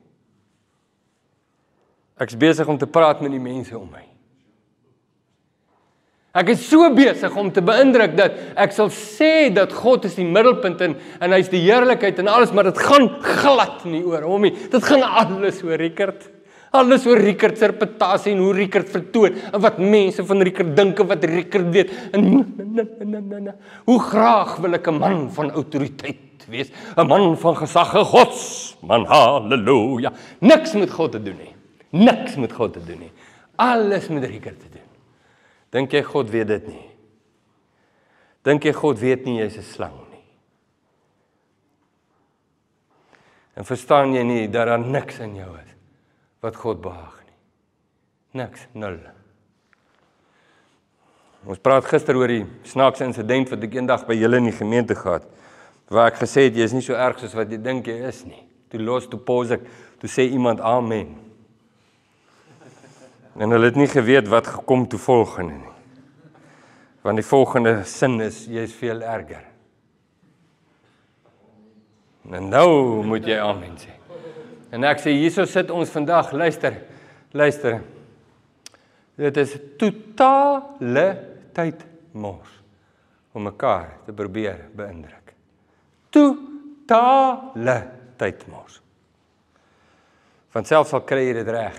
Ek's 2.20 2.36
besig 2.38 2.68
om 2.70 2.78
te 2.78 2.86
praat 2.86 3.22
met 3.24 3.32
die 3.34 3.42
mense 3.42 3.74
om 3.74 3.88
my. 3.90 4.04
Ek 6.34 6.48
is 6.50 6.64
so 6.66 6.88
besig 6.94 7.34
om 7.38 7.50
te 7.54 7.62
beïndruk 7.62 8.16
dat 8.18 8.38
ek 8.58 8.72
sal 8.74 8.88
sê 8.90 9.52
dat 9.54 9.70
God 9.74 10.08
is 10.08 10.16
die 10.18 10.26
middelpunt 10.26 10.80
en 10.82 10.96
en 11.22 11.34
hy's 11.34 11.50
die 11.52 11.62
heerlikheid 11.62 12.18
en 12.18 12.30
alles, 12.30 12.50
maar 12.50 12.66
dit 12.66 12.80
gaan 12.82 13.06
glad 13.22 13.84
nie 13.86 14.02
oor 14.02 14.26
hom 14.26 14.46
nie. 14.46 14.54
Dit 14.70 14.82
gaan 14.82 15.06
alles 15.06 15.62
oor 15.62 15.78
Rickert. 15.78 16.26
Alles 16.74 17.06
oor 17.06 17.22
Rickert 17.22 17.58
se 17.58 17.70
reputasie 17.70 18.32
en 18.34 18.42
hoe 18.42 18.50
Rickert 18.56 18.90
vertoon 18.90 19.38
en 19.52 19.62
wat 19.62 19.78
mense 19.78 20.26
van 20.26 20.42
Rickert 20.42 20.74
dink 20.74 20.98
en 20.98 21.10
wat 21.14 21.26
Rickert 21.30 21.70
weet. 21.74 21.94
En 22.10 22.26
na, 22.26 22.82
na, 22.82 23.20
na, 23.22 23.42
na. 23.48 23.56
Hoe 23.86 24.00
graag 24.02 24.56
wil 24.62 24.74
ek 24.74 24.90
'n 24.90 24.98
man 24.98 25.30
van 25.30 25.54
autoriteit 25.54 26.46
wees, 26.50 26.70
'n 26.98 27.06
man 27.06 27.38
van 27.38 27.56
gesag, 27.56 27.94
God, 28.10 28.34
man 28.82 29.06
haleluja. 29.06 30.10
Niks 30.40 30.74
met 30.74 30.90
God 30.90 31.12
te 31.12 31.22
doen 31.22 31.38
nie 31.38 31.53
niks 31.94 32.36
met 32.40 32.52
God 32.52 32.74
te 32.74 32.82
doen 32.84 33.06
nie. 33.06 33.12
Alles 33.60 34.08
met 34.10 34.26
Rieker 34.26 34.56
te 34.58 34.70
doen. 34.72 34.90
Dink 35.74 35.94
jy 35.94 36.02
God 36.06 36.30
weet 36.30 36.50
dit 36.50 36.66
nie? 36.70 36.88
Dink 38.44 38.66
jy 38.66 38.74
God 38.76 39.00
weet 39.00 39.24
nie 39.24 39.38
jy's 39.40 39.56
'n 39.58 39.62
slang 39.62 39.96
nie? 40.10 40.24
En 43.56 43.64
verstaan 43.64 44.14
jy 44.14 44.22
nie 44.22 44.48
dat 44.48 44.66
daar 44.66 44.78
niks 44.78 45.18
in 45.18 45.34
jou 45.34 45.56
is 45.58 45.74
wat 46.40 46.56
God 46.56 46.80
behaag 46.80 47.22
nie? 47.24 48.42
Niks, 48.42 48.66
nul. 48.72 48.98
Ons 51.46 51.58
praat 51.58 51.84
gister 51.84 52.16
oor 52.16 52.28
die 52.28 52.44
snaakse 52.64 53.04
insident 53.04 53.50
wat 53.50 53.62
ek 53.62 53.74
eendag 53.74 54.06
by 54.06 54.14
julle 54.14 54.36
in 54.36 54.44
die 54.44 54.58
gemeente 54.58 54.94
gehad 54.94 55.24
waar 55.88 56.08
ek 56.12 56.22
gesê 56.22 56.48
het 56.48 56.56
jy 56.56 56.64
is 56.64 56.72
nie 56.72 56.82
so 56.82 56.94
erg 56.94 57.18
soos 57.18 57.34
wat 57.34 57.50
jy 57.50 57.58
dink 57.58 57.86
jy 57.86 58.08
is 58.08 58.24
nie. 58.24 58.40
Toe 58.70 58.80
los 58.80 59.06
toe 59.06 59.18
pos 59.20 59.50
ek, 59.50 59.60
toe 60.00 60.08
sê 60.08 60.22
iemand 60.30 60.60
amen. 60.60 61.23
En 63.34 63.50
hulle 63.50 63.70
het 63.70 63.78
nie 63.78 63.90
geweet 63.90 64.28
wat 64.30 64.46
gekom 64.46 64.86
toe 64.88 64.98
volgende 64.98 65.56
nie. 65.58 65.72
Want 67.02 67.18
die 67.20 67.26
volgende 67.26 67.82
sin 67.84 68.20
is 68.24 68.44
jy 68.46 68.62
is 68.64 68.74
veel 68.78 69.02
erger. 69.02 69.42
En 72.30 72.48
nou 72.48 73.02
moet 73.04 73.26
jy 73.28 73.36
amen 73.42 73.74
sê. 73.76 73.92
En 74.72 74.86
ek 74.88 75.02
sê 75.02 75.12
hierso 75.12 75.44
sit 75.46 75.70
ons 75.70 75.90
vandag, 75.92 76.32
luister. 76.32 76.78
Luister. 77.34 77.82
Dit 79.20 79.36
is 79.42 79.52
totale 79.78 81.06
tyd 81.54 81.84
mors 82.16 82.50
om 83.34 83.44
mekaar 83.50 83.98
te 84.06 84.14
probeer 84.14 84.64
beïndruk. 84.74 85.34
Totale 86.14 87.76
tyd 88.18 88.46
mors. 88.50 88.80
Van 90.54 90.66
self 90.66 90.88
sal 90.90 91.02
kry 91.06 91.26
jy 91.28 91.36
dit 91.42 91.50
reg. 91.50 91.78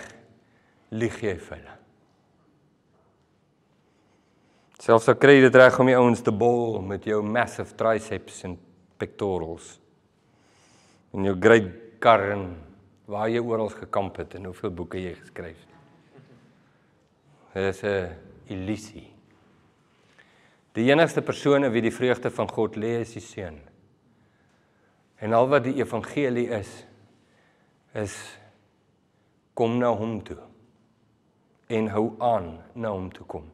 Lieg 0.93 1.17
jy 1.23 1.33
vir 1.41 1.57
hulle. 1.57 1.75
Selfs 4.85 5.07
al 5.09 5.17
kry 5.17 5.39
jy 5.39 5.47
dit 5.47 5.55
reg 5.57 5.79
om 5.81 5.89
die 5.89 5.97
ouens 5.97 6.21
te 6.21 6.33
bol 6.35 6.77
met 6.85 7.07
jou 7.09 7.23
massive 7.25 7.73
triceps 7.77 8.43
en 8.45 8.53
pectorals. 9.01 9.79
En 11.15 11.25
jou 11.25 11.33
great 11.41 11.71
kar 12.03 12.27
en 12.35 12.45
waar 13.09 13.31
jy 13.31 13.41
oral 13.41 13.71
gekamp 13.73 14.19
het 14.21 14.35
en 14.37 14.51
hoeveel 14.51 14.73
boeke 14.77 15.01
jy 15.01 15.15
geskryf 15.17 15.57
het. 15.57 15.73
Dit 17.55 17.69
is 17.71 17.83
'n 17.83 18.13
illusie. 18.47 19.09
Die 20.73 20.91
enigste 20.91 21.21
persone 21.21 21.69
wie 21.69 21.81
die 21.81 21.95
vreugde 21.95 22.29
van 22.29 22.47
God 22.47 22.75
lê 22.75 22.99
is 22.99 23.13
die 23.13 23.21
seun. 23.21 23.61
En 25.19 25.33
al 25.33 25.47
wat 25.47 25.63
die 25.63 25.79
evangelie 25.81 26.49
is 26.49 26.85
is 27.93 28.37
kom 29.53 29.77
na 29.79 29.89
hom 29.89 30.21
toe 30.21 30.54
en 31.67 31.87
hou 31.93 32.07
aan 32.19 32.51
na 32.73 32.91
hom 32.93 33.09
toe 33.13 33.25
kom. 33.25 33.45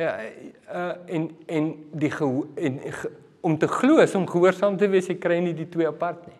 Ja, 0.00 0.14
uh, 0.72 0.92
en 1.06 1.28
en 1.46 1.72
die 1.92 2.10
geho 2.10 2.46
en 2.56 2.78
ge, 2.80 3.10
om 3.40 3.58
te 3.58 3.68
glo 3.68 3.98
is 4.00 4.14
om 4.14 4.26
gehoorsaam 4.28 4.76
te 4.80 4.88
wees, 4.88 5.10
jy 5.10 5.18
kry 5.20 5.40
nie 5.42 5.54
die 5.56 5.68
twee 5.68 5.88
apart 5.88 6.24
nie. 6.26 6.38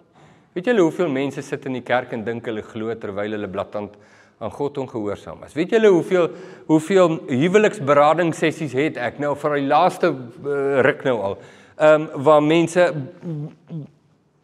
Weet 0.56 0.68
julle 0.70 0.84
hoeveel 0.84 1.10
mense 1.12 1.42
sit 1.44 1.66
in 1.68 1.76
die 1.76 1.84
kerk 1.84 2.12
en 2.16 2.24
dink 2.24 2.46
hulle 2.48 2.64
glo 2.64 2.94
terwyl 3.00 3.36
hulle 3.36 3.48
blaatant 3.48 3.96
aan 4.42 4.52
God 4.52 4.78
ongehoorsaam 4.82 5.44
is. 5.46 5.54
Weet 5.56 5.74
julle 5.76 5.90
hoeveel 5.92 6.30
hoeveel 6.66 7.18
huweliksberading 7.28 8.32
sessies 8.34 8.74
het 8.76 8.98
ek 9.00 9.20
nou 9.22 9.34
vir 9.38 9.58
die 9.60 9.68
laaste 9.68 10.12
uh, 10.12 10.80
ruk 10.86 11.04
nou 11.08 11.18
al. 11.30 11.36
Ehm 11.76 12.08
um, 12.08 12.24
waar 12.24 12.42
mense 12.44 12.88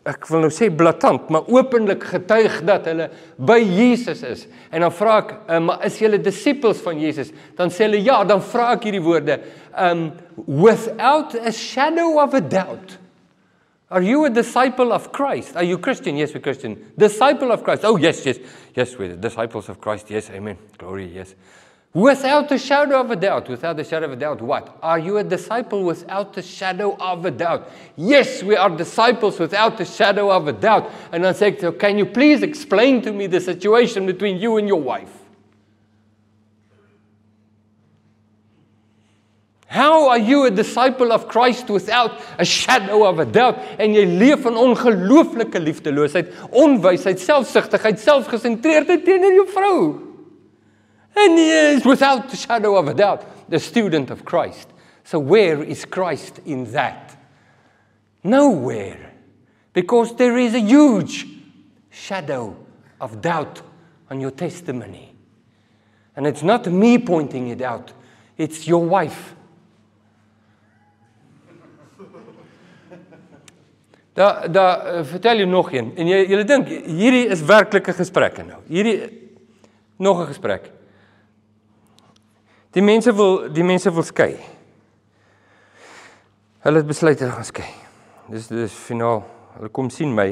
ek 0.09 0.29
wil 0.31 0.47
nou 0.47 0.53
sê 0.55 0.71
blaatant, 0.73 1.29
maar 1.33 1.49
openlik 1.53 2.07
getuig 2.11 2.63
dat 2.69 2.87
hulle 2.89 3.11
by 3.37 3.59
Jesus 3.61 4.23
is. 4.25 4.47
En 4.73 4.87
dan 4.87 4.95
vra 4.95 5.19
ek, 5.23 5.35
uh, 5.37 5.59
maar 5.67 5.85
is 5.87 5.99
julle 6.01 6.21
disippels 6.23 6.81
van 6.85 7.01
Jesus? 7.01 7.35
Dan 7.59 7.73
sê 7.75 7.85
hulle 7.87 8.01
ja, 8.03 8.23
dan 8.29 8.41
vra 8.45 8.71
ek 8.77 8.89
hierdie 8.89 9.05
woorde, 9.05 9.41
um 9.79 10.09
without 10.47 11.35
a 11.37 11.53
shadow 11.53 12.19
of 12.23 12.35
a 12.35 12.41
doubt. 12.41 12.97
Are 13.91 14.03
you 14.03 14.25
a 14.27 14.31
disciple 14.31 14.93
of 14.93 15.13
Christ? 15.13 15.57
Are 15.57 15.65
you 15.65 15.79
Christian? 15.79 16.17
Yes, 16.17 16.35
we're 16.35 16.41
Christian. 16.41 16.77
Disciple 16.99 17.51
of 17.51 17.65
Christ. 17.65 17.85
Oh, 17.85 17.97
yes, 17.97 18.25
yes. 18.27 18.39
Yes, 18.75 18.99
we're 18.99 19.17
disciples 19.17 19.71
of 19.71 19.81
Christ. 19.81 20.11
Yes, 20.11 20.29
amen. 20.29 20.59
Glory, 20.77 21.07
yes. 21.07 21.35
Without 21.95 22.53
a 22.53 22.59
shadow 22.59 23.01
of 23.01 23.11
a 23.11 23.17
doubt, 23.17 23.49
without 23.49 23.81
a 23.81 23.85
shadow 23.85 24.07
of 24.07 24.13
a 24.13 24.17
doubt, 24.17 24.43
what? 24.43 24.77
Are 24.83 24.99
you 24.99 25.17
a 25.17 25.25
disciple 25.25 25.85
without 25.85 26.37
a 26.37 26.43
shadow 26.43 26.95
of 27.01 27.25
a 27.25 27.31
doubt? 27.31 27.71
Yes, 27.97 28.43
we 28.43 28.57
are 28.57 28.69
disciples 28.69 29.39
without 29.39 29.81
a 29.81 29.87
shadow 29.87 30.31
of 30.31 30.49
a 30.49 30.53
doubt. 30.53 30.91
And 31.13 31.27
I 31.27 31.33
say, 31.33 31.57
so 31.59 31.73
can 31.73 31.97
you 31.97 32.05
please 32.05 32.43
explain 32.43 33.01
to 33.03 33.13
me 33.13 33.27
the 33.27 33.41
situation 33.41 34.05
between 34.05 34.37
you 34.37 34.59
and 34.59 34.69
your 34.69 34.81
wife? 34.81 35.11
How 39.67 40.09
are 40.09 40.19
you 40.19 40.45
a 40.45 40.51
disciple 40.51 41.13
of 41.13 41.29
Christ 41.29 41.69
without 41.69 42.21
a 42.39 42.45
shadow 42.45 43.07
of 43.07 43.19
a 43.19 43.25
doubt? 43.25 43.59
En 43.79 43.95
jy 43.95 44.05
leef 44.05 44.47
in 44.47 44.57
ongelooflike 44.57 45.61
liefdeloosheid, 45.61 46.33
onwysheid, 46.53 47.21
selfsugtigheid, 47.21 48.01
selfgesentreerdheid 48.01 49.05
teenoor 49.05 49.41
jou 49.41 49.49
vrou. 49.53 50.08
And 51.21 51.39
he 51.39 51.51
is 51.51 51.85
without 51.85 52.33
a 52.33 52.37
shadow 52.37 52.77
of 52.77 52.87
a 52.87 52.95
doubt 52.95 53.51
the 53.51 53.59
student 53.59 54.11
of 54.11 54.25
Christ. 54.25 54.69
So 55.03 55.19
where 55.19 55.63
is 55.63 55.85
Christ 55.85 56.41
in 56.45 56.71
that? 56.73 57.17
Nowhere. 58.23 59.15
Because 59.73 60.15
there 60.15 60.39
is 60.39 60.55
a 60.55 60.61
huge 60.61 61.27
shadow 61.91 62.57
of 63.01 63.21
doubt 63.21 63.63
on 64.11 64.21
your 64.21 64.31
testimony. 64.31 65.15
And 66.15 66.27
it's 66.27 66.43
not 66.43 66.67
me 66.67 66.99
pointing 66.99 67.49
it 67.49 67.63
out. 67.63 67.93
It's 68.37 68.67
your 68.67 68.85
wife. 68.85 69.35
Daar 74.15 74.53
daar 74.53 74.99
uh, 74.99 75.05
vertel 75.05 75.39
jy 75.39 75.45
nog 75.47 75.69
een 75.73 75.93
en 75.95 76.09
jy 76.11 76.25
jy 76.27 76.43
dink 76.43 76.67
hierdie 76.69 77.29
is 77.31 77.43
werklike 77.47 77.93
gesprekke 77.95 78.43
nou. 78.43 78.59
Hierdie 78.67 78.97
nog 79.97 80.25
'n 80.25 80.27
gesprek. 80.27 80.73
Die 82.79 82.85
mense 82.85 83.11
wil 83.17 83.49
die 83.51 83.65
mense 83.67 83.91
wil 83.91 84.05
skei. 84.07 84.37
Hulle 86.63 86.79
het 86.79 86.87
besluit 86.87 87.19
hulle 87.19 87.35
gaan 87.35 87.47
skei. 87.49 87.67
Dis 88.31 88.47
dis 88.53 88.77
finaal. 88.87 89.25
Hulle 89.57 89.71
kom 89.75 89.89
sien 89.91 90.13
my 90.15 90.29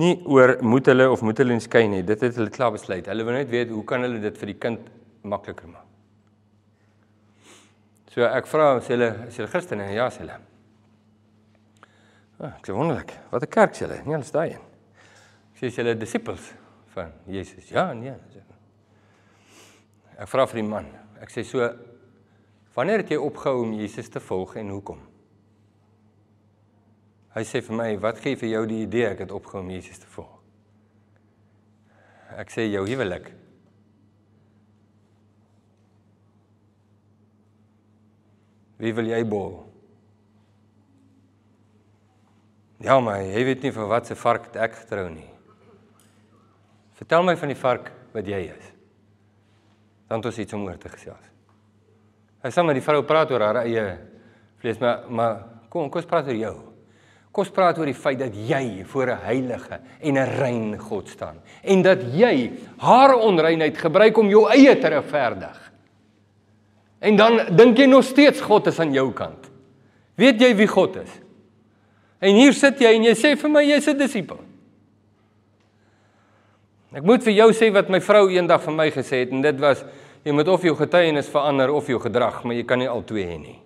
nie 0.00 0.14
oor 0.24 0.54
moet 0.64 0.88
hulle 0.88 1.10
of 1.12 1.20
moet 1.26 1.42
hulle 1.42 1.58
skei 1.60 1.84
nie. 1.92 2.00
Dit 2.08 2.24
het 2.24 2.38
hulle 2.40 2.52
klaar 2.54 2.72
besluit. 2.78 3.10
Hulle 3.12 3.26
wil 3.28 3.36
net 3.36 3.52
weet 3.52 3.74
hoe 3.74 3.84
kan 3.84 4.06
hulle 4.06 4.22
dit 4.22 4.40
vir 4.40 4.52
die 4.54 4.56
kind 4.62 4.88
makliker 5.34 5.68
maak. 5.68 5.84
So 8.14 8.24
ek 8.24 8.48
vra 8.48 8.70
as 8.78 8.88
hulle 8.92 9.10
as 9.26 9.36
hulle 9.36 9.52
Christene 9.52 9.90
ja 9.92 10.08
sê 10.08 10.24
hulle. 10.24 10.40
Ah, 12.40 12.56
sê 12.64 12.72
wonderlik. 12.72 13.12
Wat 13.30 13.44
'n 13.44 13.52
kerk 13.52 13.76
sê 13.76 13.84
hulle? 13.84 14.00
Nee, 14.06 14.16
hulle 14.16 14.24
staan 14.24 14.48
een. 14.56 14.64
Ek 15.60 15.60
sê 15.60 15.76
hulle 15.76 15.98
disippels 16.00 16.52
van 16.96 17.12
Jesus. 17.26 17.68
Ja, 17.68 17.92
nee. 17.92 18.16
Ek 20.16 20.28
vra 20.28 20.46
vir 20.46 20.62
die 20.62 20.68
man. 20.68 21.01
Ek 21.22 21.30
sê 21.30 21.44
so 21.46 21.62
wanneer 22.74 23.04
het 23.04 23.12
jy 23.14 23.20
opgehou 23.22 23.62
om 23.62 23.74
Jesus 23.78 24.10
te 24.10 24.20
volg 24.20 24.56
en 24.58 24.72
hoekom? 24.74 25.00
Hy 27.32 27.42
sê 27.48 27.62
vir 27.62 27.76
my, 27.76 27.96
"Wat 27.96 28.18
gee 28.18 28.36
vir 28.36 28.48
jou 28.48 28.66
die 28.66 28.82
idee 28.82 29.06
ek 29.06 29.18
het 29.20 29.30
opgehou 29.30 29.62
om 29.62 29.70
Jesus 29.70 29.98
te 29.98 30.06
volg?" 30.06 30.42
Ek 32.36 32.50
sê 32.50 32.66
jou 32.70 32.86
huwelik. 32.88 33.32
Wie 38.78 38.92
wil 38.92 39.06
jy 39.06 39.24
bol? 39.24 39.72
Ja, 42.82 43.00
maar 43.00 43.22
jy 43.22 43.44
weet 43.44 43.62
nie 43.62 43.70
vir 43.70 43.86
wat 43.86 44.06
se 44.06 44.14
vark 44.14 44.56
ek 44.56 44.72
getrou 44.72 45.08
nie. 45.10 45.28
Vertel 46.98 47.22
my 47.22 47.36
van 47.36 47.48
die 47.48 47.60
vark 47.60 47.92
wat 48.12 48.26
jy 48.26 48.40
is. 48.50 48.71
Dan 50.12 50.20
het 50.20 50.28
ons 50.28 50.38
iets 50.42 50.52
om 50.52 50.66
oor 50.68 50.76
te 50.76 50.90
gesels. 50.92 51.28
Hy 52.44 52.50
sê 52.52 52.60
maar 52.60 52.76
die 52.76 52.84
vrou 52.84 53.00
praat 53.08 53.30
oor 53.32 53.40
haar 53.46 53.62
eie 53.62 53.84
vlees, 54.60 54.76
maar 54.82 55.06
maar 55.08 55.38
kom, 55.70 55.86
kom 55.88 56.02
ons 56.02 56.08
praat 56.10 56.28
oor 56.28 56.36
jou. 56.36 56.52
Kom 57.32 57.46
ons 57.46 57.52
praat 57.56 57.78
oor 57.80 57.88
die 57.88 57.96
feit 57.96 58.18
dat 58.20 58.36
jy 58.36 58.84
voor 58.84 59.14
'n 59.14 59.24
heilige 59.24 59.80
en 60.02 60.18
'n 60.18 60.28
rein 60.36 60.78
God 60.78 61.08
staan 61.08 61.40
en 61.64 61.82
dat 61.82 62.02
jy 62.12 62.52
haar 62.76 63.14
onreinheid 63.14 63.78
gebruik 63.78 64.18
om 64.18 64.28
jou 64.28 64.50
eie 64.50 64.78
te 64.78 64.88
regverdig. 64.88 65.72
En 67.00 67.16
dan 67.16 67.56
dink 67.56 67.78
jy 67.78 67.86
nog 67.86 68.04
steeds 68.04 68.40
God 68.40 68.66
is 68.66 68.80
aan 68.80 68.92
jou 68.92 69.12
kant. 69.12 69.50
Weet 70.14 70.40
jy 70.40 70.54
wie 70.56 70.68
God 70.68 70.96
is? 70.96 71.20
En 72.20 72.34
hier 72.34 72.52
sit 72.52 72.78
jy 72.78 72.94
en 72.94 73.02
jy 73.02 73.14
sê 73.14 73.36
vir 73.36 73.50
my 73.50 73.64
jy's 73.64 73.88
'n 73.88 73.98
disipel. 73.98 74.38
Ek 76.92 77.02
moet 77.02 77.24
vir 77.24 77.32
jou 77.32 77.52
sê 77.52 77.72
wat 77.72 77.88
my 77.88 78.00
vrou 78.04 78.26
eendag 78.28 78.60
vir 78.60 78.74
my 78.76 78.90
gesê 78.90 79.22
het 79.24 79.30
en 79.32 79.40
dit 79.40 79.60
was 79.60 79.84
jy 80.22 80.34
moet 80.36 80.48
of 80.48 80.64
jou 80.64 80.74
getuienis 80.78 81.30
verander 81.32 81.72
of 81.74 81.88
jou 81.90 81.98
gedrag, 82.02 82.42
maar 82.44 82.56
jy 82.56 82.64
kan 82.68 82.82
nie 82.82 82.88
al 82.90 83.04
twee 83.06 83.26
hê 83.26 83.36
nie. 83.40 83.58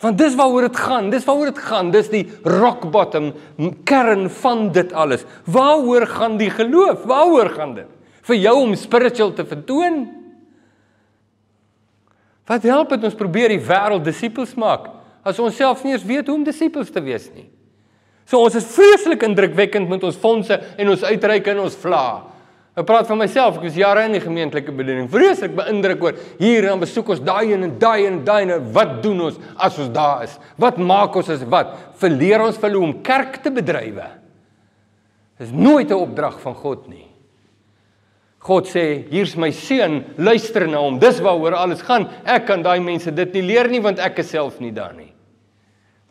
Want 0.00 0.16
dis 0.16 0.36
waaroor 0.38 0.70
dit 0.70 0.78
gaan, 0.80 1.10
dis 1.12 1.26
waaroor 1.28 1.50
dit 1.50 1.58
gaan, 1.60 1.90
dis 1.92 2.08
die 2.08 2.24
rock 2.48 2.86
bottom 2.90 3.34
kern 3.84 4.30
van 4.40 4.70
dit 4.72 4.94
alles. 4.96 5.26
Waaroor 5.44 6.06
gaan 6.08 6.38
die 6.40 6.48
geloof? 6.50 7.04
Waaroor 7.04 7.52
gaan 7.52 7.74
dit? 7.82 7.90
Vir 8.24 8.40
jou 8.40 8.54
om 8.62 8.72
spiritual 8.80 9.34
te 9.36 9.44
vertoon? 9.44 10.06
Wat 12.48 12.64
help 12.66 12.96
dit 12.96 13.04
ons 13.04 13.18
probeer 13.18 13.52
die 13.52 13.62
wêreld 13.62 14.08
disippels 14.08 14.56
maak? 14.58 14.88
as 15.24 15.40
ons 15.40 15.56
self 15.56 15.82
nie 15.84 15.94
eens 15.94 16.06
weet 16.06 16.28
hoe 16.28 16.38
om 16.38 16.44
disippels 16.46 16.92
te 16.92 17.02
wees 17.04 17.28
nie. 17.34 17.46
So 18.28 18.40
ons 18.40 18.56
is 18.58 18.68
vreeslik 18.72 19.24
indrukwekkend 19.26 19.90
met 19.90 20.04
ons 20.06 20.18
fondse 20.20 20.54
en 20.54 20.92
ons 20.92 21.06
uitreike 21.06 21.52
en 21.52 21.64
ons 21.64 21.78
vla. 21.82 22.04
Ek 22.78 22.86
praat 22.86 23.08
van 23.10 23.18
myself, 23.18 23.58
ek 23.58 23.66
was 23.66 23.76
jare 23.76 24.04
in 24.06 24.14
die 24.14 24.22
gemeentelike 24.22 24.72
bediening. 24.72 25.08
Vreeslik 25.10 25.56
beïndruk 25.56 26.04
oor 26.06 26.20
hier 26.38 26.68
dan 26.68 26.80
besoek 26.80 27.10
ons 27.16 27.22
daai 27.26 27.52
en 27.56 27.66
daai 27.82 28.06
en 28.06 28.20
daai 28.24 28.42
en 28.46 28.72
wat 28.72 29.00
doen 29.02 29.26
ons 29.26 29.38
as 29.56 29.78
ons 29.82 29.90
daar 29.92 30.24
is? 30.24 30.38
Wat 30.60 30.78
maak 30.78 31.18
ons 31.18 31.32
as 31.34 31.44
wat? 31.50 31.74
Verleer 32.00 32.46
ons 32.46 32.58
vir 32.62 32.78
hoe 32.78 32.86
om 32.86 32.96
kerk 33.02 33.42
te 33.42 33.50
bedrywe. 33.50 34.06
Dis 35.40 35.50
nooit 35.50 35.90
'n 35.90 35.98
opdrag 35.98 36.40
van 36.40 36.54
God 36.54 36.88
nie. 36.88 37.06
God 38.38 38.66
sê, 38.66 39.04
hier's 39.10 39.36
my 39.36 39.50
seun, 39.50 40.04
luister 40.16 40.66
na 40.66 40.78
hom. 40.78 40.98
Dis 40.98 41.20
waaroor 41.20 41.54
alles 41.54 41.82
gaan. 41.82 42.08
Ek 42.24 42.46
kan 42.46 42.62
daai 42.62 42.80
mense 42.80 43.10
dit 43.10 43.34
nie 43.34 43.42
leer 43.42 43.68
nie 43.68 43.80
want 43.80 43.98
ek 43.98 44.18
is 44.18 44.30
self 44.30 44.60
nie 44.60 44.72
daar 44.72 44.94
nie 44.94 45.10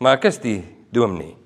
maar 0.00 0.16
ek 0.16 0.30
is 0.32 0.40
die 0.40 0.60
dominee. 0.92 1.36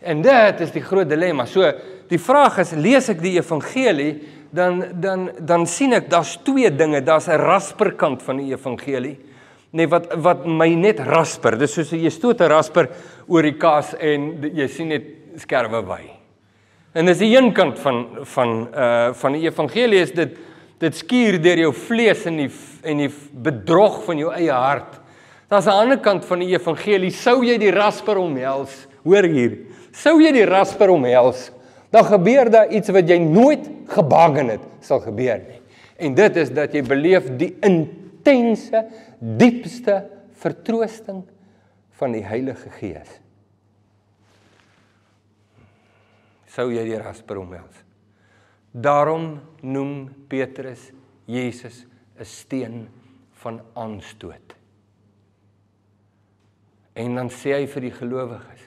En 0.00 0.22
dit 0.24 0.60
is 0.60 0.72
die 0.72 0.82
groot 0.84 1.08
dilemma. 1.08 1.44
So 1.46 1.66
die 2.10 2.18
vraag 2.18 2.58
is 2.62 2.72
lees 2.72 3.10
ek 3.12 3.20
die 3.20 3.36
evangelie 3.36 4.14
dan 4.50 4.82
dan 5.00 5.28
dan 5.46 5.66
sien 5.68 5.92
ek 5.94 6.08
daar's 6.10 6.38
twee 6.44 6.70
dinge. 6.72 7.02
Daar's 7.02 7.28
'n 7.28 7.38
rasperkant 7.38 8.22
van 8.22 8.36
die 8.36 8.52
evangelie. 8.52 9.18
Nee, 9.70 9.86
wat 9.86 10.14
wat 10.14 10.46
my 10.46 10.74
net 10.74 11.00
rasper. 11.00 11.58
Dis 11.58 11.74
soos 11.74 11.90
jy 11.90 12.10
stoot 12.10 12.40
'n 12.40 12.48
rasper 12.48 12.88
oor 13.28 13.42
die 13.42 13.58
kaas 13.58 13.94
en 13.94 14.50
jy 14.54 14.68
sien 14.68 14.88
net 14.88 15.04
skerwe 15.36 15.82
by. 15.82 16.02
En 16.94 17.06
dis 17.06 17.18
die 17.18 17.36
een 17.36 17.52
kant 17.52 17.78
van 17.78 18.06
van 18.22 18.68
uh 18.74 19.12
van 19.12 19.32
die 19.32 19.46
evangelie 19.46 20.00
is 20.00 20.12
dit 20.12 20.36
dit 20.78 20.96
skuur 20.96 21.40
deur 21.42 21.58
jou 21.58 21.72
vlees 21.72 22.26
en 22.26 22.36
die 22.36 22.50
en 22.82 22.96
die 22.96 23.10
bedrog 23.32 24.04
van 24.04 24.18
jou 24.18 24.32
eie 24.32 24.52
hart. 24.52 25.00
Daar's 25.48 25.66
'n 25.66 25.70
ander 25.82 25.98
kant 25.98 26.24
van 26.24 26.38
die 26.38 26.54
evangelie. 26.54 27.10
Sou 27.10 27.44
jy 27.44 27.58
die 27.58 27.70
rasper 27.70 28.16
omhels? 28.16 28.88
Hoor 29.04 29.22
hier. 29.22 29.58
Sou 29.92 30.20
jy 30.22 30.32
die 30.34 30.46
rasper 30.48 30.92
omhels? 30.92 31.48
Dan 31.90 32.06
gebeur 32.06 32.50
daar 32.52 32.70
iets 32.70 32.92
wat 32.94 33.08
jy 33.08 33.18
nooit 33.18 33.66
gebaken 33.90 34.52
het 34.54 34.66
sal 34.86 35.02
gebeur 35.02 35.40
nie. 35.42 35.58
En 36.00 36.14
dit 36.16 36.36
is 36.40 36.52
dat 36.54 36.74
jy 36.74 36.82
beleef 36.86 37.26
die 37.36 37.50
intense, 37.66 38.84
diepste 39.18 39.98
vertroosting 40.40 41.24
van 42.00 42.14
die 42.16 42.24
Heilige 42.24 42.70
Gees. 42.78 43.18
Sou 46.50 46.70
jy 46.72 46.86
die 46.88 46.98
rasper 46.98 47.42
omhels? 47.42 47.84
Daarom 48.70 49.40
noem 49.66 50.08
Petrus 50.30 50.90
Jesus 51.26 51.86
'n 52.18 52.24
steen 52.24 52.88
van 53.42 53.60
aanstoot. 53.74 54.54
En 56.92 57.14
dan 57.14 57.30
sê 57.30 57.54
hy 57.54 57.66
vir 57.66 57.80
die 57.80 57.94
gelowiges: 57.94 58.59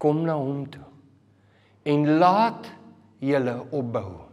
Kom 0.00 0.24
na 0.24 0.38
hom 0.40 0.64
toe 0.70 0.86
en 1.90 2.02
laat 2.20 2.66
julle 3.24 3.54
opbou 3.72 4.30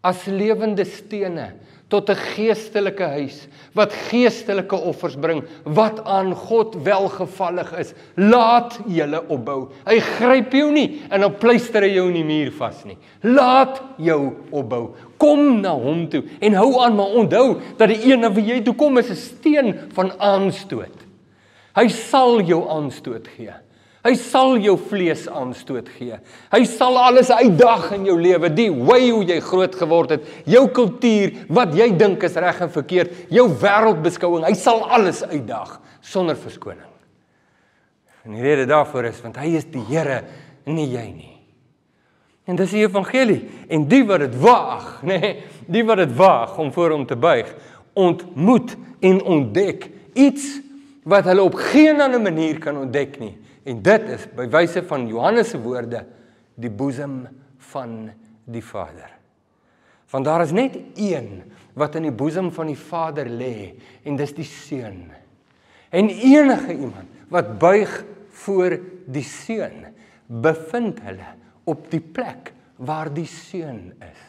as 0.00 0.24
lewende 0.32 0.86
stene 0.88 1.50
tot 1.90 2.08
'n 2.08 2.16
geestelike 2.36 3.04
huis 3.16 3.48
wat 3.74 3.92
geestelike 3.92 4.76
offers 4.76 5.16
bring 5.16 5.42
wat 5.64 6.04
aan 6.04 6.34
God 6.34 6.76
welgevallig 6.84 7.72
is. 7.78 7.94
Laat 8.16 8.78
julle 8.86 9.20
opbou. 9.28 9.72
Hy 9.84 9.98
gryp 9.98 10.52
jou 10.52 10.70
nie 10.72 11.02
en 11.10 11.20
dan 11.20 11.34
pleister 11.34 11.82
hy 11.82 11.94
jou 11.96 12.06
in 12.08 12.14
die 12.14 12.24
muur 12.24 12.52
vas 12.52 12.84
nie. 12.84 12.96
Laat 13.22 13.82
jou 13.98 14.36
opbou. 14.50 14.94
Kom 15.18 15.60
na 15.60 15.74
hom 15.74 16.08
toe 16.08 16.22
en 16.40 16.54
hou 16.54 16.80
aan 16.80 16.96
maar 16.96 17.10
onthou 17.10 17.60
dat 17.76 17.88
die 17.88 18.12
een 18.12 18.20
na 18.20 18.30
wie 18.30 18.46
jy 18.46 18.62
toe 18.62 18.74
kom 18.74 18.98
is 18.98 19.10
'n 19.10 19.16
steen 19.16 19.74
van 19.92 20.12
aanstoot. 20.18 20.96
Hy 21.74 21.88
sal 21.88 22.40
jou 22.40 22.68
aanstoot 22.68 23.26
gee 23.36 23.52
Hy 24.00 24.14
sal 24.16 24.54
jou 24.64 24.78
vlees 24.80 25.26
aanstoot 25.28 25.88
gee. 25.98 26.16
Hy 26.48 26.60
sal 26.68 26.96
alles 26.96 27.28
uitdag 27.28 27.90
in 27.98 28.06
jou 28.08 28.16
lewe, 28.16 28.48
die 28.48 28.70
way 28.72 29.10
hoe 29.10 29.26
jy 29.28 29.36
groot 29.44 29.74
geword 29.76 30.14
het, 30.14 30.30
jou 30.48 30.62
kultuur, 30.72 31.34
wat 31.52 31.74
jy 31.76 31.90
dink 32.00 32.24
is 32.24 32.38
reg 32.40 32.62
en 32.64 32.72
verkeerd, 32.72 33.26
jou 33.28 33.44
wêreldbeskouing. 33.60 34.46
Hy 34.48 34.54
sal 34.56 34.86
alles 34.88 35.20
uitdag 35.28 35.76
sonder 36.00 36.38
verskoning. 36.40 36.88
En 38.24 38.38
die 38.38 38.44
rede 38.44 38.64
daarvoor 38.70 39.10
is 39.10 39.20
want 39.24 39.36
hy 39.40 39.52
is 39.60 39.68
die 39.68 39.84
Here, 39.90 40.22
nie 40.68 40.88
jy 40.94 41.04
nie. 41.12 41.34
En 42.48 42.56
dis 42.56 42.72
die 42.72 42.86
evangelie 42.86 43.42
en 43.68 43.84
die 43.88 44.00
wat 44.08 44.24
dit 44.24 44.40
waag, 44.40 44.88
nê, 45.04 45.20
nee, 45.20 45.34
die 45.68 45.84
wat 45.86 46.00
dit 46.00 46.16
waag 46.16 46.56
om 46.60 46.72
voor 46.72 46.96
hom 46.96 47.04
te 47.08 47.20
buig, 47.20 47.52
ontmoet 48.00 48.72
en 49.04 49.20
ontdek 49.28 49.90
iets 50.16 50.48
wat 51.04 51.28
hulle 51.28 51.44
op 51.44 51.60
geen 51.68 52.00
ander 52.00 52.20
manier 52.22 52.56
kan 52.64 52.80
ontdek 52.80 53.20
nie 53.20 53.34
En 53.62 53.82
dit 53.82 54.08
is 54.08 54.26
by 54.36 54.48
wyse 54.52 54.82
van 54.88 55.06
Johannes 55.08 55.52
se 55.52 55.60
woorde 55.60 56.04
die 56.60 56.70
boesem 56.70 57.22
van 57.70 57.96
die 58.44 58.64
Vader. 58.64 59.10
Want 60.10 60.24
daar 60.24 60.42
is 60.42 60.52
net 60.52 60.78
een 60.98 61.42
wat 61.78 61.94
in 61.94 62.08
die 62.08 62.14
boesem 62.14 62.50
van 62.52 62.70
die 62.72 62.78
Vader 62.78 63.28
lê 63.28 63.72
en 64.02 64.16
dis 64.18 64.32
die 64.34 64.48
Seun. 64.48 65.10
En 65.90 66.08
enige 66.08 66.72
iemand 66.72 67.28
wat 67.30 67.58
buig 67.58 67.92
voor 68.42 68.78
die 69.06 69.26
Seun, 69.26 69.86
bevind 70.26 70.98
hulle 71.06 71.36
op 71.70 71.86
die 71.92 72.02
plek 72.02 72.52
waar 72.80 73.12
die 73.14 73.28
Seun 73.28 73.92
is. 73.98 74.26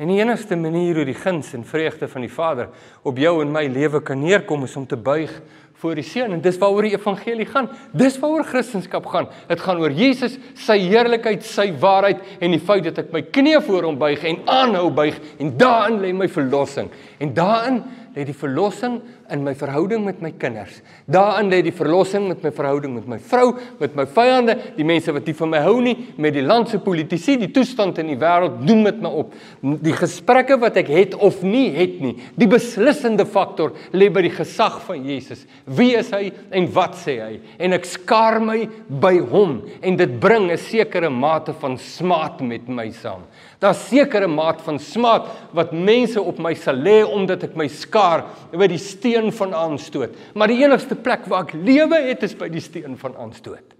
En 0.00 0.08
die 0.08 0.18
enigste 0.22 0.56
manier 0.56 0.96
hoe 0.96 1.04
die 1.06 1.18
guns 1.18 1.52
en 1.54 1.66
vreugde 1.68 2.08
van 2.08 2.24
die 2.24 2.32
Vader 2.32 2.72
op 3.06 3.18
jou 3.20 3.36
en 3.42 3.52
my 3.52 3.66
lewe 3.70 4.00
kan 4.02 4.22
neerkom 4.22 4.64
is 4.64 4.76
om 4.76 4.86
te 4.88 4.96
buig 4.96 5.34
voor 5.82 5.98
die 5.98 6.06
seun 6.06 6.36
en 6.36 6.42
dis 6.42 6.58
waaroor 6.62 6.86
die 6.86 6.94
evangelie 6.94 7.46
gaan. 7.50 7.68
Dis 7.98 8.18
waaroor 8.22 8.46
Christendom 8.46 9.06
gaan. 9.10 9.26
Dit 9.48 9.62
gaan 9.64 9.80
oor 9.82 9.94
Jesus, 9.96 10.36
sy 10.54 10.78
heerlikheid, 10.84 11.42
sy 11.46 11.72
waarheid 11.82 12.22
en 12.38 12.54
die 12.54 12.62
feit 12.62 12.86
dat 12.86 13.00
ek 13.02 13.10
my 13.14 13.24
knie 13.34 13.58
voor 13.66 13.88
hom 13.88 13.98
buig 13.98 14.22
en 14.30 14.38
aanhou 14.50 14.86
buig 14.94 15.18
en 15.42 15.50
daarin 15.58 15.98
lê 16.04 16.12
my 16.14 16.30
verlossing. 16.30 16.90
En 17.18 17.34
daarin 17.34 17.82
lê 18.14 18.26
die 18.28 18.36
verlossing 18.36 19.00
in 19.32 19.42
my 19.44 19.54
verhouding 19.56 20.04
met 20.04 20.20
my 20.22 20.30
kinders. 20.38 20.80
Daarin 21.10 21.50
lê 21.52 21.62
die 21.64 21.74
verlossing 21.74 22.28
met 22.28 22.42
my 22.44 22.52
verhouding 22.54 22.94
met 22.94 23.08
my 23.10 23.18
vrou, 23.18 23.54
met 23.80 23.96
my 23.98 24.04
vyande, 24.06 24.56
die 24.76 24.86
mense 24.86 25.12
wat 25.14 25.28
nie 25.28 25.36
van 25.38 25.52
my 25.54 25.62
hou 25.64 25.76
nie, 25.84 25.94
met 26.20 26.36
die 26.36 26.44
land 26.44 26.70
se 26.70 26.80
politici, 26.82 27.38
die 27.40 27.50
toestand 27.54 28.00
in 28.02 28.12
die 28.12 28.18
wêreld, 28.20 28.60
noem 28.68 28.84
dit 28.88 29.00
my 29.04 29.12
op. 29.22 29.36
Die 29.84 29.96
gesprekke 29.96 30.58
wat 30.62 30.78
ek 30.82 30.92
het 30.92 31.16
of 31.16 31.40
nie 31.46 31.68
het 31.74 31.98
nie. 32.04 32.14
Die 32.38 32.50
beslissende 32.50 33.26
faktor 33.28 33.76
lê 33.96 34.10
by 34.12 34.24
die 34.26 34.34
gesag 34.34 34.80
van 34.86 35.06
Jesus. 35.08 35.46
Wie 35.66 35.92
is 35.98 36.12
hy 36.14 36.30
en 36.52 36.68
wat 36.74 36.98
sê 37.00 37.18
hy? 37.22 37.32
En 37.62 37.76
ek 37.76 37.88
skaar 37.88 38.40
my 38.42 38.60
by 39.02 39.16
hom 39.32 39.60
en 39.80 39.96
dit 39.96 40.20
bring 40.20 40.50
'n 40.50 40.58
sekere 40.58 41.10
mate 41.10 41.52
van 41.52 41.78
smaat 41.78 42.40
met 42.40 42.68
my 42.68 42.90
saam. 42.90 43.24
Daar's 43.62 43.84
sekere 43.86 44.26
maat 44.26 44.62
van 44.66 44.80
smaad 44.82 45.28
wat 45.54 45.70
mense 45.70 46.18
op 46.18 46.40
my 46.42 46.50
sal 46.58 46.80
lê 46.82 46.98
omdat 47.06 47.44
ek 47.46 47.54
my 47.58 47.68
skaar 47.70 48.24
by 48.50 48.66
die 48.66 48.80
steen 48.82 49.30
van 49.36 49.54
aanstoot. 49.54 50.16
Maar 50.34 50.50
die 50.50 50.64
enigste 50.64 50.98
plek 50.98 51.28
waar 51.30 51.46
ek 51.46 51.54
lewe 51.54 52.00
het 52.08 52.24
is 52.26 52.34
by 52.34 52.48
die 52.50 52.62
steen 52.64 52.96
van 52.98 53.14
aanstoot. 53.22 53.78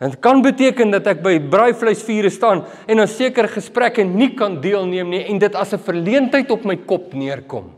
Dit 0.00 0.16
kan 0.24 0.40
beteken 0.42 0.90
dat 0.90 1.06
ek 1.12 1.20
by 1.22 1.36
braaivleisvure 1.52 2.32
staan 2.32 2.64
en 2.88 3.00
'n 3.00 3.06
sekere 3.06 3.48
gesprekke 3.48 4.02
nie 4.02 4.34
kan 4.34 4.60
deelneem 4.60 5.10
nie 5.10 5.24
en 5.28 5.38
dit 5.38 5.54
as 5.54 5.72
'n 5.72 5.78
verleentheid 5.78 6.50
op 6.50 6.64
my 6.64 6.76
kop 6.76 7.12
neerkom. 7.14 7.70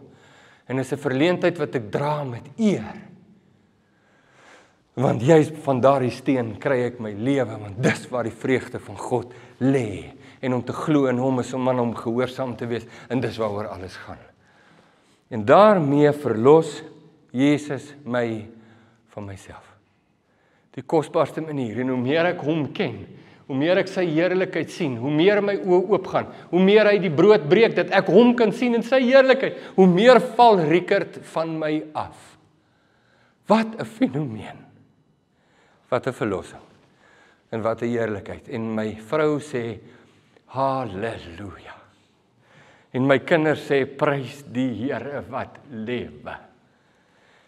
En 0.69 0.79
is 0.79 0.93
'n 0.93 0.97
verleentheid 0.97 1.59
wat 1.59 1.75
ek 1.75 1.91
dra 1.91 2.25
met 2.25 2.49
eer. 2.57 2.95
Want 4.95 5.23
juis 5.23 5.51
van 5.63 5.81
daardie 5.81 6.11
steen 6.11 6.59
kry 6.59 6.85
ek 6.87 7.01
my 7.01 7.13
lewe 7.13 7.59
want 7.59 7.83
dis 7.83 8.09
waar 8.09 8.25
die 8.25 8.39
vreugde 8.39 8.79
van 8.79 8.97
God 8.97 9.35
lê 9.59 10.13
en 10.43 10.55
om 10.59 10.63
te 10.67 10.75
glo 10.75 11.07
in 11.11 11.21
hom 11.23 11.41
is 11.41 11.53
om 11.55 11.69
aan 11.71 11.79
hom 11.79 11.95
gehoorsaam 11.97 12.57
te 12.59 12.67
wees 12.67 12.87
en 13.09 13.23
dis 13.23 13.39
waaroor 13.39 13.71
alles 13.71 13.97
gaan. 14.05 14.21
En 15.33 15.45
daarmee 15.47 16.11
verlos 16.13 16.83
Jesus 17.33 17.95
my 18.05 18.27
van 19.15 19.29
myself. 19.29 19.65
Die 20.75 20.85
kosbaarste 20.85 21.45
manier 21.45 21.79
en 21.85 21.93
hoe 21.93 22.01
meer 22.01 22.33
ek 22.33 22.43
hom 22.45 22.67
ken, 22.75 23.05
hoe 23.49 23.57
meer 23.57 23.81
ek 23.83 23.91
sy 23.93 24.05
heerlikheid 24.09 24.71
sien, 24.73 24.97
hoe 25.01 25.13
meer 25.13 25.43
my 25.45 25.55
oë 25.61 25.81
oopgaan, 25.93 26.29
hoe 26.51 26.63
meer 26.65 26.89
hy 26.91 26.99
die 27.03 27.13
brood 27.13 27.47
breek 27.51 27.77
dat 27.77 27.93
ek 27.95 28.11
hom 28.13 28.35
kan 28.39 28.53
sien 28.57 28.77
in 28.79 28.85
sy 28.87 29.01
heerlikheid, 29.05 29.59
hoe 29.77 29.89
meer 29.89 30.21
val 30.37 30.61
Rickert 30.69 31.21
van 31.35 31.57
my 31.61 31.73
af. 31.93 32.37
Wat 33.49 33.79
'n 33.79 33.85
fenomeen. 33.85 34.59
Wat 35.89 36.07
'n 36.07 36.13
verlossing. 36.13 36.67
En 37.51 37.63
wat 37.63 37.83
'n 37.83 37.93
heerlikheid. 37.93 38.49
En 38.49 38.75
my 38.75 38.97
vrou 38.97 39.41
sê 39.41 39.81
Halleluja. 40.53 41.77
En 42.93 43.07
my 43.09 43.19
kinders 43.25 43.65
sê 43.71 43.85
prys 43.87 44.43
die 44.53 44.69
Here 44.83 45.23
wat 45.33 45.57
lewe. 45.73 46.35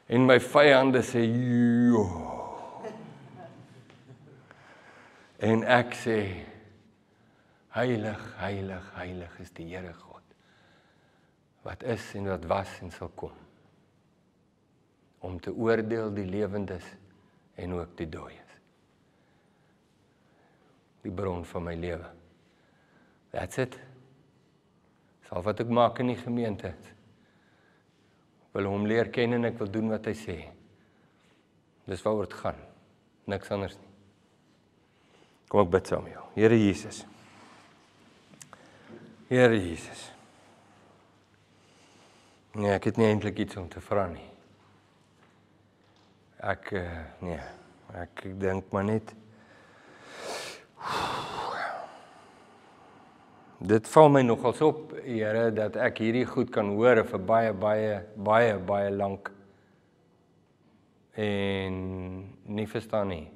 En 0.09 0.25
my 0.25 0.39
vyande 0.41 1.03
sê 1.05 1.21
jo. 1.29 2.07
En 5.45 5.67
ek 5.69 5.93
sê 6.01 6.19
heilig, 7.77 8.25
heilig, 8.41 8.91
heilig 8.97 9.41
is 9.45 9.53
die 9.53 9.69
Here 9.75 9.93
God. 9.93 10.23
Wat 11.65 11.85
is 11.85 12.07
en 12.17 12.31
wat 12.33 12.49
was 12.49 12.79
en 12.85 12.93
sal 12.93 13.13
kom 13.17 13.41
om 15.25 15.39
te 15.41 15.49
oordeel 15.49 16.11
die 16.13 16.27
lewendes 16.29 16.85
en 17.57 17.73
ook 17.79 17.95
die 17.97 18.09
dooies. 18.13 18.51
Die 21.01 21.13
bron 21.13 21.47
van 21.49 21.65
my 21.65 21.73
lewe. 21.81 22.11
That's 23.35 23.59
it. 23.59 23.75
Sal 25.27 25.43
wat 25.43 25.61
ek 25.65 25.71
maak 25.75 25.99
in 25.99 26.13
die 26.13 26.21
gemeente. 26.21 26.71
Wil 28.55 28.69
hom 28.71 28.87
leer 28.87 29.11
ken 29.11 29.35
en 29.35 29.49
ek 29.49 29.59
wil 29.59 29.73
doen 29.75 29.91
wat 29.91 30.07
hy 30.07 30.15
sê. 30.15 30.37
Dis 31.91 32.05
waaroor 32.07 32.29
dit 32.31 32.37
gaan. 32.39 32.61
Niks 33.33 33.51
anders 33.51 33.75
nie. 33.81 33.91
Kom 35.51 35.65
ek 35.65 35.73
bid 35.75 35.91
saam 35.91 36.07
met 36.07 36.15
jou. 36.15 36.29
Here 36.37 36.61
Jesus. 36.61 37.03
Here 39.33 39.59
Jesus. 39.59 40.07
Nee, 42.55 42.71
ek 42.77 42.87
het 42.93 43.01
nie 43.03 43.11
eintlik 43.11 43.43
iets 43.43 43.59
om 43.59 43.67
te 43.73 43.83
vra 43.83 44.07
nie. 44.13 44.29
Ek 46.45 46.71
uh, 46.79 46.87
nee, 47.25 47.41
ek 47.99 48.27
dink 48.39 48.71
maar 48.71 48.87
net 48.87 49.11
Dit 53.63 53.87
val 53.89 54.09
my 54.11 54.23
nogals 54.23 54.61
op, 54.61 54.93
Here, 55.05 55.51
dat 55.55 55.77
ek 55.77 56.01
hierdie 56.01 56.25
goed 56.27 56.49
kan 56.51 56.73
hoor 56.75 57.03
vir 57.05 57.21
baie 57.29 57.53
baie 57.53 58.01
baie 58.17 58.57
baie 58.59 58.91
lank 58.91 59.29
en 61.21 61.77
nie 62.49 62.67
verstaan 62.67 63.13
nie. 63.13 63.29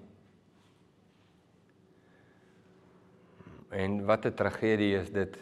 En 3.71 4.05
wat 4.07 4.27
'n 4.27 4.35
tragedie 4.35 4.97
is 4.97 5.11
dit. 5.11 5.37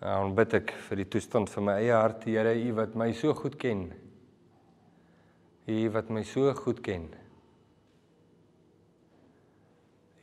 Dan 0.00 0.34
bid 0.34 0.54
ek 0.54 0.70
vir 0.70 0.96
die 0.96 1.08
toestand 1.08 1.50
van 1.50 1.64
my 1.64 1.72
eie 1.72 1.92
hart, 1.92 2.24
Here, 2.24 2.54
U 2.54 2.72
wat 2.72 2.94
my 2.94 3.12
so 3.12 3.34
goed 3.34 3.56
ken. 3.56 3.92
U 5.66 5.90
wat 5.90 6.08
my 6.08 6.22
so 6.22 6.54
goed 6.54 6.80
ken. 6.80 7.08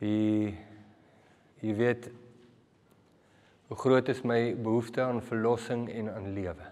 U 0.00 0.52
U 1.62 1.74
weet 1.76 2.10
hoe 3.66 3.76
groot 3.76 4.08
is 4.08 4.22
my 4.22 4.54
behoefte 4.54 5.02
aan 5.02 5.22
verlossing 5.22 5.88
en 5.90 6.14
aan 6.14 6.32
lewe. 6.34 6.70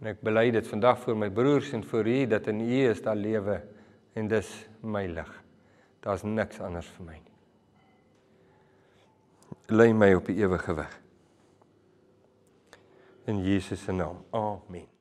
En 0.00 0.10
ek 0.12 0.20
bely 0.24 0.50
dit 0.52 0.68
vandag 0.68 1.00
vir 1.04 1.16
my 1.16 1.30
broers 1.32 1.72
en 1.76 1.84
vir 1.84 2.08
U 2.12 2.18
dat 2.32 2.48
in 2.52 2.60
U 2.64 2.80
is 2.90 3.02
daar 3.04 3.16
lewe 3.16 3.60
en 4.16 4.28
dis 4.28 4.50
my 4.80 5.06
lig. 5.08 5.32
Daar's 6.04 6.24
niks 6.24 6.60
anders 6.60 6.88
vir 6.96 7.08
my 7.08 7.16
nie. 7.20 7.36
Lei 9.74 9.92
my 9.92 10.12
op 10.14 10.28
die 10.30 10.36
ewige 10.38 10.76
weg. 10.78 11.00
In 13.26 13.42
Jesus 13.42 13.82
se 13.82 13.92
naam. 13.92 14.22
Amen. 14.30 14.95